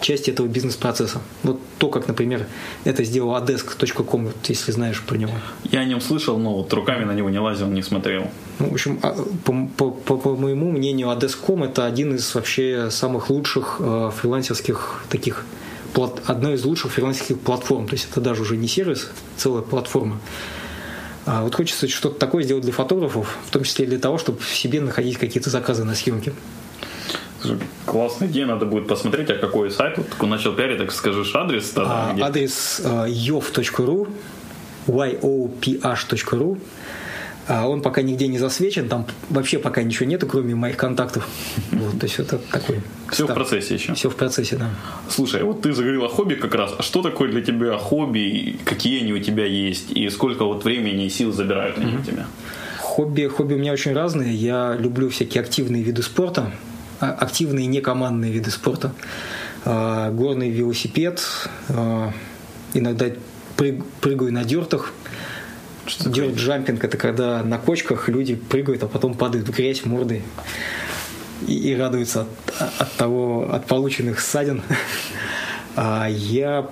часть 0.00 0.28
этого 0.28 0.46
бизнес-процесса. 0.46 1.20
Вот 1.42 1.60
то, 1.78 1.88
как, 1.88 2.08
например, 2.08 2.46
это 2.84 3.04
сделал 3.04 3.34
adesk.com, 3.36 4.32
если 4.48 4.72
знаешь 4.72 5.02
про 5.02 5.16
него. 5.16 5.32
Я 5.64 5.80
о 5.80 5.84
нем 5.84 6.00
слышал, 6.00 6.38
но 6.38 6.56
вот 6.56 6.72
руками 6.72 7.04
на 7.04 7.12
него 7.12 7.30
не 7.30 7.38
лазил, 7.38 7.68
не 7.68 7.82
смотрел. 7.82 8.30
Ну, 8.58 8.70
в 8.70 8.72
общем, 8.72 8.98
а, 9.02 9.16
по, 9.44 9.68
по, 9.76 9.90
по, 9.90 10.16
по 10.16 10.36
моему 10.36 10.70
мнению, 10.70 11.08
adesk.com 11.08 11.64
это 11.64 11.86
один 11.86 12.14
из 12.14 12.34
вообще 12.34 12.90
самых 12.90 13.30
лучших 13.30 13.76
э, 13.80 14.10
фрилансерских 14.14 15.04
таких 15.08 15.44
плат, 15.92 16.20
одна 16.26 16.52
из 16.52 16.64
лучших 16.64 16.92
фрилансерских 16.92 17.40
платформ. 17.40 17.86
То 17.86 17.94
есть 17.94 18.08
это 18.10 18.20
даже 18.20 18.42
уже 18.42 18.56
не 18.56 18.68
сервис, 18.68 19.10
целая 19.36 19.62
платформа. 19.62 20.20
А 21.26 21.42
вот 21.42 21.54
хочется 21.54 21.88
что-то 21.88 22.18
такое 22.18 22.44
сделать 22.44 22.62
для 22.62 22.72
фотографов, 22.72 23.36
в 23.46 23.50
том 23.50 23.64
числе 23.64 23.84
для 23.86 23.98
того, 23.98 24.16
чтобы 24.16 24.38
в 24.38 24.54
себе 24.54 24.80
находить 24.80 25.18
какие-то 25.18 25.50
заказы 25.50 25.82
на 25.84 25.94
съемки. 25.94 26.32
Классная 27.84 28.28
идея, 28.28 28.46
надо 28.46 28.66
будет 28.66 28.88
посмотреть, 28.88 29.30
а 29.30 29.34
какой 29.34 29.70
сайт. 29.70 29.98
Вот 29.98 30.28
начал 30.28 30.52
пиарить, 30.52 30.78
так 30.78 30.92
скажешь 30.92 31.34
адрес 31.34 31.70
тогда. 31.70 32.14
А, 32.18 32.26
адрес 32.26 32.80
uh, 32.84 33.08
yov.ru 33.08 34.08
yoph.ru 34.86 36.58
а 37.48 37.68
он 37.68 37.80
пока 37.80 38.02
нигде 38.02 38.26
не 38.26 38.38
засвечен, 38.38 38.88
там 38.88 39.06
вообще 39.30 39.58
пока 39.58 39.82
ничего 39.82 40.08
нету, 40.08 40.26
кроме 40.26 40.54
моих 40.54 40.76
контактов. 40.76 41.28
Вот, 41.70 42.00
то 42.00 42.06
есть 42.06 42.18
это 42.18 42.38
такой. 42.38 42.80
Все 43.08 43.24
старт. 43.24 43.30
в 43.30 43.34
процессе 43.34 43.74
еще. 43.74 43.94
Все 43.94 44.10
в 44.10 44.16
процессе, 44.16 44.56
да. 44.56 44.70
Слушай, 45.08 45.42
вот 45.44 45.62
ты 45.62 45.72
заговорил 45.72 46.04
о 46.04 46.08
хобби 46.08 46.34
как 46.34 46.54
раз. 46.54 46.74
А 46.76 46.82
что 46.82 47.02
такое 47.02 47.30
для 47.30 47.42
тебя 47.42 47.76
хобби? 47.78 48.58
Какие 48.64 49.02
они 49.02 49.12
у 49.12 49.18
тебя 49.18 49.44
есть? 49.44 49.92
И 49.92 50.08
сколько 50.10 50.44
вот 50.44 50.64
времени 50.64 51.04
и 51.04 51.10
сил 51.10 51.32
забирают 51.32 51.78
они 51.78 51.92
mm-hmm. 51.92 52.00
у 52.00 52.04
тебя? 52.04 52.26
Хобби, 52.80 53.26
хобби 53.26 53.54
у 53.54 53.58
меня 53.58 53.72
очень 53.72 53.92
разные. 53.92 54.34
Я 54.34 54.74
люблю 54.76 55.08
всякие 55.08 55.42
активные 55.42 55.82
виды 55.82 56.02
спорта. 56.02 56.50
А, 57.00 57.12
активные 57.12 57.66
некомандные 57.66 58.32
виды 58.32 58.50
спорта. 58.50 58.92
А, 59.64 60.10
горный 60.10 60.50
велосипед, 60.50 61.22
а, 61.68 62.12
иногда 62.74 63.06
прыгаю 64.00 64.32
на 64.32 64.44
дертах. 64.44 64.92
Дёрт-джампинг– 65.86 66.80
это 66.84 66.96
когда 66.96 67.42
на 67.42 67.58
кочках 67.58 68.08
люди 68.08 68.34
прыгают, 68.34 68.82
а 68.82 68.88
потом 68.88 69.14
падают 69.14 69.48
в 69.48 69.52
грязь 69.52 69.84
мордой 69.84 70.22
и, 71.46 71.70
и 71.70 71.76
радуются 71.76 72.22
от, 72.22 72.80
от 72.80 72.92
того, 72.94 73.48
от 73.52 73.66
полученных 73.66 74.20
ссадин. 74.20 74.62
Я 75.76 76.68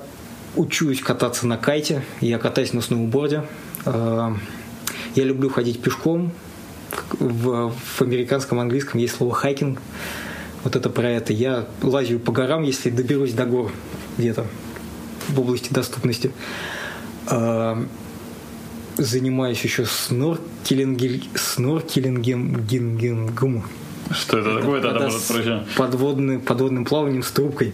учусь 0.56 1.00
кататься 1.00 1.46
на 1.46 1.58
кайте, 1.58 2.02
я 2.22 2.38
катаюсь 2.38 2.72
на 2.72 2.80
сноуборде. 2.80 3.42
Я 3.84 4.34
люблю 5.14 5.50
ходить 5.50 5.82
пешком, 5.82 6.32
в, 7.18 7.70
в 7.70 8.02
американском 8.02 8.60
английском 8.60 9.00
есть 9.00 9.16
слово 9.16 9.34
хайкинг. 9.34 9.80
Вот 10.62 10.76
это 10.76 10.90
про 10.90 11.10
это. 11.10 11.32
Я 11.32 11.66
лазю 11.82 12.18
по 12.18 12.32
горам, 12.32 12.62
если 12.62 12.90
доберусь 12.90 13.32
до 13.32 13.44
гор 13.44 13.72
где-то 14.18 14.46
в 15.28 15.40
области 15.40 15.72
доступности. 15.72 16.32
А, 17.26 17.84
занимаюсь 18.96 19.62
еще 19.62 19.86
сноркелингом, 19.86 21.22
сноркелингом, 21.34 23.64
что 24.10 24.38
это, 24.38 24.50
это 24.50 24.60
такое? 24.60 24.80
Это 24.80 25.00
может 25.00 25.26
пройти. 25.26 25.50
Подводным, 25.76 26.40
подводным 26.40 26.84
плаванием 26.84 27.22
с 27.22 27.30
трубкой. 27.30 27.72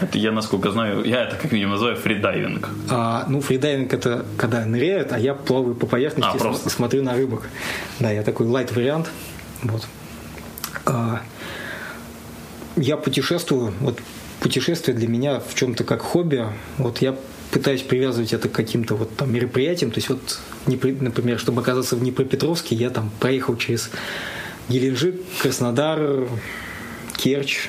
Это 0.00 0.18
я, 0.18 0.32
насколько 0.32 0.70
знаю, 0.70 1.04
я 1.04 1.24
это 1.24 1.36
как 1.36 1.52
минимум 1.52 1.72
называю 1.72 1.96
фридайвинг. 1.96 2.68
А, 2.90 3.26
ну, 3.28 3.40
фридайвинг 3.40 3.92
это 3.92 4.24
когда 4.36 4.64
ныряют, 4.64 5.12
а 5.12 5.18
я 5.18 5.34
плаваю 5.34 5.74
по 5.74 5.86
поверхности 5.86 6.38
а, 6.40 6.52
и 6.66 6.68
смотрю 6.68 7.02
на 7.02 7.14
рыбок. 7.14 7.48
Да, 7.98 8.10
я 8.10 8.22
такой 8.22 8.46
light 8.46 8.72
вариант. 8.72 9.10
Вот. 9.62 9.86
А, 10.86 11.20
я 12.76 12.96
путешествую. 12.96 13.72
Вот 13.80 13.98
путешествие 14.40 14.96
для 14.96 15.08
меня 15.08 15.40
в 15.40 15.54
чем-то 15.54 15.84
как 15.84 16.02
хобби. 16.02 16.46
Вот 16.78 16.98
я 16.98 17.16
пытаюсь 17.50 17.82
привязывать 17.82 18.32
это 18.32 18.48
к 18.48 18.52
каким-то 18.52 18.94
вот 18.94 19.14
там 19.16 19.32
мероприятиям. 19.32 19.90
То 19.90 19.98
есть 19.98 20.08
вот, 20.08 20.40
например, 20.66 21.38
чтобы 21.38 21.60
оказаться 21.60 21.96
в 21.96 22.00
Днепропетровске, 22.00 22.74
я 22.74 22.90
там 22.90 23.10
проехал 23.20 23.56
через 23.56 23.90
Геленджик, 24.68 25.16
Краснодар, 25.40 26.28
Керчь, 27.16 27.68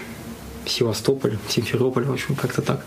Севастополь, 0.65 1.37
Симферополь, 1.49 2.05
в 2.05 2.11
общем, 2.11 2.35
как-то 2.35 2.61
так. 2.61 2.85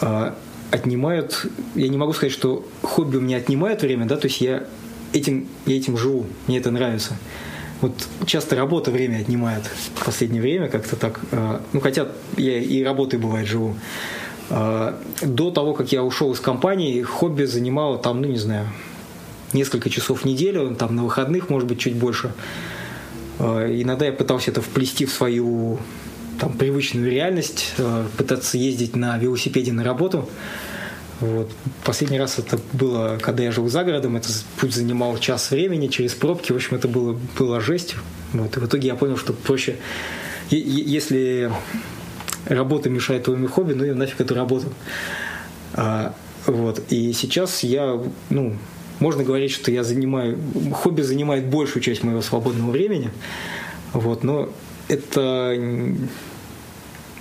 А, 0.00 0.36
отнимают, 0.70 1.46
я 1.74 1.88
не 1.88 1.96
могу 1.96 2.12
сказать, 2.12 2.32
что 2.32 2.66
хобби 2.82 3.16
у 3.18 3.20
меня 3.20 3.36
отнимает 3.36 3.82
время, 3.82 4.06
да, 4.06 4.16
то 4.16 4.26
есть 4.26 4.40
я 4.40 4.64
этим, 5.12 5.48
я 5.66 5.76
этим 5.76 5.96
живу, 5.96 6.26
мне 6.46 6.58
это 6.58 6.70
нравится. 6.70 7.16
вот 7.80 7.92
часто 8.26 8.56
работа 8.56 8.90
время 8.90 9.18
отнимает 9.18 9.64
в 9.66 10.04
последнее 10.04 10.40
время 10.40 10.68
как-то 10.68 10.96
так. 10.96 11.20
Э, 11.30 11.60
ну, 11.72 11.80
хотя 11.80 12.08
я 12.36 12.58
и 12.58 12.82
работой 12.82 13.18
бывает 13.18 13.46
живу. 13.46 13.76
Э, 14.50 14.94
до 15.20 15.50
того, 15.50 15.74
как 15.74 15.92
я 15.92 16.02
ушел 16.02 16.32
из 16.32 16.40
компании, 16.40 17.02
хобби 17.02 17.44
занимало 17.44 17.98
там, 17.98 18.22
ну, 18.22 18.28
не 18.28 18.38
знаю, 18.38 18.68
несколько 19.52 19.90
часов 19.90 20.22
в 20.22 20.24
неделю, 20.24 20.74
там 20.74 20.96
на 20.96 21.04
выходных, 21.04 21.50
может 21.50 21.68
быть, 21.68 21.78
чуть 21.78 21.94
больше. 21.94 22.32
Иногда 23.42 24.06
я 24.06 24.12
пытался 24.12 24.52
это 24.52 24.62
вплести 24.62 25.04
в 25.04 25.10
свою 25.10 25.78
там, 26.38 26.52
привычную 26.52 27.10
реальность, 27.10 27.74
пытаться 28.16 28.56
ездить 28.56 28.94
на 28.94 29.18
велосипеде 29.18 29.72
на 29.72 29.82
работу. 29.82 30.28
Вот. 31.20 31.50
Последний 31.84 32.18
раз 32.18 32.38
это 32.38 32.58
было, 32.72 33.18
когда 33.20 33.42
я 33.42 33.52
жил 33.52 33.68
за 33.68 33.84
городом, 33.84 34.16
это 34.16 34.28
путь 34.58 34.74
занимал 34.74 35.18
час 35.18 35.50
времени 35.50 35.88
через 35.88 36.14
пробки, 36.14 36.52
в 36.52 36.56
общем, 36.56 36.76
это 36.76 36.88
было, 36.88 37.18
было 37.38 37.60
жесть. 37.60 37.96
Вот. 38.32 38.56
И 38.56 38.60
в 38.60 38.66
итоге 38.66 38.88
я 38.88 38.94
понял, 38.94 39.16
что 39.16 39.32
проще, 39.32 39.76
если 40.50 41.52
работа 42.46 42.90
мешает 42.90 43.24
твоему 43.24 43.48
хобби, 43.48 43.72
ну 43.72 43.84
и 43.84 43.92
нафиг 43.92 44.20
эту 44.20 44.34
работу. 44.34 44.72
А, 45.74 46.14
вот. 46.46 46.82
И 46.90 47.12
сейчас 47.12 47.62
я, 47.62 48.00
ну, 48.30 48.56
можно 49.02 49.24
говорить, 49.24 49.50
что 49.50 49.70
я 49.70 49.84
занимаю, 49.84 50.38
хобби 50.72 51.02
занимает 51.02 51.46
большую 51.46 51.82
часть 51.82 52.02
моего 52.02 52.22
свободного 52.22 52.70
времени, 52.70 53.10
вот, 53.92 54.24
но 54.24 54.48
это, 54.88 55.56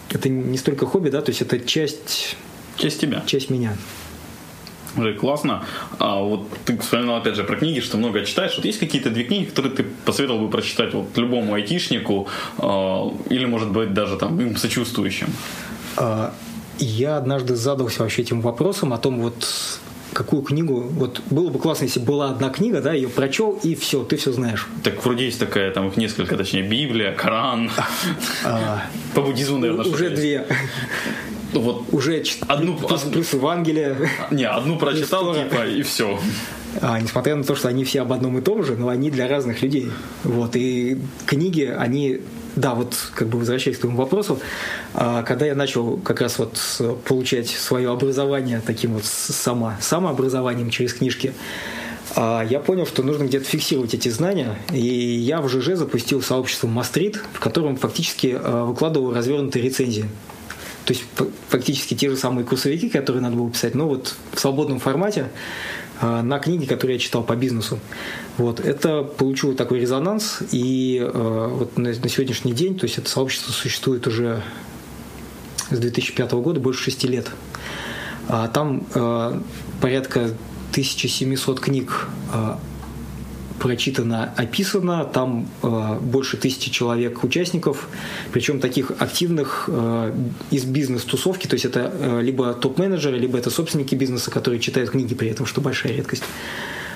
это 0.10 0.30
не 0.30 0.58
столько 0.58 0.86
хобби, 0.86 1.10
да, 1.10 1.22
то 1.22 1.32
есть 1.32 1.42
это 1.42 1.60
часть 1.60 2.38
Часть 2.78 3.00
тебя. 3.00 3.22
Часть 3.26 3.50
меня. 3.50 3.76
Классно. 5.20 5.64
А 6.00 6.20
вот 6.20 6.48
ты 6.66 6.78
вспоминал 6.78 7.18
опять 7.18 7.36
же 7.36 7.44
про 7.44 7.56
книги, 7.56 7.80
что 7.80 7.98
много 7.98 8.26
читаешь. 8.26 8.56
Вот 8.58 8.66
есть 8.66 8.80
какие-то 8.80 9.10
две 9.10 9.24
книги, 9.24 9.46
которые 9.46 9.74
ты 9.74 9.84
посоветовал 9.84 10.42
бы 10.42 10.50
прочитать 10.50 10.94
вот 10.94 11.16
любому 11.18 11.54
айтишнику 11.54 12.28
а, 12.58 13.14
или, 13.30 13.46
может 13.46 13.72
быть, 13.72 13.94
даже 13.94 14.18
там 14.18 14.40
им 14.42 14.58
сочувствующим? 14.58 15.28
А, 15.96 16.34
я 16.78 17.18
однажды 17.18 17.56
задался 17.56 18.02
вообще 18.02 18.24
этим 18.24 18.42
вопросом 18.42 18.92
о 18.92 18.98
том, 18.98 19.22
вот 19.22 19.48
какую 20.14 20.42
книгу, 20.42 20.82
вот 20.82 21.22
было 21.30 21.50
бы 21.50 21.60
классно, 21.60 21.86
если 21.86 22.00
была 22.00 22.30
одна 22.30 22.50
книга, 22.50 22.82
да, 22.82 22.94
ее 22.94 23.10
прочел, 23.10 23.60
и 23.64 23.76
все, 23.76 24.04
ты 24.04 24.18
все 24.18 24.32
знаешь. 24.32 24.68
Так 24.84 25.04
вроде 25.04 25.26
есть 25.26 25.40
такая, 25.40 25.72
там 25.72 25.88
их 25.88 25.98
несколько, 25.98 26.38
точнее, 26.38 26.64
Библия, 26.64 27.14
Коран. 27.14 27.72
А, 28.44 28.84
По 29.14 29.22
буддизму, 29.22 29.58
наверное, 29.58 29.86
Уже 29.86 30.10
две. 30.10 30.46
Вот 31.54 31.86
уже 31.92 32.24
одну 32.48 32.78
плюс, 32.78 33.02
плюс 33.02 33.34
Евангелие. 33.34 34.10
Не, 34.32 34.46
одну 34.46 34.78
прочитал, 34.78 35.36
типа, 35.36 35.68
и 35.68 35.82
все. 35.82 36.18
А, 36.80 37.00
несмотря 37.00 37.36
на 37.36 37.44
то, 37.44 37.56
что 37.56 37.68
они 37.68 37.84
все 37.84 38.02
об 38.02 38.14
одном 38.14 38.38
и 38.38 38.42
том 38.42 38.64
же, 38.64 38.76
но 38.78 38.88
они 38.88 39.12
для 39.12 39.28
разных 39.28 39.62
людей. 39.62 39.92
Вот. 40.24 40.56
И 40.56 40.98
книги, 41.26 41.64
они 41.64 42.22
да, 42.56 42.74
вот 42.74 42.96
как 43.16 43.28
бы 43.28 43.40
возвращаясь 43.40 43.78
к 43.78 43.82
твоему 43.82 43.98
вопросу, 43.98 44.40
а, 44.94 45.24
когда 45.24 45.46
я 45.46 45.56
начал 45.56 45.98
как 45.98 46.22
раз 46.22 46.38
вот 46.38 46.60
получать 47.06 47.50
свое 47.50 47.92
образование 47.92 48.62
таким 48.66 48.94
вот 48.94 49.06
сама, 49.06 49.78
самообразованием 49.82 50.70
через 50.70 50.94
книжки, 50.94 51.34
а, 52.16 52.44
я 52.44 52.60
понял, 52.60 52.86
что 52.86 53.04
нужно 53.04 53.24
где-то 53.24 53.46
фиксировать 53.46 53.94
эти 53.94 54.10
знания, 54.10 54.58
и 54.72 54.80
я 54.80 55.42
в 55.42 55.50
ЖЖ 55.50 55.76
запустил 55.78 56.22
сообщество 56.22 56.68
Мастрит, 56.68 57.22
в 57.34 57.40
котором 57.40 57.78
фактически 57.78 58.38
а, 58.38 58.66
выкладывал 58.66 59.14
развернутые 59.14 59.64
рецензии. 59.64 60.06
То 60.86 60.94
есть 60.94 61.06
фактически 61.48 61.94
те 61.94 62.10
же 62.10 62.18
самые 62.18 62.44
курсовики, 62.44 62.90
которые 62.90 63.22
надо 63.22 63.36
было 63.36 63.50
писать, 63.52 63.76
но 63.76 63.88
вот 63.88 64.16
в 64.34 64.40
свободном 64.40 64.80
формате 64.80 65.28
на 66.02 66.40
книги, 66.40 66.66
которые 66.66 66.96
я 66.96 67.00
читал 67.00 67.24
по 67.24 67.36
бизнесу. 67.36 67.80
Вот. 68.38 68.60
Это 68.60 69.04
получило 69.04 69.54
такой 69.54 69.80
резонанс, 69.80 70.40
и 70.52 71.00
а, 71.02 71.48
вот 71.48 71.78
на, 71.78 71.90
на 71.90 72.10
сегодняшний 72.10 72.54
день, 72.54 72.78
то 72.78 72.86
есть 72.86 72.98
это 72.98 73.10
сообщество 73.10 73.52
существует 73.52 74.08
уже 74.08 74.42
с 75.70 75.78
2005 75.78 76.32
года, 76.34 76.60
больше 76.60 76.84
шести 76.84 77.08
лет. 77.08 77.30
А 78.28 78.48
там 78.48 78.86
порядка 79.82 80.32
1700 80.72 81.60
книг 81.60 82.08
прочитано, 83.62 84.34
описано. 84.38 85.06
Там 85.06 85.48
э, 85.62 86.00
больше 86.02 86.38
тысячи 86.38 86.72
человек 86.72 87.24
участников, 87.24 87.90
причем 88.32 88.60
таких 88.60 88.92
активных 88.98 89.66
э, 89.68 90.14
из 90.50 90.66
бизнес-тусовки, 90.66 91.46
то 91.46 91.54
есть 91.54 91.66
это 91.66 91.94
э, 91.94 92.22
либо 92.24 92.54
топ-менеджеры, 92.54 93.20
либо 93.20 93.38
это 93.38 93.52
собственники 93.52 93.94
бизнеса, 93.94 94.32
которые 94.32 94.60
читают 94.60 94.90
книги 94.90 95.14
при 95.14 95.30
этом, 95.30 95.46
что 95.46 95.62
большая 95.62 95.94
редкость. 95.94 96.24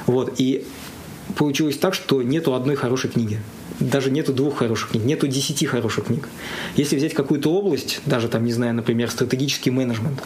Вот. 0.07 0.33
И 0.39 0.65
получилось 1.37 1.77
так, 1.77 1.93
что 1.93 2.23
нету 2.23 2.55
одной 2.55 2.75
хорошей 2.75 3.11
книги. 3.11 3.39
Даже 3.79 4.09
нету 4.09 4.33
двух 4.33 4.57
хороших 4.57 4.89
книг, 4.89 5.05
нету 5.05 5.27
десяти 5.27 5.67
хороших 5.67 6.05
книг. 6.05 6.29
Если 6.77 6.95
взять 6.95 7.13
какую-то 7.13 7.53
область, 7.53 8.01
даже 8.05 8.27
там, 8.27 8.43
не 8.43 8.53
знаю, 8.53 8.73
например, 8.73 9.11
стратегический 9.11 9.69
менеджмент, 9.69 10.19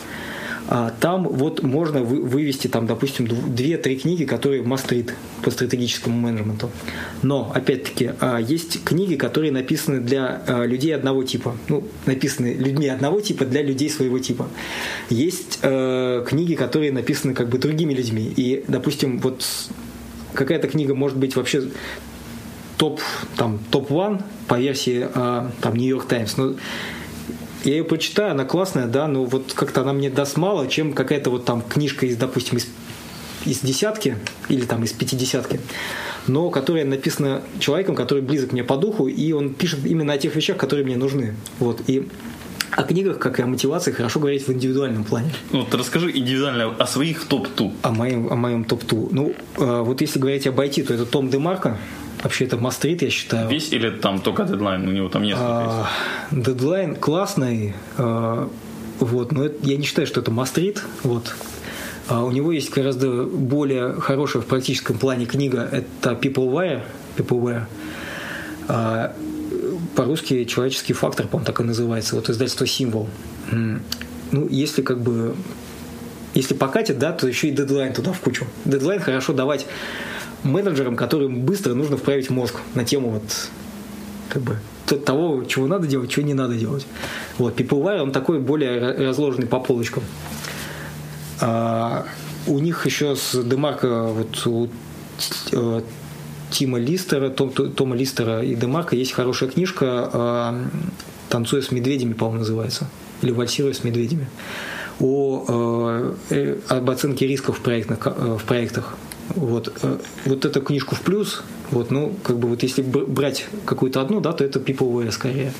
там 0.99 1.27
вот 1.27 1.63
можно 1.63 2.03
вывести, 2.03 2.67
там, 2.67 2.86
допустим, 2.86 3.27
две-три 3.27 3.97
книги, 3.97 4.25
которые 4.25 4.62
мастрит 4.62 5.15
по 5.41 5.49
стратегическому 5.49 6.19
менеджменту. 6.19 6.69
Но, 7.23 7.51
опять-таки, 7.55 8.12
а, 8.19 8.38
есть 8.38 8.84
книги, 8.84 9.15
которые 9.15 9.51
написаны 9.51 9.99
для 9.99 10.43
а, 10.45 10.65
людей 10.65 10.95
одного 10.95 11.23
типа. 11.23 11.58
Ну, 11.69 11.84
написаны 12.05 12.53
людьми 12.53 12.88
одного 12.88 13.19
типа 13.19 13.45
для 13.45 13.63
людей 13.63 13.89
своего 13.89 14.19
типа. 14.19 14.47
Есть 15.10 15.60
э, 15.63 16.23
книги, 16.27 16.53
которые 16.53 16.91
написаны 16.91 17.34
как 17.34 17.49
бы 17.49 17.58
другими 17.58 17.93
людьми. 17.93 18.32
И, 18.36 18.63
допустим, 18.67 19.17
вот 19.19 19.43
какая-то 20.34 20.67
книга 20.67 20.93
может 20.93 21.17
быть 21.17 21.36
вообще 21.36 21.63
топ 22.77 23.01
там 23.36 23.60
топ-1 23.71 24.21
по 24.47 24.60
версии 24.60 25.08
там 25.13 25.75
New 25.75 25.88
York 25.88 26.08
Times. 26.08 26.36
Но 26.38 26.55
я 27.63 27.72
ее 27.74 27.84
прочитаю, 27.84 28.32
она 28.32 28.45
классная, 28.45 28.88
да, 28.88 29.08
но 29.08 29.26
вот 29.26 29.54
как-то 29.54 29.82
она 29.82 29.93
мне 29.93 30.10
даст 30.10 30.38
мало, 30.38 30.67
чем 30.67 30.93
какая-то 30.93 31.30
вот 31.30 31.45
там 31.45 31.62
книжка 31.62 32.06
из, 32.06 32.15
допустим, 32.15 32.58
из, 32.58 32.67
из 33.45 33.60
десятки 33.60 34.17
или 34.48 34.65
там 34.65 34.84
из 34.84 34.93
пятидесятки, 34.93 35.60
но 36.28 36.50
которая 36.50 36.86
написана 36.86 37.41
человеком, 37.60 37.95
который 37.95 38.24
близок 38.24 38.52
мне 38.52 38.63
по 38.63 38.78
духу, 38.78 39.08
и 39.08 39.32
он 39.32 39.54
пишет 39.54 39.86
именно 39.86 40.13
о 40.13 40.17
тех 40.17 40.36
вещах, 40.36 40.58
которые 40.58 40.86
мне 40.86 40.98
нужны. 40.98 41.36
Вот, 41.60 41.82
и 41.88 42.08
о 42.72 42.84
книгах, 42.84 43.19
как 43.19 43.39
и 43.39 43.43
о 43.43 43.48
мотивации, 43.48 43.91
хорошо 43.91 44.19
говорить 44.19 44.48
в 44.48 44.54
индивидуальном 44.54 45.04
плане. 45.04 45.34
Ну, 45.52 45.62
вот 45.62 45.74
расскажи 45.74 46.12
индивидуально 46.12 46.76
о 46.78 46.88
своих 46.88 47.26
топ-ту. 47.26 47.74
О 47.82 47.91
моем, 47.91 48.32
о 48.32 48.36
моем 48.36 48.63
топ-ту. 48.63 49.10
Ну, 49.12 49.34
э, 49.58 49.82
вот 49.82 50.02
если 50.02 50.19
говорить 50.19 50.48
об 50.48 50.60
IT, 50.60 50.84
то 50.84 50.93
это 50.93 51.06
Том 51.06 51.30
Демарко, 51.30 51.78
Вообще 52.23 52.45
это 52.45 52.58
мастрит, 52.58 53.01
я 53.01 53.10
считаю. 53.10 53.49
Весь 53.49 53.71
или 53.71 53.89
там 53.89 54.19
только 54.19 54.43
дедлайн? 54.43 54.88
У 54.88 54.91
него 54.91 55.10
там 55.10 55.23
несколько 55.23 55.45
а, 55.45 55.88
Дедлайн 56.32 56.95
классный, 56.95 57.75
а, 57.97 58.49
вот, 58.99 59.32
но 59.32 59.45
это, 59.45 59.65
я 59.65 59.77
не 59.77 59.84
считаю, 59.84 60.05
что 60.05 60.19
это 60.19 60.29
мастрит. 60.29 60.84
Вот. 61.03 61.34
А 62.10 62.23
у 62.23 62.32
него 62.32 62.51
есть 62.51 62.71
гораздо 62.71 63.23
более 63.23 63.93
хорошая 63.93 64.41
в 64.41 64.45
практическом 64.45 64.97
плане 64.97 65.25
книга. 65.25 65.69
Это 65.71 66.12
Peopleware. 66.12 66.82
Peopleware. 67.15 67.63
А, 68.67 69.13
по-русски 69.95 70.43
«Человеческий 70.43 70.93
фактор», 70.93 71.27
по-моему, 71.27 71.45
так 71.45 71.62
и 71.62 71.63
называется. 71.63 72.15
Вот 72.15 72.29
издательство 72.29 72.67
«Символ». 72.67 73.08
Ну, 74.32 74.47
если 74.47 74.84
как 74.84 74.99
бы 75.01 75.36
если 76.34 76.53
покатит, 76.53 76.99
да, 76.99 77.12
то 77.12 77.27
еще 77.27 77.47
и 77.47 77.51
дедлайн 77.51 77.93
туда 77.93 78.13
в 78.13 78.19
кучу. 78.19 78.45
Дедлайн 78.65 79.01
хорошо 79.01 79.34
давать 79.34 79.65
менеджерам, 80.43 80.95
которым 80.95 81.41
быстро 81.41 81.73
нужно 81.73 81.97
вправить 81.97 82.30
мозг 82.30 82.56
на 82.75 82.86
тему 82.86 83.10
вот 83.10 83.23
как 84.30 84.41
бы 84.41 84.58
того, 84.97 85.43
чего 85.43 85.67
надо 85.67 85.88
делать, 85.88 86.10
чего 86.10 86.25
не 86.25 86.34
надо 86.34 86.56
делать. 86.56 86.86
Вот, 87.38 87.60
PeopleWire, 87.60 88.02
он 88.02 88.12
такой 88.12 88.39
более 88.39 89.08
разложенный 89.08 89.47
по 89.47 89.60
полочкам. 89.60 90.04
А, 91.41 92.06
у 92.47 92.60
них 92.60 92.86
еще 92.86 93.15
с 93.15 93.41
Демарко, 93.43 94.08
вот 94.08 94.47
у 94.47 94.69
э, 95.52 95.82
Тима 96.49 96.80
Листера, 96.80 97.30
Том, 97.30 97.52
Тома 97.52 97.95
Листера 97.95 98.43
и 98.43 98.56
Демарка 98.56 98.95
есть 98.95 99.12
хорошая 99.12 99.49
книжка 99.49 100.10
а, 100.12 100.65
«Танцуя 101.30 101.62
с 101.62 101.71
медведями», 101.71 102.13
по-моему, 102.13 102.39
называется. 102.39 102.89
Или 103.21 103.32
«Вальсируя 103.32 103.73
с 103.73 103.84
медведями». 103.84 104.28
О, 104.99 105.45
э, 105.47 106.13
э, 106.32 106.58
об 106.67 106.89
оценке 106.89 107.25
рисков 107.28 107.60
в 107.60 107.62
проектах, 107.62 108.06
в 108.06 108.43
проектах. 108.43 108.95
Вот, 109.36 109.74
э, 109.82 109.98
вот 110.26 110.46
эту 110.46 110.62
книжку 110.62 110.96
в 110.96 111.02
плюс, 111.02 111.44
вот, 111.72 111.92
ну, 111.92 112.15
как 112.24 112.38
бы 112.38 112.48
вот 112.48 112.63
если 112.63 112.82
брать 112.82 113.48
какую-то 113.65 114.02
одну, 114.02 114.22
да, 114.22 114.34
то 114.34 114.44
это 114.44 114.60
People 114.60 115.12
скорее. 115.12 115.54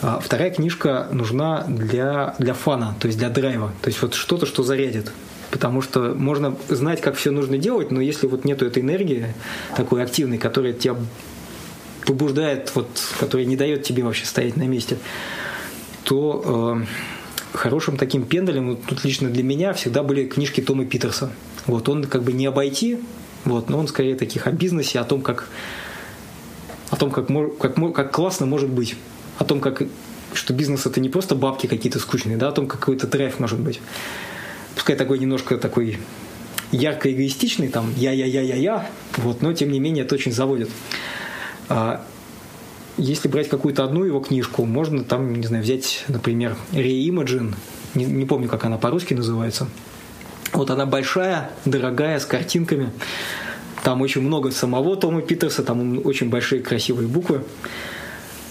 А 0.00 0.18
вторая 0.18 0.50
книжка 0.50 1.08
нужна 1.12 1.64
для, 1.68 2.34
для 2.38 2.54
фана, 2.54 2.96
то 2.98 3.06
есть 3.06 3.18
для 3.18 3.28
драйва, 3.28 3.72
то 3.82 3.88
есть 3.88 4.02
вот 4.02 4.14
что-то, 4.14 4.46
что 4.46 4.62
зарядит. 4.62 5.12
Потому 5.50 5.82
что 5.82 6.14
можно 6.14 6.56
знать, 6.68 7.00
как 7.00 7.14
все 7.14 7.30
нужно 7.30 7.58
делать, 7.58 7.90
но 7.90 8.00
если 8.00 8.26
вот 8.26 8.44
нету 8.44 8.64
этой 8.64 8.82
энергии 8.82 9.34
такой 9.76 10.02
активной, 10.02 10.38
которая 10.38 10.72
тебя 10.72 10.96
побуждает, 12.06 12.72
вот, 12.74 12.88
которая 13.20 13.46
не 13.46 13.56
дает 13.56 13.84
тебе 13.84 14.02
вообще 14.02 14.24
стоять 14.24 14.56
на 14.56 14.62
месте, 14.62 14.96
то 16.04 16.80
э, 16.80 16.84
хорошим 17.52 17.96
таким 17.96 18.24
пендалем, 18.24 18.70
вот 18.70 18.84
тут 18.84 19.04
лично 19.04 19.28
для 19.28 19.42
меня 19.42 19.72
всегда 19.72 20.02
были 20.02 20.26
книжки 20.26 20.60
Тома 20.60 20.84
Питерса. 20.84 21.30
Вот 21.66 21.88
он 21.88 22.04
как 22.04 22.22
бы 22.22 22.32
не 22.32 22.46
обойти, 22.46 22.98
вот, 23.44 23.68
но 23.68 23.78
он 23.78 23.88
скорее 23.88 24.16
таких 24.16 24.46
о 24.46 24.52
бизнесе, 24.52 24.98
о 24.98 25.04
том, 25.04 25.22
как 25.22 25.48
том, 27.02 27.10
как, 27.10 27.26
как, 27.58 27.94
как 27.94 28.12
классно 28.12 28.46
может 28.46 28.70
быть, 28.70 28.94
о 29.38 29.44
том, 29.44 29.60
как 29.60 29.82
что 30.34 30.54
бизнес 30.54 30.86
это 30.86 31.00
не 31.00 31.08
просто 31.08 31.34
бабки 31.34 31.66
какие-то 31.66 31.98
скучные, 31.98 32.36
да, 32.36 32.48
о 32.48 32.52
том, 32.52 32.68
какой-то 32.68 33.08
драйв 33.08 33.40
может 33.40 33.58
быть. 33.58 33.80
Пускай 34.76 34.94
такой 34.94 35.18
немножко 35.18 35.58
такой 35.58 35.98
ярко 36.70 37.12
эгоистичный, 37.12 37.68
там 37.68 37.92
я-я-я-я-я, 37.96 38.88
вот, 39.16 39.42
но 39.42 39.52
тем 39.52 39.72
не 39.72 39.80
менее 39.80 40.04
это 40.04 40.14
очень 40.14 40.32
заводит. 40.32 40.70
А 42.98 43.00
если 43.00 43.28
брать 43.28 43.48
какую-то 43.48 43.84
одну 43.84 44.04
его 44.04 44.20
книжку, 44.20 44.64
можно 44.64 45.04
там, 45.04 45.34
не 45.34 45.46
знаю, 45.46 45.62
взять, 45.62 46.04
например, 46.08 46.56
Reimagine, 46.72 47.54
не, 47.94 48.04
не 48.04 48.24
помню, 48.24 48.48
как 48.48 48.64
она 48.64 48.78
по-русски 48.78 49.14
называется. 49.14 49.66
Вот 50.52 50.70
она 50.70 50.86
большая, 50.86 51.50
дорогая, 51.64 52.18
с 52.18 52.26
картинками. 52.26 52.90
Там 53.82 54.00
очень 54.00 54.20
много 54.20 54.50
самого 54.50 54.96
Тома 54.96 55.22
Питерса, 55.22 55.62
там 55.62 56.04
очень 56.04 56.28
большие 56.28 56.62
красивые 56.62 57.08
буквы. 57.08 57.42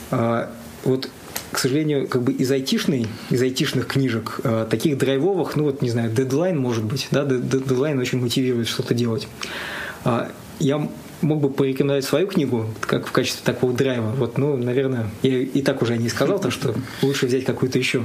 А, 0.10 0.52
вот 0.84 1.10
к 1.52 1.60
сожалению, 1.60 2.08
как 2.08 2.24
бы 2.24 2.32
из 2.32 2.50
айтишной, 2.50 3.08
из 3.30 3.42
айтишных 3.42 3.86
книжек, 3.86 4.40
э, 4.44 4.66
таких 4.70 4.98
драйвовых, 4.98 5.58
ну 5.58 5.66
вот, 5.66 5.82
не 5.82 5.90
знаю, 5.90 6.10
дедлайн 6.10 6.58
может 6.58 6.86
быть, 6.86 7.10
да, 7.12 7.26
дедлайн 7.26 8.00
очень 8.00 8.20
мотивирует 8.22 8.70
что-то 8.70 8.94
делать. 8.94 9.28
А, 10.06 10.32
я 10.60 10.88
мог 11.22 11.42
бы 11.42 11.50
порекомендовать 11.50 12.06
свою 12.06 12.28
книгу 12.28 12.68
как 12.82 13.08
в 13.08 13.12
качестве 13.12 13.42
такого 13.44 13.74
драйва. 13.74 14.12
Вот, 14.18 14.38
ну, 14.38 14.58
наверное, 14.58 15.10
я 15.22 15.40
и 15.40 15.62
так 15.62 15.82
уже 15.82 15.98
не 15.98 16.10
сказал, 16.10 16.40
так 16.40 16.52
что 16.52 16.74
лучше 17.02 17.28
взять 17.28 17.46
какую-то 17.46 17.78
еще. 17.78 18.04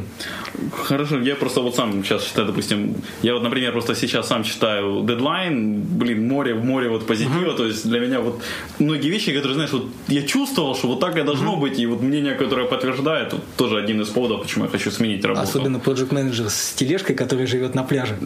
Хорошо, 0.73 1.21
я 1.21 1.37
просто 1.37 1.61
вот 1.61 1.75
сам 1.77 2.05
сейчас 2.05 2.25
читаю, 2.25 2.49
допустим, 2.49 2.97
я 3.23 3.35
вот, 3.35 3.43
например, 3.43 3.73
просто 3.73 3.95
сейчас 3.95 4.29
сам 4.29 4.45
читаю 4.45 5.05
дедлайн, 5.07 5.81
блин, 5.83 6.29
море 6.29 6.55
в 6.55 6.65
море 6.65 6.89
вот 6.89 7.07
позитива, 7.07 7.53
uh-huh. 7.53 7.57
то 7.57 7.67
есть 7.67 7.89
для 7.89 8.01
меня 8.01 8.21
вот 8.21 8.43
многие 8.79 9.11
вещи, 9.11 9.33
которые, 9.33 9.55
знаешь, 9.55 9.73
вот 9.73 9.87
я 10.09 10.23
чувствовал, 10.23 10.75
что 10.75 10.89
вот 10.89 11.01
так 11.01 11.17
и 11.17 11.23
должно 11.23 11.57
uh-huh. 11.57 11.61
быть, 11.61 11.79
и 11.79 11.87
вот 11.87 12.03
мнение, 12.03 12.35
которое 12.35 12.67
подтверждает, 12.67 13.33
вот 13.33 13.43
тоже 13.57 13.79
один 13.79 14.01
из 14.01 14.09
поводов, 14.09 14.43
почему 14.43 14.65
я 14.65 14.71
хочу 14.71 14.91
сменить 14.91 15.25
работу. 15.25 15.43
Особенно 15.49 15.77
project 15.79 16.15
менеджер 16.15 16.51
с 16.51 16.73
тележкой, 16.73 17.17
который 17.17 17.47
живет 17.47 17.75
на 17.75 17.83
пляже. 17.83 18.17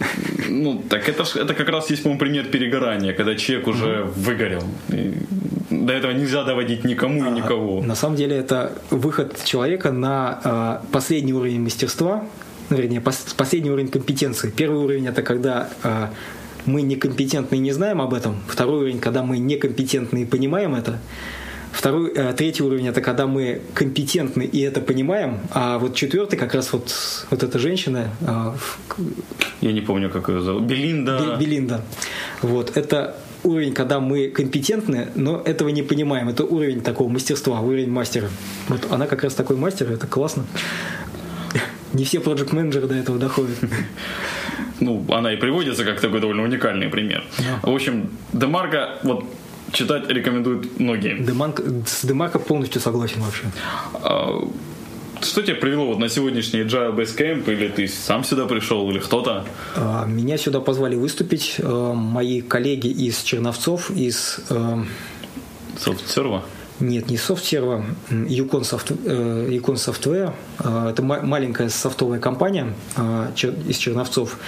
Ну, 0.48 0.82
так 0.88 1.08
это, 1.08 1.24
это 1.38 1.54
как 1.54 1.68
раз 1.68 1.90
есть, 1.90 2.02
по-моему, 2.02 2.20
пример 2.20 2.44
перегорания, 2.46 3.12
когда 3.12 3.34
человек 3.34 3.68
уже 3.68 3.86
uh-huh. 3.86 4.12
выгорел. 4.16 4.62
До 4.88 5.92
этого 5.92 6.12
нельзя 6.12 6.44
доводить 6.44 6.84
никому 6.84 7.24
и 7.24 7.28
а, 7.28 7.30
никого. 7.30 7.82
На 7.82 7.94
самом 7.94 8.16
деле 8.16 8.36
это 8.36 8.72
выход 8.90 9.42
человека 9.44 9.92
на 9.92 10.80
э, 10.82 10.86
последний 10.92 11.32
уровень 11.32 11.60
мастерства, 11.60 12.24
вернее, 12.70 13.00
пос- 13.00 13.34
последний 13.36 13.70
уровень 13.70 13.88
компетенции. 13.88 14.50
Первый 14.50 14.80
уровень 14.80 15.06
это 15.06 15.22
когда 15.22 15.68
э, 15.82 16.06
мы 16.66 16.82
некомпетентны 16.82 17.56
и 17.56 17.58
не 17.58 17.72
знаем 17.72 18.00
об 18.00 18.14
этом. 18.14 18.40
Второй 18.48 18.78
уровень, 18.80 18.98
когда 18.98 19.22
мы 19.22 19.38
некомпетентны 19.38 20.22
и 20.22 20.24
понимаем 20.24 20.74
это. 20.74 20.98
Второй, 21.72 22.12
э, 22.12 22.32
третий 22.32 22.64
уровень 22.64 22.88
это 22.88 23.00
когда 23.00 23.26
мы 23.26 23.62
компетентны 23.74 24.42
и 24.42 24.60
это 24.60 24.80
понимаем, 24.80 25.38
а 25.52 25.78
вот 25.78 25.94
четвертый 25.94 26.36
как 26.36 26.54
раз 26.54 26.72
вот 26.72 26.92
вот 27.30 27.42
эта 27.42 27.58
женщина. 27.58 28.10
Я 29.60 29.72
не 29.72 29.80
помню, 29.80 30.10
как 30.10 30.28
ее 30.28 30.40
зовут. 30.40 30.64
Белинда. 30.64 31.36
Белинда. 31.38 31.80
Вот 32.42 32.76
это 32.76 33.16
уровень, 33.44 33.74
когда 33.74 34.00
мы 34.00 34.28
компетентны, 34.28 35.08
но 35.14 35.42
этого 35.44 35.68
не 35.68 35.82
понимаем. 35.82 36.28
Это 36.28 36.44
уровень 36.44 36.80
такого 36.80 37.08
мастерства, 37.08 37.60
уровень 37.60 37.90
мастера. 37.90 38.28
Вот 38.68 38.86
она 38.90 39.06
как 39.06 39.24
раз 39.24 39.34
такой 39.34 39.56
мастер, 39.56 39.90
это 39.90 40.06
классно. 40.06 40.44
Не 41.92 42.04
все 42.04 42.20
проект 42.20 42.52
менеджеры 42.52 42.86
до 42.86 42.94
этого 42.94 43.18
доходят. 43.18 43.56
Ну, 44.82 45.04
она 45.12 45.34
и 45.34 45.36
приводится 45.36 45.84
как 45.84 46.00
такой 46.00 46.20
довольно 46.20 46.42
уникальный 46.42 46.88
пример. 46.88 47.22
В 47.62 47.68
общем, 47.68 48.08
Демарка, 48.32 48.98
вот 49.02 49.26
читать 49.72 50.08
рекомендуют 50.08 50.80
многие. 50.80 51.18
Демарка, 51.18 51.62
с 51.86 52.02
Демарко 52.02 52.38
полностью 52.38 52.80
согласен 52.80 53.20
вообще. 53.20 53.44
Что 55.22 55.42
тебя 55.42 55.56
привело 55.56 55.86
вот 55.86 55.98
на 55.98 56.08
сегодняшний 56.08 56.60
Agile 56.60 56.94
Basecamp? 56.94 57.50
Или 57.52 57.68
ты 57.68 57.88
сам 57.88 58.24
сюда 58.24 58.46
пришел, 58.46 58.90
или 58.90 58.98
кто-то? 58.98 59.44
А, 59.76 60.06
меня 60.06 60.38
сюда 60.38 60.60
позвали 60.60 60.96
выступить 60.96 61.56
э, 61.58 61.92
мои 61.94 62.40
коллеги 62.40 62.88
из 62.88 63.22
Черновцов, 63.22 63.90
из... 63.90 64.40
Софтсерва? 65.78 66.44
Нет, 66.80 67.10
не 67.10 67.18
софтсерва, 67.18 67.84
Yukon, 68.08 68.62
Soft, 68.62 68.96
э, 69.04 69.48
Yukon 69.50 69.74
Software. 69.74 70.32
Э, 70.58 70.88
это 70.90 71.02
маленькая 71.02 71.68
софтовая 71.68 72.18
компания 72.18 72.74
из 73.68 73.76
Черновцов. 73.76 74.38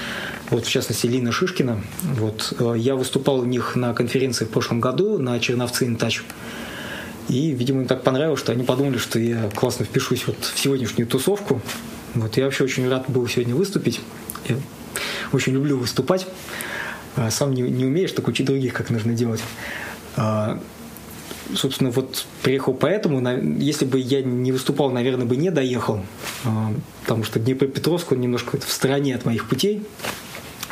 Вот, 0.48 0.64
в 0.64 0.70
частности, 0.70 1.06
Лина 1.06 1.32
Шишкина. 1.32 1.82
Вот, 2.02 2.54
я 2.76 2.94
выступал 2.94 3.40
у 3.40 3.44
них 3.44 3.76
на 3.76 3.92
конференции 3.92 4.46
в 4.46 4.50
прошлом 4.50 4.80
году 4.80 5.18
на 5.18 5.38
Черновцы 5.38 5.86
Интач. 5.86 6.22
И, 7.32 7.52
видимо, 7.52 7.80
им 7.80 7.86
так 7.86 8.02
понравилось, 8.02 8.40
что 8.40 8.52
они 8.52 8.62
подумали, 8.62 8.98
что 8.98 9.18
я 9.18 9.48
классно 9.54 9.86
впишусь 9.86 10.26
вот 10.26 10.36
в 10.44 10.58
сегодняшнюю 10.58 11.08
тусовку. 11.08 11.62
Вот 12.12 12.36
я 12.36 12.44
вообще 12.44 12.64
очень 12.64 12.86
рад 12.90 13.06
был 13.08 13.26
сегодня 13.26 13.54
выступить. 13.54 14.02
Я 14.46 14.56
очень 15.32 15.54
люблю 15.54 15.78
выступать. 15.78 16.26
А 17.16 17.30
сам 17.30 17.54
не, 17.54 17.62
не 17.62 17.86
умеешь, 17.86 18.12
так 18.12 18.28
учить 18.28 18.44
других, 18.44 18.74
как 18.74 18.90
нужно 18.90 19.14
делать. 19.14 19.40
А, 20.14 20.60
собственно, 21.54 21.90
вот 21.90 22.26
приехал 22.42 22.74
поэтому. 22.74 23.26
Если 23.58 23.86
бы 23.86 23.98
я 23.98 24.20
не 24.22 24.52
выступал, 24.52 24.90
наверное, 24.90 25.24
бы 25.24 25.36
не 25.36 25.50
доехал. 25.50 26.04
А, 26.44 26.70
потому 27.00 27.24
что 27.24 27.40
Днепропетровск, 27.40 28.12
он 28.12 28.20
немножко 28.20 28.58
в 28.60 28.70
стороне 28.70 29.14
от 29.14 29.24
моих 29.24 29.48
путей. 29.48 29.86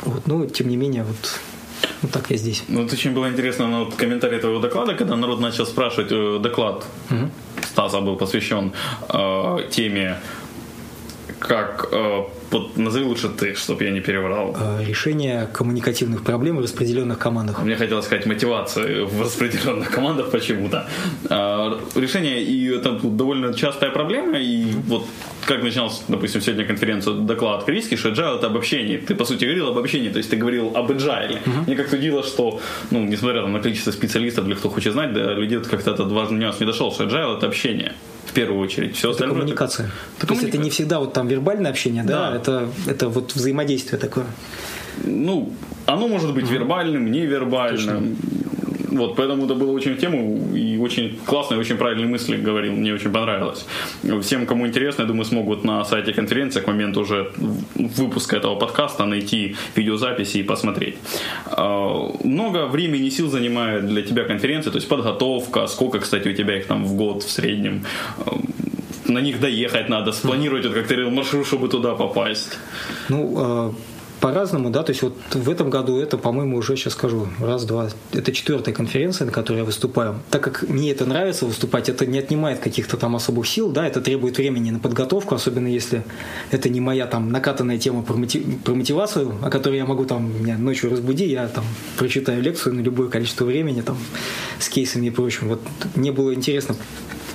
Вот, 0.03 0.27
но, 0.27 0.45
тем 0.45 0.67
не 0.67 0.77
менее, 0.77 1.05
вот 1.05 1.39
вот 2.01 2.09
ну, 2.15 2.21
так 2.21 2.31
я 2.31 2.37
здесь. 2.37 2.63
Ну, 2.67 2.81
вот 2.81 2.93
очень 2.93 3.13
было 3.13 3.29
интересно 3.29 3.67
на 3.67 3.79
вот 3.83 3.95
комментарий 3.95 4.39
твоего 4.39 4.59
доклада, 4.59 4.95
когда 4.95 5.15
народ 5.15 5.39
начал 5.39 5.65
спрашивать, 5.65 6.11
э, 6.11 6.39
доклад 6.39 6.85
угу. 7.11 7.29
Стаса 7.63 8.01
был 8.01 8.15
посвящен 8.15 8.73
э, 9.09 9.57
теме, 9.69 10.17
как 11.39 11.89
э, 11.91 12.23
вот 12.51 12.77
назови 12.77 13.05
лучше 13.05 13.29
ты, 13.29 13.55
чтобы 13.55 13.83
я 13.83 13.91
не 13.91 14.01
переврал. 14.01 14.55
Э, 14.59 14.83
решение 14.85 15.47
коммуникативных 15.53 16.23
проблем 16.23 16.57
в 16.57 16.61
распределенных 16.61 17.17
командах. 17.17 17.63
Мне 17.63 17.75
хотелось 17.75 18.05
сказать 18.05 18.25
мотивацию 18.25 19.07
в 19.07 19.21
распределенных 19.21 19.89
командах 19.89 20.31
почему-то. 20.31 20.87
Э, 21.29 21.79
решение, 21.95 22.43
и 22.43 22.67
это 22.67 22.99
довольно 23.03 23.53
частая 23.53 23.91
проблема, 23.91 24.37
и 24.37 24.65
вот 24.87 25.05
как 25.45 25.63
начиналась, 25.63 26.03
допустим, 26.07 26.41
сегодня 26.41 26.65
конференция 26.65 27.13
доклад 27.13 27.63
Криски, 27.63 27.95
что 27.95 28.09
agile 28.09 28.37
это 28.37 28.47
обобщение. 28.47 28.97
Ты, 28.97 29.15
по 29.15 29.25
сути, 29.25 29.45
говорил 29.45 29.67
об 29.67 29.77
обобщении, 29.77 30.09
то 30.09 30.17
есть 30.17 30.29
ты 30.29 30.37
говорил 30.37 30.71
об 30.75 30.91
agile. 30.91 31.39
Uh-huh. 31.43 31.65
Мне 31.67 31.75
как-то 31.75 31.95
удивило, 31.95 32.23
что, 32.23 32.59
ну, 32.91 33.05
несмотря 33.05 33.47
на 33.47 33.59
количество 33.59 33.91
специалистов, 33.91 34.45
для 34.45 34.55
кто 34.55 34.69
хочет 34.69 34.93
знать, 34.93 35.13
да, 35.13 35.33
людей 35.33 35.59
как-то 35.59 35.91
этот 35.91 36.11
важный 36.11 36.39
нюанс 36.39 36.59
не 36.59 36.65
дошел, 36.65 36.91
что 36.91 37.05
agile 37.05 37.37
это 37.37 37.47
общение 37.47 37.93
в 38.25 38.33
первую 38.33 38.61
очередь. 38.61 38.95
Все 38.95 39.11
это 39.11 39.27
коммуникация. 39.27 39.89
Это, 40.17 40.27
То 40.27 40.33
есть 40.33 40.45
это 40.45 40.57
не 40.57 40.69
всегда 40.69 40.99
вот 40.99 41.13
там 41.13 41.27
вербальное 41.27 41.71
общение, 41.71 42.03
да, 42.03 42.31
да. 42.31 42.35
Это, 42.37 42.69
это 42.87 43.09
вот 43.09 43.33
взаимодействие 43.33 43.99
такое. 43.99 44.25
Ну, 45.03 45.53
оно 45.85 46.07
может 46.07 46.33
быть 46.33 46.45
mm-hmm. 46.45 46.53
вербальным, 46.53 47.11
невербальным. 47.11 48.15
Точно. 48.15 48.40
Вот, 48.91 49.15
поэтому 49.15 49.45
это 49.45 49.55
было 49.55 49.71
очень 49.71 49.93
в 49.93 49.99
тему 49.99 50.53
и 50.53 50.77
очень 50.77 51.17
классные, 51.25 51.59
очень 51.59 51.77
правильные 51.77 52.07
мысли 52.07 52.35
говорил, 52.35 52.73
мне 52.73 52.93
очень 52.93 53.11
понравилось. 53.11 53.65
Всем, 54.21 54.45
кому 54.45 54.67
интересно, 54.67 55.03
я 55.03 55.07
думаю, 55.07 55.25
смогут 55.25 55.63
на 55.63 55.85
сайте 55.85 56.13
конференции 56.13 56.59
к 56.59 56.67
моменту 56.67 57.01
уже 57.01 57.31
выпуска 57.75 58.35
этого 58.35 58.55
подкаста 58.55 59.05
найти 59.05 59.55
видеозаписи 59.75 60.39
и 60.39 60.43
посмотреть. 60.43 60.97
А, 61.45 62.11
много 62.23 62.67
времени 62.67 63.07
и 63.07 63.11
сил 63.11 63.29
занимает 63.29 63.87
для 63.87 64.01
тебя 64.01 64.25
конференция, 64.25 64.71
то 64.71 64.77
есть 64.77 64.89
подготовка, 64.89 65.67
сколько, 65.67 65.99
кстати, 65.99 66.27
у 66.27 66.33
тебя 66.33 66.57
их 66.57 66.65
там 66.65 66.85
в 66.85 66.95
год 66.95 67.23
в 67.23 67.31
среднем, 67.31 67.85
на 69.05 69.19
них 69.19 69.39
доехать 69.39 69.89
надо, 69.89 70.11
спланировать, 70.11 70.65
вот, 70.65 70.73
как 70.73 70.87
ты 70.87 70.95
говорил, 70.95 71.11
маршрут, 71.11 71.47
чтобы 71.47 71.69
туда 71.69 71.95
попасть. 71.95 72.57
Ну, 73.09 73.33
а, 73.37 73.73
по-разному, 74.21 74.69
да, 74.69 74.83
то 74.83 74.91
есть 74.91 75.01
вот 75.01 75.17
в 75.33 75.49
этом 75.49 75.71
году 75.71 75.99
это, 75.99 76.17
по-моему, 76.17 76.57
уже 76.57 76.77
сейчас 76.77 76.93
скажу, 76.93 77.27
раз, 77.39 77.65
два, 77.65 77.89
это 78.13 78.31
четвертая 78.31 78.73
конференция, 78.73 79.25
на 79.25 79.31
которой 79.31 79.57
я 79.57 79.63
выступаю. 79.63 80.19
Так 80.29 80.43
как 80.43 80.69
мне 80.69 80.91
это 80.91 81.07
нравится 81.07 81.47
выступать, 81.47 81.89
это 81.89 82.05
не 82.05 82.19
отнимает 82.19 82.59
каких-то 82.59 82.97
там 82.97 83.15
особых 83.15 83.47
сил, 83.47 83.71
да, 83.71 83.87
это 83.87 83.99
требует 83.99 84.37
времени 84.37 84.69
на 84.69 84.79
подготовку, 84.79 85.33
особенно 85.33 85.67
если 85.67 86.03
это 86.51 86.69
не 86.69 86.79
моя 86.79 87.07
там 87.07 87.31
накатанная 87.31 87.79
тема 87.79 88.03
про, 88.03 88.13
мотив, 88.15 88.43
про 88.63 88.75
мотивацию, 88.75 89.33
о 89.41 89.49
которой 89.49 89.77
я 89.77 89.85
могу 89.85 90.05
там, 90.05 90.31
меня 90.41 90.57
ночью 90.57 90.91
разбуди, 90.91 91.25
я 91.25 91.47
там 91.47 91.65
прочитаю 91.97 92.43
лекцию 92.43 92.75
на 92.75 92.81
любое 92.81 93.09
количество 93.09 93.45
времени 93.45 93.81
там 93.81 93.97
с 94.59 94.69
кейсами 94.69 95.07
и 95.07 95.09
прочим. 95.09 95.47
Вот 95.47 95.61
мне 95.95 96.11
было 96.11 96.31
интересно 96.33 96.75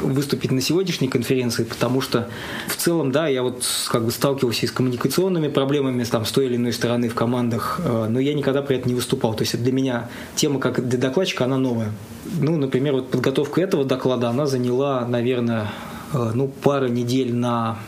выступить 0.00 0.50
на 0.52 0.60
сегодняшней 0.60 1.08
конференции, 1.08 1.64
потому 1.64 2.00
что 2.00 2.28
в 2.68 2.76
целом, 2.76 3.12
да, 3.12 3.28
я 3.28 3.42
вот 3.42 3.64
как 3.88 4.04
бы 4.04 4.10
сталкивался 4.10 4.66
и 4.66 4.68
с 4.68 4.72
коммуникационными 4.72 5.48
проблемами 5.48 6.04
там, 6.04 6.24
с 6.24 6.32
той 6.32 6.46
или 6.46 6.56
иной 6.56 6.72
стороны 6.72 7.08
в 7.08 7.14
командах, 7.14 7.80
э, 7.84 8.06
но 8.08 8.20
я 8.20 8.34
никогда 8.34 8.62
при 8.62 8.76
этом 8.76 8.88
не 8.88 8.94
выступал. 8.94 9.34
То 9.34 9.42
есть 9.42 9.60
для 9.62 9.72
меня 9.72 10.08
тема 10.34 10.60
как 10.60 10.86
для 10.88 10.98
докладчика, 10.98 11.44
она 11.44 11.58
новая. 11.58 11.92
Ну, 12.40 12.56
например, 12.56 12.94
вот 12.94 13.10
подготовка 13.10 13.60
этого 13.60 13.84
доклада, 13.84 14.28
она 14.28 14.46
заняла, 14.46 15.06
наверное, 15.06 15.72
э, 16.12 16.30
ну, 16.34 16.48
пару 16.48 16.88
недель 16.88 17.34
на 17.34 17.78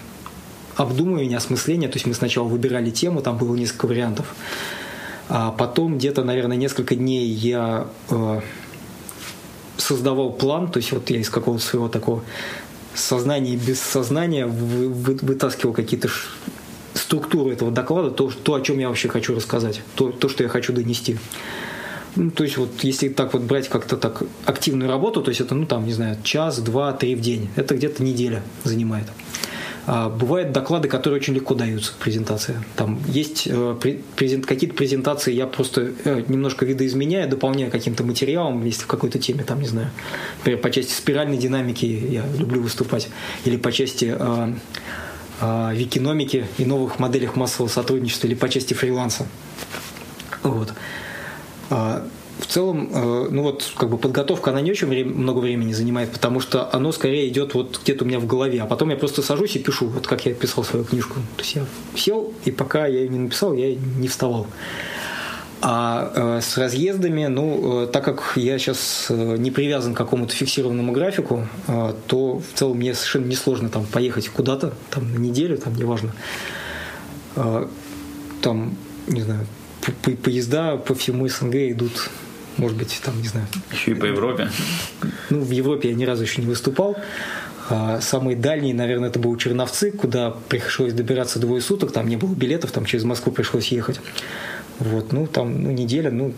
обдумывание, 0.77 1.37
осмысление. 1.37 1.89
То 1.89 1.97
есть 1.97 2.07
мы 2.07 2.15
сначала 2.15 2.47
выбирали 2.47 2.91
тему, 2.91 3.21
там 3.21 3.37
было 3.37 3.55
несколько 3.55 3.87
вариантов. 3.87 4.35
А 5.29 5.51
потом 5.51 5.99
где-то, 5.99 6.25
наверное, 6.25 6.57
несколько 6.57 6.95
дней 6.95 7.27
я 7.27 7.87
э, 8.11 8.41
создавал 9.79 10.33
план, 10.33 10.71
то 10.71 10.79
есть 10.79 10.93
вот 10.93 11.09
я 11.11 11.19
из 11.19 11.31
какого-то 11.31 11.65
своего 11.65 11.89
такого 11.89 12.23
сознания 12.95 13.57
без 13.57 13.81
сознания 13.81 14.47
вытаскивал 14.47 15.73
какие-то 15.73 16.09
структуру 16.95 17.51
этого 17.51 17.71
доклада, 17.71 18.11
то, 18.11 18.31
то, 18.31 18.55
о 18.55 18.61
чем 18.61 18.79
я 18.79 18.89
вообще 18.89 19.09
хочу 19.09 19.35
рассказать, 19.35 19.81
то, 19.95 20.11
то 20.11 20.29
что 20.29 20.43
я 20.43 20.49
хочу 20.49 20.73
донести. 20.73 21.17
Ну, 22.17 22.31
то 22.31 22.43
есть 22.43 22.57
вот 22.57 22.71
если 22.83 23.09
так 23.09 23.33
вот 23.33 23.43
брать 23.43 23.69
как-то 23.69 23.97
так 23.97 24.23
активную 24.45 24.91
работу, 24.91 25.23
то 25.23 25.29
есть 25.29 25.41
это, 25.41 25.55
ну 25.55 25.67
там, 25.67 25.87
не 25.87 25.93
знаю, 25.93 26.17
час, 26.25 26.59
два, 26.59 26.93
три 26.93 27.15
в 27.15 27.21
день, 27.21 27.49
это 27.55 27.77
где-то 27.77 28.03
неделя 28.03 28.43
занимает. 28.65 29.07
А 29.91 30.11
бывают 30.11 30.53
доклады, 30.53 30.87
которые 30.87 31.19
очень 31.19 31.33
легко 31.33 31.55
даются, 31.55 31.95
презентация. 31.99 32.63
Там 32.77 33.01
есть 33.09 33.49
э, 33.51 33.75
презент, 34.17 34.45
какие-то 34.45 34.77
презентации, 34.77 35.33
я 35.33 35.47
просто 35.47 35.93
э, 36.05 36.25
немножко 36.29 36.67
видоизменяю, 36.67 37.27
дополняю 37.27 37.71
каким-то 37.71 38.05
материалом, 38.05 38.63
если 38.67 38.83
в 38.83 38.87
какой-то 38.87 39.19
теме, 39.19 39.45
там, 39.45 39.63
не 39.63 39.67
знаю, 39.67 39.91
например, 40.41 40.61
по 40.61 40.71
части 40.71 40.93
спиральной 40.93 41.39
динамики 41.39 41.87
я 41.87 42.23
люблю 42.39 42.61
выступать, 42.61 43.09
или 43.47 43.57
по 43.57 43.73
части 43.73 44.15
э, 44.15 44.55
викиномики 45.73 46.47
и 46.59 46.67
новых 46.67 46.99
моделях 46.99 47.35
массового 47.35 47.71
сотрудничества, 47.71 48.27
или 48.27 48.35
по 48.35 48.51
части 48.51 48.75
фриланса. 48.75 49.27
Вот. 50.43 50.71
В 52.39 52.47
целом, 52.47 52.89
э, 52.93 53.29
ну 53.31 53.43
вот, 53.43 53.73
как 53.77 53.89
бы 53.91 53.99
подготовка, 53.99 54.51
она 54.51 54.61
не 54.61 54.71
очень 54.71 54.87
много 55.05 55.41
времени 55.41 55.73
занимает, 55.73 56.13
потому 56.13 56.39
что 56.39 56.73
оно 56.73 56.93
скорее 56.93 57.29
идет 57.29 57.55
вот 57.55 57.81
где-то 57.83 58.05
у 58.05 58.07
меня 58.07 58.21
в 58.21 58.27
голове, 58.27 58.63
а 58.63 58.67
потом 58.67 58.91
я 58.91 58.97
просто 58.97 59.23
сажусь 59.23 59.57
и 59.57 59.59
пишу, 59.59 59.87
вот 59.87 60.07
как 60.07 60.25
я 60.25 60.35
писал 60.35 60.63
свою 60.63 60.85
книжку. 60.85 61.15
То 61.37 61.43
есть 61.43 61.57
я 61.57 61.67
сел, 61.97 62.33
и 62.45 62.53
пока 62.53 62.87
я 62.87 63.01
ее 63.01 63.09
не 63.09 63.19
написал, 63.19 63.55
я 63.55 63.75
не 63.75 64.07
вставал. 64.07 64.47
А 65.61 66.13
э, 66.15 66.41
с 66.41 66.57
разъездами, 66.57 67.27
ну, 67.27 67.83
э, 67.83 67.87
так 67.89 68.05
как 68.05 68.35
я 68.37 68.57
сейчас 68.59 69.07
не 69.11 69.51
привязан 69.51 69.95
к 69.95 69.99
какому-то 69.99 70.33
фиксированному 70.33 70.93
графику, 70.93 71.49
то 72.07 72.39
в 72.39 72.57
целом 72.57 72.77
мне 72.77 72.95
совершенно 72.95 73.27
несложно 73.27 73.69
там 73.69 73.85
поехать 73.85 74.29
куда-то, 74.29 74.73
там 74.91 75.13
на 75.13 75.19
неделю, 75.19 75.59
там 75.59 75.75
неважно. 75.75 76.15
Там, 78.41 78.77
не 79.09 79.23
знаю, 79.23 79.47
поезда 80.23 80.77
по 80.77 80.95
всему 80.95 81.27
СНГ 81.29 81.55
идут, 81.55 82.11
может 82.59 82.77
быть, 82.77 83.01
там, 83.05 83.21
не 83.21 83.29
знаю. 83.29 83.47
Еще 83.73 83.93
и 83.93 83.95
по 83.95 84.05
Европе? 84.05 84.51
Ну, 85.31 85.41
в 85.41 85.51
Европе 85.51 85.89
я 85.89 85.95
ни 85.95 86.05
разу 86.05 86.25
еще 86.25 86.43
не 86.43 86.47
выступал. 86.47 86.97
А 87.71 88.01
самый 88.01 88.35
дальний, 88.35 88.73
наверное, 88.73 89.11
это 89.11 89.19
был 89.19 89.37
Черновцы, 89.37 89.93
куда 89.93 90.35
пришлось 90.49 90.93
добираться 90.93 91.39
двое 91.39 91.61
суток, 91.61 91.93
там 91.93 92.09
не 92.09 92.17
было 92.17 92.35
билетов, 92.35 92.71
там 92.73 92.87
через 92.87 93.05
Москву 93.05 93.31
пришлось 93.31 93.69
ехать. 93.69 94.01
Вот, 94.79 95.13
ну, 95.13 95.27
там, 95.27 95.63
ну, 95.63 95.71
неделя, 95.71 96.11
ну, 96.11 96.33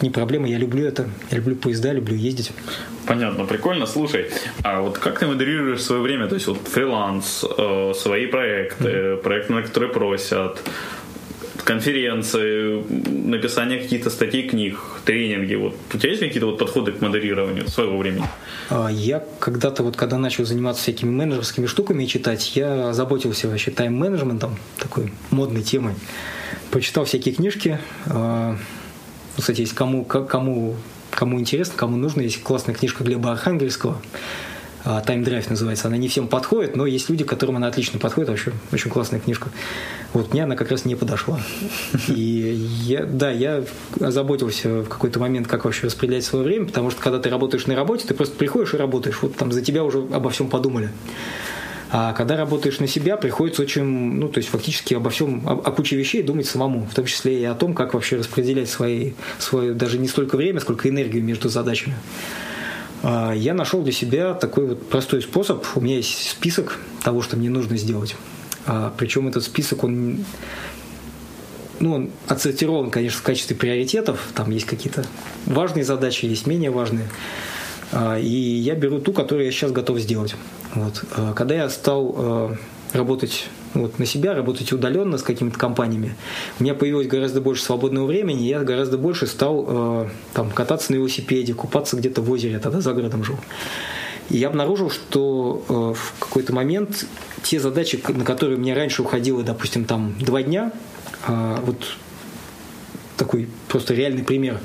не 0.00 0.10
проблема, 0.10 0.48
я 0.48 0.58
люблю 0.58 0.84
это, 0.84 1.08
я 1.30 1.36
люблю 1.36 1.54
поезда, 1.54 1.92
люблю 1.92 2.16
ездить. 2.16 2.52
Понятно, 3.06 3.44
прикольно. 3.44 3.86
Слушай, 3.86 4.30
а 4.64 4.80
вот 4.80 4.98
как 4.98 5.20
ты 5.20 5.26
модерируешь 5.26 5.82
свое 5.82 6.02
время? 6.02 6.26
То 6.26 6.34
есть 6.34 6.48
вот 6.48 6.58
фриланс, 6.66 7.44
э, 7.44 7.92
свои 7.94 8.26
проекты, 8.26 8.84
mm-hmm. 8.84 9.16
проекты, 9.18 9.52
на 9.52 9.62
которые 9.62 9.92
просят, 9.92 10.60
конференции, 11.64 12.82
написание 13.08 13.78
каких-то 13.78 14.10
статей, 14.10 14.48
книг, 14.48 14.78
тренинги. 15.04 15.54
Вот 15.54 15.74
у 15.92 15.98
тебя 15.98 16.10
есть 16.10 16.22
какие-то 16.22 16.46
вот 16.46 16.58
подходы 16.58 16.92
к 16.92 17.00
модерированию 17.00 17.68
своего 17.68 17.98
времени? 17.98 18.24
А, 18.70 18.88
я 18.88 19.24
когда-то 19.38 19.82
вот, 19.82 19.96
когда 19.96 20.18
начал 20.18 20.44
заниматься 20.44 20.82
всякими 20.82 21.10
менеджерскими 21.10 21.66
штуками 21.66 22.04
и 22.04 22.08
читать, 22.08 22.56
я 22.56 22.92
заботился 22.92 23.48
вообще 23.48 23.70
тайм-менеджментом, 23.70 24.56
такой 24.78 25.12
модной 25.30 25.62
темой. 25.62 25.94
Почитал 26.70 27.04
всякие 27.04 27.34
книжки. 27.34 27.78
А, 28.06 28.56
кстати, 29.36 29.60
есть 29.60 29.74
кому, 29.74 30.04
кому, 30.04 30.76
кому 31.10 31.40
интересно, 31.40 31.74
кому 31.76 31.96
нужно, 31.96 32.22
есть 32.22 32.42
классная 32.42 32.74
книжка 32.74 33.04
Глеба 33.04 33.32
Архангельского 33.32 34.00
Time 34.84 35.24
Drive 35.24 35.48
называется. 35.48 35.88
Она 35.88 35.96
не 35.96 36.08
всем 36.08 36.28
подходит, 36.28 36.76
но 36.76 36.86
есть 36.86 37.08
люди, 37.08 37.24
которым 37.24 37.56
она 37.56 37.68
отлично 37.68 37.98
подходит. 37.98 38.30
Вообще 38.30 38.52
очень 38.72 38.90
классная 38.90 39.20
книжка. 39.20 39.48
Вот 40.12 40.32
мне 40.32 40.44
она 40.44 40.56
как 40.56 40.70
раз 40.70 40.84
не 40.84 40.94
подошла. 40.94 41.40
И 42.08 42.66
я, 42.82 43.04
да, 43.04 43.30
я 43.30 43.64
озаботился 44.00 44.82
в 44.82 44.88
какой-то 44.88 45.20
момент, 45.20 45.46
как 45.46 45.64
вообще 45.64 45.86
распределять 45.86 46.24
свое 46.24 46.44
время, 46.44 46.66
потому 46.66 46.90
что 46.90 47.00
когда 47.00 47.18
ты 47.18 47.30
работаешь 47.30 47.66
на 47.66 47.74
работе, 47.74 48.06
ты 48.06 48.14
просто 48.14 48.36
приходишь 48.36 48.74
и 48.74 48.76
работаешь. 48.76 49.18
Вот 49.22 49.36
там 49.36 49.52
за 49.52 49.62
тебя 49.62 49.84
уже 49.84 49.98
обо 49.98 50.30
всем 50.30 50.48
подумали. 50.48 50.90
А 51.94 52.14
когда 52.14 52.38
работаешь 52.38 52.80
на 52.80 52.88
себя, 52.88 53.18
приходится 53.18 53.60
очень, 53.60 53.84
ну, 53.84 54.28
то 54.28 54.38
есть 54.38 54.48
фактически 54.48 54.94
обо 54.94 55.10
всем, 55.10 55.46
о, 55.46 55.52
о 55.52 55.72
куче 55.72 55.94
вещей 55.94 56.22
думать 56.22 56.46
самому, 56.46 56.88
в 56.90 56.94
том 56.94 57.04
числе 57.04 57.42
и 57.42 57.44
о 57.44 57.54
том, 57.54 57.74
как 57.74 57.92
вообще 57.92 58.16
распределять 58.16 58.70
свои, 58.70 59.12
свое, 59.38 59.74
даже 59.74 59.98
не 59.98 60.08
столько 60.08 60.36
время, 60.36 60.60
сколько 60.60 60.88
энергию 60.88 61.22
между 61.22 61.50
задачами. 61.50 61.94
А, 63.02 63.32
я 63.32 63.54
нашел 63.54 63.82
для 63.82 63.92
себя 63.92 64.34
такой 64.34 64.68
вот 64.68 64.88
простой 64.88 65.22
способ. 65.22 65.64
У 65.74 65.80
меня 65.80 65.96
есть 65.96 66.30
список 66.30 66.78
того, 67.02 67.22
что 67.22 67.36
мне 67.36 67.50
нужно 67.50 67.76
сделать. 67.76 68.16
А, 68.66 68.92
Причем 68.96 69.28
этот 69.28 69.44
список, 69.44 69.84
он 69.84 70.24
ну, 71.80 71.94
он 71.94 72.10
отсортирован, 72.28 72.90
конечно, 72.90 73.18
в 73.18 73.22
качестве 73.22 73.56
приоритетов. 73.56 74.28
Там 74.34 74.50
есть 74.50 74.66
какие-то 74.66 75.04
важные 75.46 75.84
задачи, 75.84 76.26
есть 76.26 76.46
менее 76.46 76.70
важные. 76.70 77.08
А, 77.90 78.18
и 78.18 78.26
я 78.26 78.74
беру 78.74 79.00
ту, 79.00 79.12
которую 79.12 79.46
я 79.46 79.52
сейчас 79.52 79.72
готов 79.72 79.98
сделать. 79.98 80.36
Вот. 80.74 81.04
Когда 81.34 81.54
я 81.54 81.68
стал 81.68 82.56
работать 82.92 83.46
вот, 83.74 83.98
на 83.98 84.06
себя, 84.06 84.34
работать 84.34 84.72
удаленно 84.72 85.18
с 85.18 85.22
какими-то 85.22 85.58
компаниями, 85.58 86.14
у 86.58 86.62
меня 86.62 86.74
появилось 86.74 87.06
гораздо 87.06 87.40
больше 87.40 87.62
свободного 87.62 88.06
времени, 88.06 88.42
я 88.42 88.60
гораздо 88.60 88.98
больше 88.98 89.26
стал 89.26 89.66
э, 89.68 90.08
там, 90.34 90.50
кататься 90.50 90.92
на 90.92 90.96
велосипеде, 90.96 91.54
купаться 91.54 91.96
где-то 91.96 92.22
в 92.22 92.30
озере, 92.30 92.58
тогда 92.58 92.80
за 92.80 92.92
городом 92.92 93.24
жил. 93.24 93.36
И 94.30 94.38
я 94.38 94.48
обнаружил, 94.48 94.90
что 94.90 95.64
э, 95.68 95.72
в 95.94 96.14
какой-то 96.18 96.52
момент 96.54 97.06
те 97.42 97.60
задачи, 97.60 98.00
на 98.08 98.24
которые 98.24 98.58
мне 98.58 98.74
раньше 98.74 99.02
уходило, 99.02 99.42
допустим, 99.42 99.84
там 99.84 100.14
два 100.18 100.42
дня, 100.42 100.72
э, 101.26 101.56
вот 101.64 101.76
такой 103.16 103.48
просто 103.68 103.94
реальный 103.94 104.24
пример. 104.24 104.60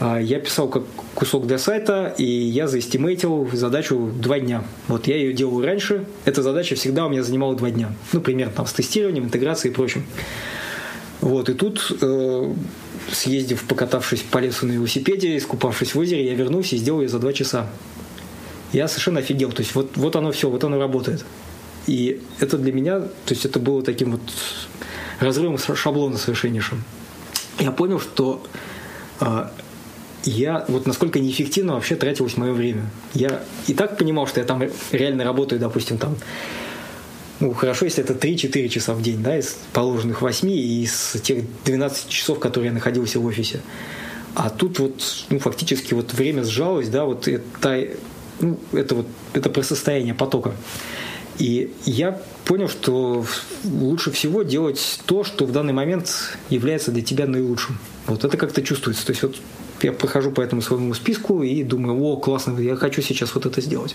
А, 0.00 0.18
я 0.18 0.38
писал 0.40 0.68
как 0.68 0.84
кусок 1.14 1.46
для 1.46 1.58
сайта, 1.58 2.14
и 2.18 2.24
я 2.24 2.66
заэстимейтил 2.68 3.48
задачу 3.52 4.10
два 4.14 4.40
дня. 4.40 4.64
Вот 4.88 5.06
я 5.06 5.16
ее 5.16 5.32
делаю 5.32 5.64
раньше. 5.64 6.04
Эта 6.24 6.42
задача 6.42 6.74
всегда 6.74 7.06
у 7.06 7.08
меня 7.08 7.22
занимала 7.22 7.54
два 7.54 7.70
дня. 7.70 7.92
Ну, 8.12 8.20
примерно 8.20 8.52
там 8.52 8.66
с 8.66 8.72
тестированием, 8.72 9.24
интеграцией 9.24 9.72
и 9.72 9.74
прочим. 9.74 10.04
Вот, 11.20 11.48
и 11.48 11.54
тут, 11.54 11.96
э, 12.00 12.54
съездив, 13.10 13.62
покатавшись 13.64 14.20
по 14.20 14.38
лесу 14.38 14.66
на 14.66 14.72
велосипеде, 14.72 15.36
искупавшись 15.36 15.94
в 15.94 15.98
озере, 15.98 16.26
я 16.26 16.34
вернулся 16.34 16.76
и 16.76 16.78
сделал 16.78 17.00
ее 17.00 17.08
за 17.08 17.18
два 17.18 17.32
часа. 17.32 17.66
Я 18.72 18.88
совершенно 18.88 19.20
офигел. 19.20 19.52
То 19.52 19.62
есть 19.62 19.74
вот, 19.74 19.96
вот 19.96 20.16
оно 20.16 20.32
все, 20.32 20.50
вот 20.50 20.64
оно 20.64 20.78
работает. 20.78 21.24
И 21.86 22.20
это 22.40 22.58
для 22.58 22.72
меня, 22.72 23.00
то 23.00 23.30
есть 23.30 23.44
это 23.44 23.58
было 23.58 23.82
таким 23.82 24.12
вот 24.12 24.20
разрывом 25.20 25.58
шаблона 25.58 26.18
совершеннейшим 26.18 26.82
я 27.58 27.70
понял, 27.70 28.00
что 28.00 28.42
э, 29.20 29.48
я 30.24 30.64
вот 30.68 30.86
насколько 30.86 31.20
неэффективно 31.20 31.74
вообще 31.74 31.96
тратилось 31.96 32.36
мое 32.36 32.52
время. 32.52 32.90
Я 33.12 33.42
и 33.66 33.74
так 33.74 33.98
понимал, 33.98 34.26
что 34.26 34.40
я 34.40 34.46
там 34.46 34.62
реально 34.92 35.24
работаю, 35.24 35.60
допустим, 35.60 35.98
там 35.98 36.16
ну, 37.40 37.52
хорошо, 37.52 37.84
если 37.84 38.02
это 38.02 38.14
3-4 38.14 38.68
часа 38.68 38.94
в 38.94 39.02
день, 39.02 39.22
да, 39.22 39.36
из 39.36 39.56
положенных 39.72 40.22
8 40.22 40.48
и 40.48 40.82
из 40.82 41.16
тех 41.22 41.44
12 41.64 42.08
часов, 42.08 42.38
которые 42.38 42.68
я 42.68 42.72
находился 42.72 43.18
в 43.18 43.26
офисе. 43.26 43.60
А 44.34 44.50
тут 44.50 44.78
вот, 44.78 45.26
ну, 45.30 45.38
фактически 45.38 45.94
вот 45.94 46.12
время 46.14 46.44
сжалось, 46.44 46.88
да, 46.88 47.04
вот 47.04 47.28
это, 47.28 47.88
ну, 48.40 48.58
это 48.72 48.94
вот, 48.94 49.06
это 49.32 49.50
про 49.50 49.62
состояние 49.62 50.14
потока. 50.14 50.54
И 51.38 51.72
я 51.84 52.20
понял, 52.44 52.68
что 52.68 53.26
лучше 53.64 54.12
всего 54.12 54.42
делать 54.42 55.00
то, 55.06 55.24
что 55.24 55.46
в 55.46 55.52
данный 55.52 55.72
момент 55.72 56.38
является 56.48 56.92
для 56.92 57.02
тебя 57.02 57.26
наилучшим. 57.26 57.78
Вот 58.06 58.24
это 58.24 58.36
как-то 58.36 58.62
чувствуется. 58.62 59.04
То 59.06 59.10
есть 59.10 59.22
вот 59.22 59.36
я 59.84 59.92
прохожу 59.92 60.30
по 60.30 60.40
этому 60.40 60.62
своему 60.62 60.94
списку 60.94 61.42
и 61.42 61.62
думаю, 61.62 62.00
о, 62.02 62.16
классно, 62.16 62.58
я 62.58 62.76
хочу 62.76 63.02
сейчас 63.02 63.34
вот 63.34 63.46
это 63.46 63.60
сделать 63.60 63.94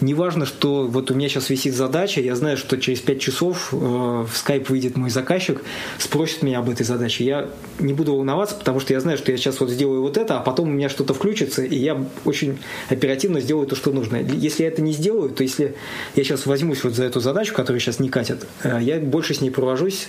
неважно, 0.00 0.46
что 0.46 0.86
вот 0.86 1.10
у 1.10 1.14
меня 1.14 1.28
сейчас 1.28 1.50
висит 1.50 1.74
задача, 1.74 2.20
я 2.20 2.34
знаю, 2.36 2.56
что 2.56 2.76
через 2.78 3.00
5 3.00 3.20
часов 3.20 3.68
э, 3.72 3.76
в 3.76 4.28
Skype 4.28 4.66
выйдет 4.68 4.96
мой 4.96 5.10
заказчик, 5.10 5.62
спросит 5.98 6.42
меня 6.42 6.58
об 6.58 6.70
этой 6.70 6.84
задаче. 6.84 7.24
Я 7.24 7.50
не 7.78 7.92
буду 7.92 8.14
волноваться, 8.14 8.54
потому 8.54 8.80
что 8.80 8.92
я 8.92 9.00
знаю, 9.00 9.18
что 9.18 9.32
я 9.32 9.38
сейчас 9.38 9.60
вот 9.60 9.70
сделаю 9.70 10.02
вот 10.02 10.16
это, 10.16 10.38
а 10.38 10.40
потом 10.40 10.68
у 10.68 10.72
меня 10.72 10.88
что-то 10.88 11.14
включится, 11.14 11.62
и 11.62 11.76
я 11.76 12.04
очень 12.24 12.58
оперативно 12.88 13.40
сделаю 13.40 13.66
то, 13.66 13.76
что 13.76 13.92
нужно. 13.92 14.16
Если 14.16 14.62
я 14.62 14.68
это 14.68 14.82
не 14.82 14.92
сделаю, 14.92 15.30
то 15.30 15.42
если 15.42 15.74
я 16.14 16.24
сейчас 16.24 16.46
возьмусь 16.46 16.84
вот 16.84 16.94
за 16.94 17.04
эту 17.04 17.20
задачу, 17.20 17.54
которая 17.54 17.80
сейчас 17.80 17.98
не 17.98 18.08
катит, 18.08 18.46
э, 18.62 18.78
я 18.82 18.98
больше 18.98 19.34
с 19.34 19.40
ней 19.40 19.50
провожусь, 19.50 20.08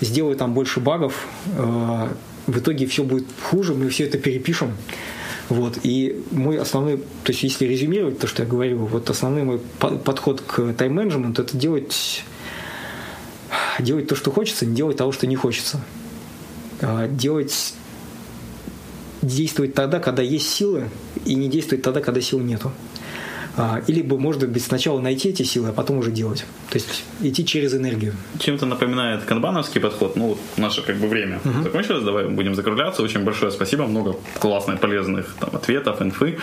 сделаю 0.00 0.36
там 0.36 0.54
больше 0.54 0.80
багов, 0.80 1.26
э, 1.56 2.08
в 2.46 2.58
итоге 2.58 2.86
все 2.86 3.04
будет 3.04 3.26
хуже, 3.42 3.74
мы 3.74 3.88
все 3.88 4.04
это 4.04 4.18
перепишем. 4.18 4.72
Вот. 5.48 5.78
И 5.82 6.22
мой 6.30 6.58
основной, 6.58 6.98
то 6.98 7.32
есть 7.32 7.42
если 7.42 7.66
резюмировать 7.66 8.18
то, 8.18 8.26
что 8.26 8.42
я 8.42 8.48
говорил, 8.48 8.78
вот 8.86 9.10
основной 9.10 9.42
мой 9.42 9.60
подход 9.78 10.40
к 10.40 10.72
тайм-менеджменту 10.72 11.42
это 11.42 11.56
делать, 11.56 12.24
делать 13.78 14.06
то, 14.08 14.16
что 14.16 14.30
хочется, 14.30 14.64
не 14.66 14.74
делать 14.74 14.96
того, 14.96 15.12
что 15.12 15.26
не 15.26 15.36
хочется. 15.36 15.80
А 16.80 17.08
делать 17.08 17.74
действовать 19.22 19.74
тогда, 19.74 20.00
когда 20.00 20.22
есть 20.22 20.50
силы, 20.50 20.88
и 21.24 21.34
не 21.34 21.48
действовать 21.48 21.82
тогда, 21.82 22.00
когда 22.00 22.20
сил 22.20 22.40
нету. 22.40 22.72
А, 23.56 23.82
или, 23.86 24.02
может 24.02 24.48
быть, 24.48 24.64
сначала 24.64 25.00
найти 25.00 25.28
эти 25.28 25.44
силы, 25.44 25.68
а 25.68 25.72
потом 25.72 25.98
уже 25.98 26.10
делать. 26.10 26.44
То 26.70 26.78
есть 26.78 27.04
идти 27.22 27.46
через 27.46 27.74
энергию. 27.74 28.14
Чем-то 28.38 28.66
напоминает 28.66 29.22
канбановский 29.24 29.80
подход. 29.80 30.16
Ну, 30.16 30.36
наше 30.56 30.82
как 30.82 30.96
бы 30.96 31.06
время 31.06 31.40
uh-huh. 31.44 31.62
закончилось, 31.62 32.04
давай 32.04 32.28
будем 32.28 32.54
закругляться. 32.54 33.02
Очень 33.02 33.24
большое 33.24 33.52
спасибо, 33.52 33.86
много 33.86 34.16
классных, 34.40 34.80
полезных 34.80 35.36
там, 35.38 35.50
ответов, 35.54 36.02
инфы. 36.02 36.38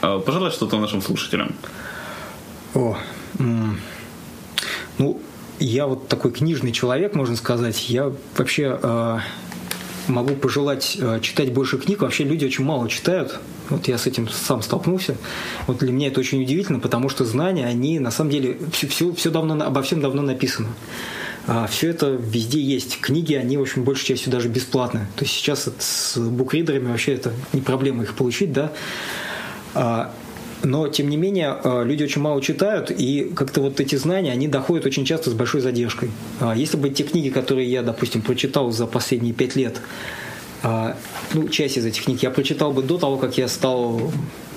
А, 0.00 0.18
пожалуй, 0.18 0.50
что-то 0.50 0.78
нашим 0.80 1.00
слушателям. 1.00 1.54
О, 2.74 2.98
ну, 4.98 5.20
я 5.60 5.86
вот 5.86 6.08
такой 6.08 6.32
книжный 6.32 6.72
человек, 6.72 7.14
можно 7.14 7.36
сказать. 7.36 7.88
Я 7.88 8.12
вообще 8.36 8.78
э, 8.80 9.18
могу 10.08 10.34
пожелать 10.34 10.96
э, 11.00 11.20
читать 11.22 11.52
больше 11.52 11.78
книг. 11.78 12.02
Вообще 12.02 12.24
люди 12.24 12.44
очень 12.44 12.64
мало 12.64 12.88
читают. 12.88 13.38
Вот 13.70 13.88
я 13.88 13.98
с 13.98 14.06
этим 14.06 14.28
сам 14.28 14.62
столкнулся. 14.62 15.16
Вот 15.66 15.78
для 15.78 15.92
меня 15.92 16.08
это 16.08 16.20
очень 16.20 16.42
удивительно, 16.42 16.80
потому 16.80 17.08
что 17.08 17.24
знания, 17.24 17.66
они 17.66 17.98
на 17.98 18.10
самом 18.10 18.30
деле 18.30 18.58
все, 18.72 18.86
все, 18.88 19.12
все 19.12 19.30
давно, 19.30 19.62
обо 19.64 19.82
всем 19.82 20.00
давно 20.00 20.22
написано. 20.22 20.68
А 21.46 21.66
все 21.66 21.88
это 21.90 22.08
везде 22.08 22.60
есть. 22.60 23.00
Книги, 23.00 23.34
они, 23.34 23.56
в 23.56 23.62
общем, 23.62 23.82
большей 23.82 24.06
частью 24.06 24.30
даже 24.30 24.48
бесплатные. 24.48 25.06
То 25.16 25.24
есть 25.24 25.34
сейчас 25.34 25.68
с 25.78 26.18
букридерами 26.18 26.88
вообще 26.88 27.14
это 27.14 27.32
не 27.52 27.60
проблема 27.60 28.02
их 28.02 28.14
получить, 28.14 28.52
да. 28.52 28.72
А, 29.74 30.12
но, 30.62 30.88
тем 30.88 31.08
не 31.08 31.16
менее, 31.16 31.56
э, 31.62 31.84
люди 31.84 32.04
очень 32.04 32.20
мало 32.20 32.42
читают, 32.42 32.90
и 32.90 33.32
как-то 33.34 33.60
вот 33.60 33.80
эти 33.80 33.94
знания, 33.94 34.32
они 34.32 34.48
доходят 34.48 34.84
очень 34.86 35.04
часто 35.04 35.30
с 35.30 35.32
большой 35.32 35.60
задержкой. 35.60 36.10
А 36.40 36.54
если 36.54 36.76
бы 36.76 36.90
те 36.90 37.04
книги, 37.04 37.30
которые 37.30 37.70
я, 37.70 37.82
допустим, 37.82 38.22
прочитал 38.22 38.70
за 38.72 38.86
последние 38.86 39.32
пять 39.32 39.56
лет, 39.56 39.80
а, 40.62 40.96
ну, 41.34 41.48
часть 41.48 41.76
из 41.76 41.86
этих 41.86 42.04
книг 42.04 42.22
я 42.22 42.30
прочитал 42.30 42.72
бы 42.72 42.82
до 42.82 42.98
того, 42.98 43.16
как 43.16 43.38
я 43.38 43.48
стал 43.48 44.00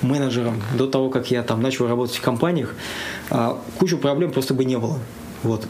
менеджером, 0.02 0.62
до 0.78 0.88
того, 0.88 1.10
как 1.10 1.32
я 1.32 1.44
там 1.44 1.62
начал 1.62 1.88
работать 1.88 2.16
в 2.16 2.22
компаниях, 2.22 2.76
а, 3.30 3.60
кучу 3.78 3.98
проблем 3.98 4.32
просто 4.32 4.54
бы 4.54 4.66
не 4.66 4.78
было. 4.78 5.00
Вот. 5.44 5.68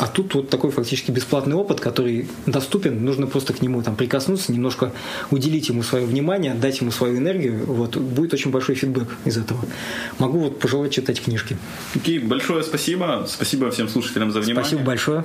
А 0.00 0.06
тут 0.06 0.34
вот 0.34 0.48
такой 0.48 0.70
фактически 0.70 1.10
бесплатный 1.10 1.54
опыт, 1.54 1.78
который 1.78 2.26
доступен, 2.46 3.04
нужно 3.04 3.26
просто 3.26 3.52
к 3.52 3.60
нему 3.60 3.82
там 3.82 3.96
прикоснуться, 3.96 4.50
немножко 4.50 4.92
уделить 5.30 5.68
ему 5.68 5.82
свое 5.82 6.06
внимание, 6.06 6.54
дать 6.54 6.80
ему 6.80 6.90
свою 6.90 7.18
энергию, 7.18 7.66
вот 7.66 7.98
будет 7.98 8.32
очень 8.32 8.50
большой 8.50 8.76
фидбэк 8.76 9.08
из 9.26 9.36
этого. 9.36 9.60
Могу 10.18 10.38
вот 10.38 10.58
пожелать 10.58 10.92
читать 10.92 11.20
книжки. 11.22 11.58
Окей, 11.94 12.18
okay, 12.18 12.26
большое 12.26 12.62
спасибо, 12.62 13.26
спасибо 13.28 13.70
всем 13.70 13.90
слушателям 13.90 14.32
за 14.32 14.40
внимание. 14.40 14.64
Спасибо 14.64 14.86
большое. 14.86 15.24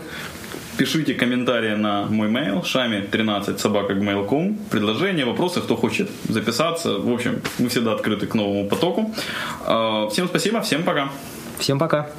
Пишите 0.78 1.14
комментарии 1.14 1.76
на 1.76 2.08
мой 2.08 2.28
mail 2.28 2.62
шами13 2.64 3.58
собака.gmail.com 3.58 4.58
Предложения, 4.70 5.24
вопросы, 5.24 5.62
кто 5.62 5.78
хочет 5.78 6.10
записаться. 6.28 6.98
В 6.98 7.14
общем, 7.14 7.42
мы 7.60 7.70
всегда 7.70 7.94
открыты 7.94 8.28
к 8.28 8.36
новому 8.36 8.68
потоку. 8.68 9.16
А, 9.66 10.10
всем 10.10 10.28
спасибо, 10.28 10.60
всем 10.60 10.84
пока. 10.84 11.10
Всем 11.60 11.80
пока. 11.80 12.10